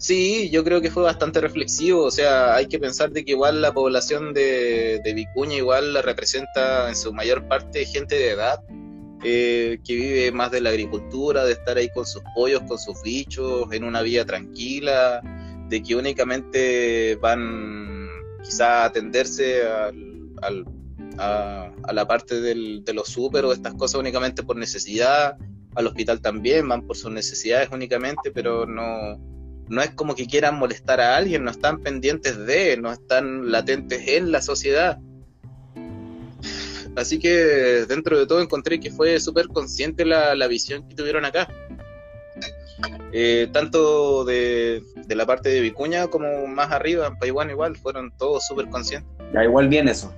[0.00, 3.60] Sí, yo creo que fue bastante reflexivo, o sea, hay que pensar de que igual
[3.60, 8.62] la población de, Vicuña igual la representa en su mayor parte gente de edad,
[9.22, 13.02] eh, que vive más de la agricultura, de estar ahí con sus pollos, con sus
[13.02, 15.20] bichos, en una vida tranquila,
[15.68, 18.08] de que únicamente van
[18.42, 19.64] quizá a atenderse
[20.40, 20.64] al,
[21.18, 25.36] a, la parte del, de los súper o estas cosas únicamente por necesidad,
[25.74, 29.20] al hospital también, van por sus necesidades únicamente, pero no,
[29.70, 34.02] no es como que quieran molestar a alguien, no están pendientes de, no están latentes
[34.08, 34.98] en la sociedad.
[36.96, 37.30] Así que
[37.88, 41.48] dentro de todo encontré que fue súper consciente la, la, visión que tuvieron acá.
[43.12, 48.10] Eh, tanto de, de, la parte de Vicuña como más arriba, en Paiwán igual, fueron
[48.16, 49.08] todos súper conscientes.
[49.32, 50.12] Ya, igual bien eso.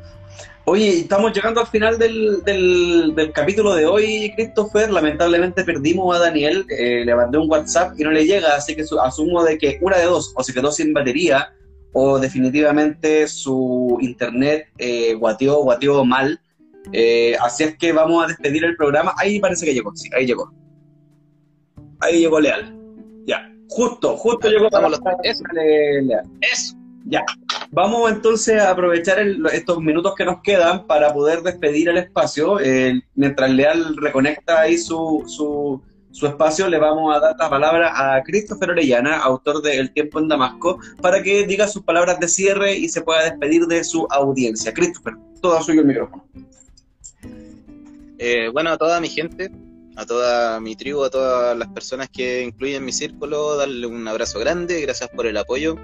[0.64, 4.92] Oye, estamos llegando al final del, del, capítulo de hoy, Christopher.
[4.92, 6.64] Lamentablemente perdimos a Daniel.
[6.68, 9.98] Eh, le mandé un WhatsApp y no le llega, así que asumo de que una
[9.98, 11.52] de dos, o se quedó sin batería,
[11.92, 16.40] o definitivamente su internet eh, guateó, guateó mal.
[16.92, 19.14] Eh, así es que vamos a despedir el programa.
[19.18, 20.52] Ahí parece que llegó, sí, ahí llegó.
[21.98, 22.72] Ahí llegó Leal.
[23.26, 24.70] Ya, justo, justo llegó.
[24.70, 25.00] Para los...
[25.24, 25.42] Eso.
[25.52, 26.22] Leal.
[26.40, 26.76] Eso.
[27.06, 27.24] Ya.
[27.74, 32.58] Vamos entonces a aprovechar estos minutos que nos quedan para poder despedir el espacio.
[33.14, 38.72] mientras Leal reconecta ahí su, su, espacio, le vamos a dar la palabra a Christopher
[38.72, 42.90] Orellana, autor de El tiempo en Damasco, para que diga sus palabras de cierre y
[42.90, 44.74] se pueda despedir de su audiencia.
[44.74, 46.26] Christopher, todo suyo el micrófono.
[48.18, 49.50] Eh, bueno, a toda mi gente,
[49.96, 54.38] a toda mi tribu, a todas las personas que incluyen mi círculo, darle un abrazo
[54.40, 55.78] grande, gracias por el apoyo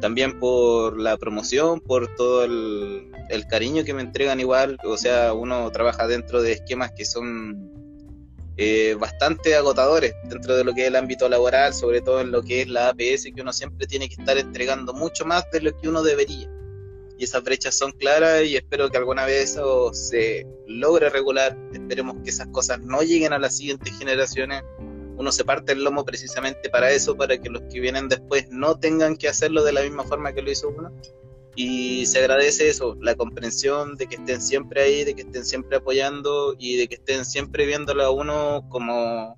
[0.00, 3.06] también por la promoción, por todo el,
[3.48, 7.70] cariño que me entregan igual, o sea, uno trabaja dentro de esquemas que son
[8.56, 12.42] eh, bastante agotadores dentro de lo que es el ámbito laboral, sobre todo en lo
[12.42, 15.76] que es la APS, que uno siempre tiene que estar entregando mucho más de lo
[15.76, 16.48] que uno debería.
[17.18, 21.56] Y esas brechas son claras y espero que alguna vez eso se logre regular.
[21.72, 24.62] Esperemos que esas cosas no lleguen a las siguientes generaciones
[25.20, 28.78] uno se parte el lomo precisamente para eso, para que los que vienen después no
[28.78, 30.90] tengan que hacerlo de la misma forma que lo hizo uno.
[31.54, 35.76] Y se agradece eso, la comprensión de que estén siempre ahí, de que estén siempre
[35.76, 39.36] apoyando y de que estén siempre viéndolo a uno como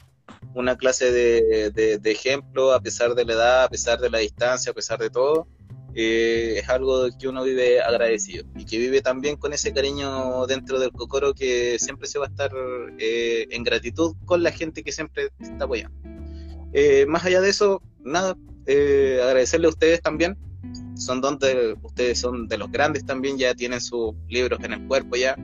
[0.55, 4.71] una clase de, de ejemplo, a pesar de la edad, a pesar de la distancia,
[4.71, 5.49] a pesar de todo
[5.95, 10.81] eh, es algo que uno vive agradecido y que vive también con ese cariño dentro
[10.81, 12.51] del cocoro que siempre se va a estar
[12.99, 15.97] eh, en gratitud con la gente que siempre está apoyando.
[16.73, 18.37] Eh, más allá de eso, nada,
[18.67, 20.39] agradecerle a ustedes también.
[20.97, 25.17] Son donde ustedes son de los grandes también, ya tienen sus libros en el cuerpo
[25.17, 25.37] ya,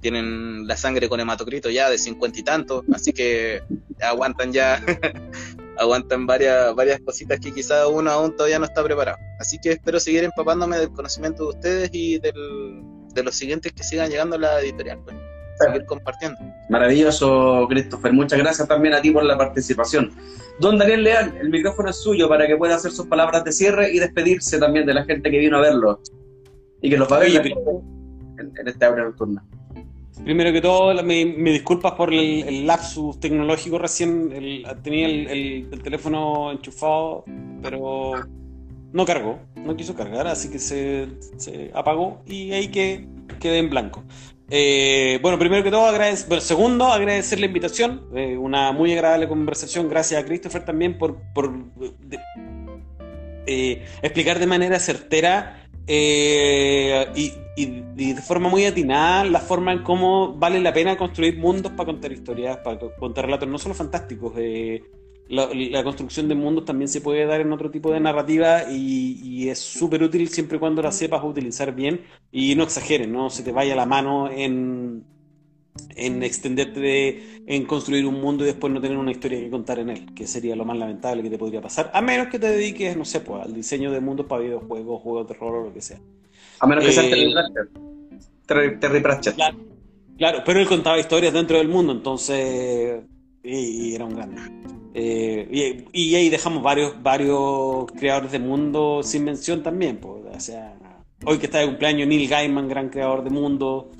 [0.00, 3.62] tienen la sangre con hematocrito ya de cincuenta y tantos, así que
[4.00, 4.82] aguantan ya
[5.78, 9.18] aguantan varias, varias cositas que quizá uno aún todavía no está preparado.
[9.38, 12.82] Así que espero seguir empapándome del conocimiento de ustedes y del,
[13.14, 15.00] de los siguientes que sigan llegando a la editorial.
[15.04, 15.16] Pues,
[15.58, 16.38] seguir compartiendo.
[16.68, 18.12] Maravilloso, Christopher.
[18.12, 20.12] Muchas gracias también a ti por la participación.
[20.58, 23.92] Don Daniel Leal, el micrófono es suyo para que pueda hacer sus palabras de cierre
[23.92, 26.00] y despedirse también de la gente que vino a verlo
[26.80, 29.44] y que los va a ver en, en esta hora nocturna.
[30.24, 34.62] Primero que todo, me, disculpas por el, lapsus tecnológico recién.
[34.82, 37.24] tenía el, teléfono enchufado,
[37.62, 38.12] pero
[38.92, 41.08] no cargó, no quiso cargar, así que se,
[41.74, 43.06] apagó y ahí que
[43.40, 44.04] quedé en blanco.
[44.50, 49.88] Eh, bueno, primero que todo, agradecer, segundo, agradecer la invitación, eh, una muy agradable conversación,
[49.88, 51.54] gracias a Christopher también por, por
[53.46, 57.82] eh, explicar de manera certera y, y,
[58.14, 62.12] de forma muy atinada la forma en cómo vale la pena construir mundos para contar
[62.12, 64.34] historias, para contar relatos no solo fantásticos
[65.28, 69.58] la, construcción de mundos también se puede dar en otro tipo de narrativa y, es
[69.58, 73.50] súper útil siempre y cuando la sepas utilizar bien y no exageres, no se te
[73.50, 75.04] vaya la mano en,
[75.96, 79.90] en extenderte en construir un mundo y después no tener una historia que contar en
[79.90, 82.96] él, que sería lo más lamentable que te podría pasar, a menos que te dediques,
[82.96, 85.80] no sé, pues, al diseño de mundos para videojuegos, juegos de terror o lo que
[85.80, 85.98] sea.
[86.60, 87.34] A menos que sea eh,
[88.46, 89.34] Terry, Terry Pratchett.
[89.34, 89.58] Claro,
[90.18, 93.02] claro, pero él contaba historias dentro del mundo, entonces
[93.42, 94.40] y, era un grande.
[94.94, 99.96] Eh, y, ahí dejamos varios, varios creadores de mundo sin mención también.
[99.96, 100.74] Pues, o sea,
[101.24, 103.90] hoy que está de cumpleaños Neil Gaiman, gran creador de mundo.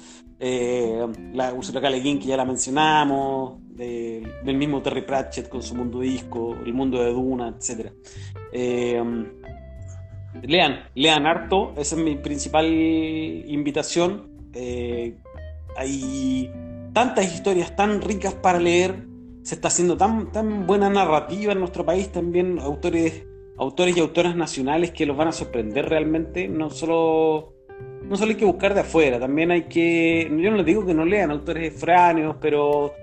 [0.45, 1.89] Eh, la Ursula K.
[1.91, 3.61] que ya la mencionamos.
[3.77, 7.93] del mismo Terry Pratchett con su mundo disco, el mundo de Duna, etc.
[8.53, 9.03] Eh,
[10.43, 11.73] lean, lean harto.
[11.77, 14.31] Esa es mi principal invitación.
[15.77, 16.51] hay
[16.93, 19.13] tantas historias tan ricas para leer
[19.43, 23.27] se está haciendo tan, tan buena narrativa en nuestro país, también autores,
[23.59, 27.55] autores y autoras nacionales que los van a sorprender realmente, no solo,
[28.03, 30.95] no solo hay que buscar de afuera, también hay que, yo no les digo que
[30.95, 32.95] no lean autores fráneos, pero,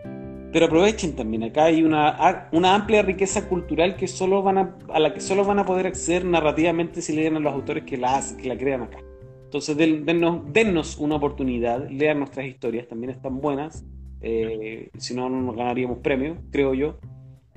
[0.52, 5.00] pero aprovechen también, acá hay una, una amplia riqueza cultural que solo van a, a
[5.00, 8.22] la que solo van a poder acceder narrativamente si leen a los autores que la,
[8.42, 9.00] que la crean acá.
[9.46, 13.84] Entonces, dennos, dennos una oportunidad, lean nuestras historias, también están buenas
[14.22, 16.98] eh, si no, no nos ganaríamos premios, creo yo.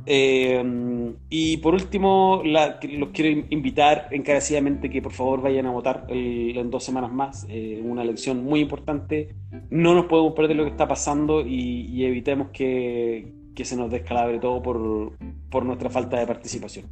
[0.06, 6.70] Eh, y por último, los quiero invitar encarecidamente que por favor vayan a votar en
[6.70, 7.46] dos semanas más.
[7.48, 9.34] Eh, una elección muy importante.
[9.70, 14.38] No nos podemos perder lo que está pasando y, evitemos que, que, se nos descalabre
[14.38, 15.12] todo por,
[15.50, 16.86] por nuestra falta de participación.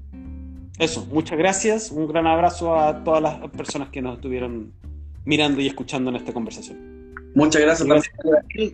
[0.79, 1.91] Eso, muchas gracias.
[1.91, 4.73] Un gran abrazo a todas las personas que nos estuvieron
[5.25, 6.90] mirando y escuchando en esta conversación.
[7.35, 8.15] Muchas gracias, gracias,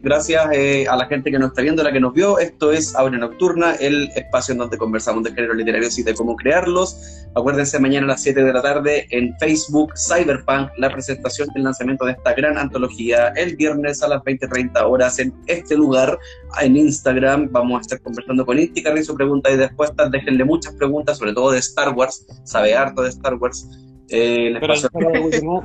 [0.02, 2.38] gracias eh, a la gente que nos está viendo, la que nos vio.
[2.38, 6.36] Esto es Aurea Nocturna, el espacio en donde conversamos de género literarios y de cómo
[6.36, 7.26] crearlos.
[7.34, 11.64] Acuérdense mañana a las 7 de la tarde en Facebook Cyberpunk, la presentación y el
[11.64, 13.28] lanzamiento de esta gran antología.
[13.36, 16.18] El viernes a las 20.30 horas en este lugar,
[16.62, 17.50] en Instagram.
[17.52, 20.10] Vamos a estar conversando con Inti Carrizo, preguntas y respuestas.
[20.10, 22.26] Déjenle muchas preguntas, sobre todo de Star Wars.
[22.44, 23.68] Sabe harto de Star Wars.
[24.08, 24.74] Eh, Pero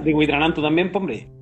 [0.03, 1.40] de Huitrananto también, hombre.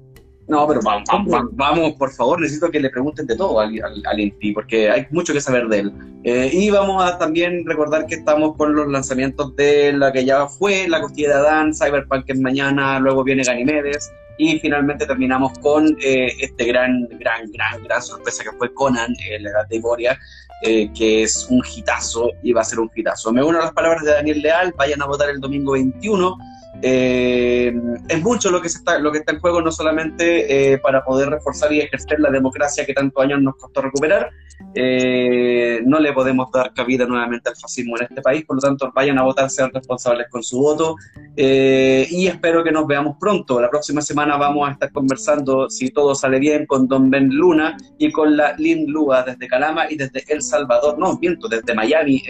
[0.50, 3.72] No, pero vamos, vamos, por favor, necesito que le pregunten de todo al,
[4.04, 5.94] al, Inti, porque hay mucho que saber de él.
[6.24, 10.48] Eh, y vamos a también recordar que estamos con los lanzamientos de la que ya
[10.48, 15.96] fue, La Costilla de Adán, Cyberpunk es mañana, luego viene Ganimedes, y finalmente terminamos con
[16.02, 20.20] eh, este gran, gran, gran, gran sorpresa que fue Conan, eh, la edad de Moria,
[20.64, 23.32] que es un hitazo y va a ser un hitazo.
[23.32, 26.38] Me uno a las palabras de Daniel Leal, vayan a votar el domingo 21
[26.82, 27.74] eh,
[28.08, 31.30] es mucho lo que, está, lo que está en juego, no solamente eh, para poder
[31.30, 34.30] reforzar y ejercer la democracia que tantos años nos costó recuperar,
[34.74, 38.92] eh, no le podemos dar cabida nuevamente al fascismo en este país, por lo tanto
[38.94, 40.96] vayan a votar, sean responsables con su voto.
[41.36, 43.62] Y espero que nos veamos pronto.
[43.62, 47.78] La próxima semana vamos a estar conversando, si todo sale bien, con Don Ben Luna
[47.98, 52.22] y con la Lynn Lua desde Calama y desde El Salvador, no, viento, desde Miami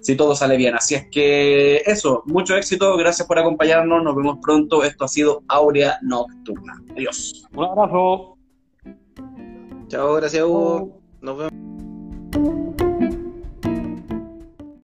[0.00, 0.74] si todo sale bien.
[0.74, 4.82] Así es que eso, mucho éxito, gracias por acompañarnos, nos vemos pronto.
[4.82, 6.82] Esto ha sido Aurea Nocturna.
[6.92, 7.46] Adiós.
[7.54, 8.36] Un abrazo.
[9.88, 11.00] Chao, gracias Hugo.
[11.20, 12.89] Nos vemos.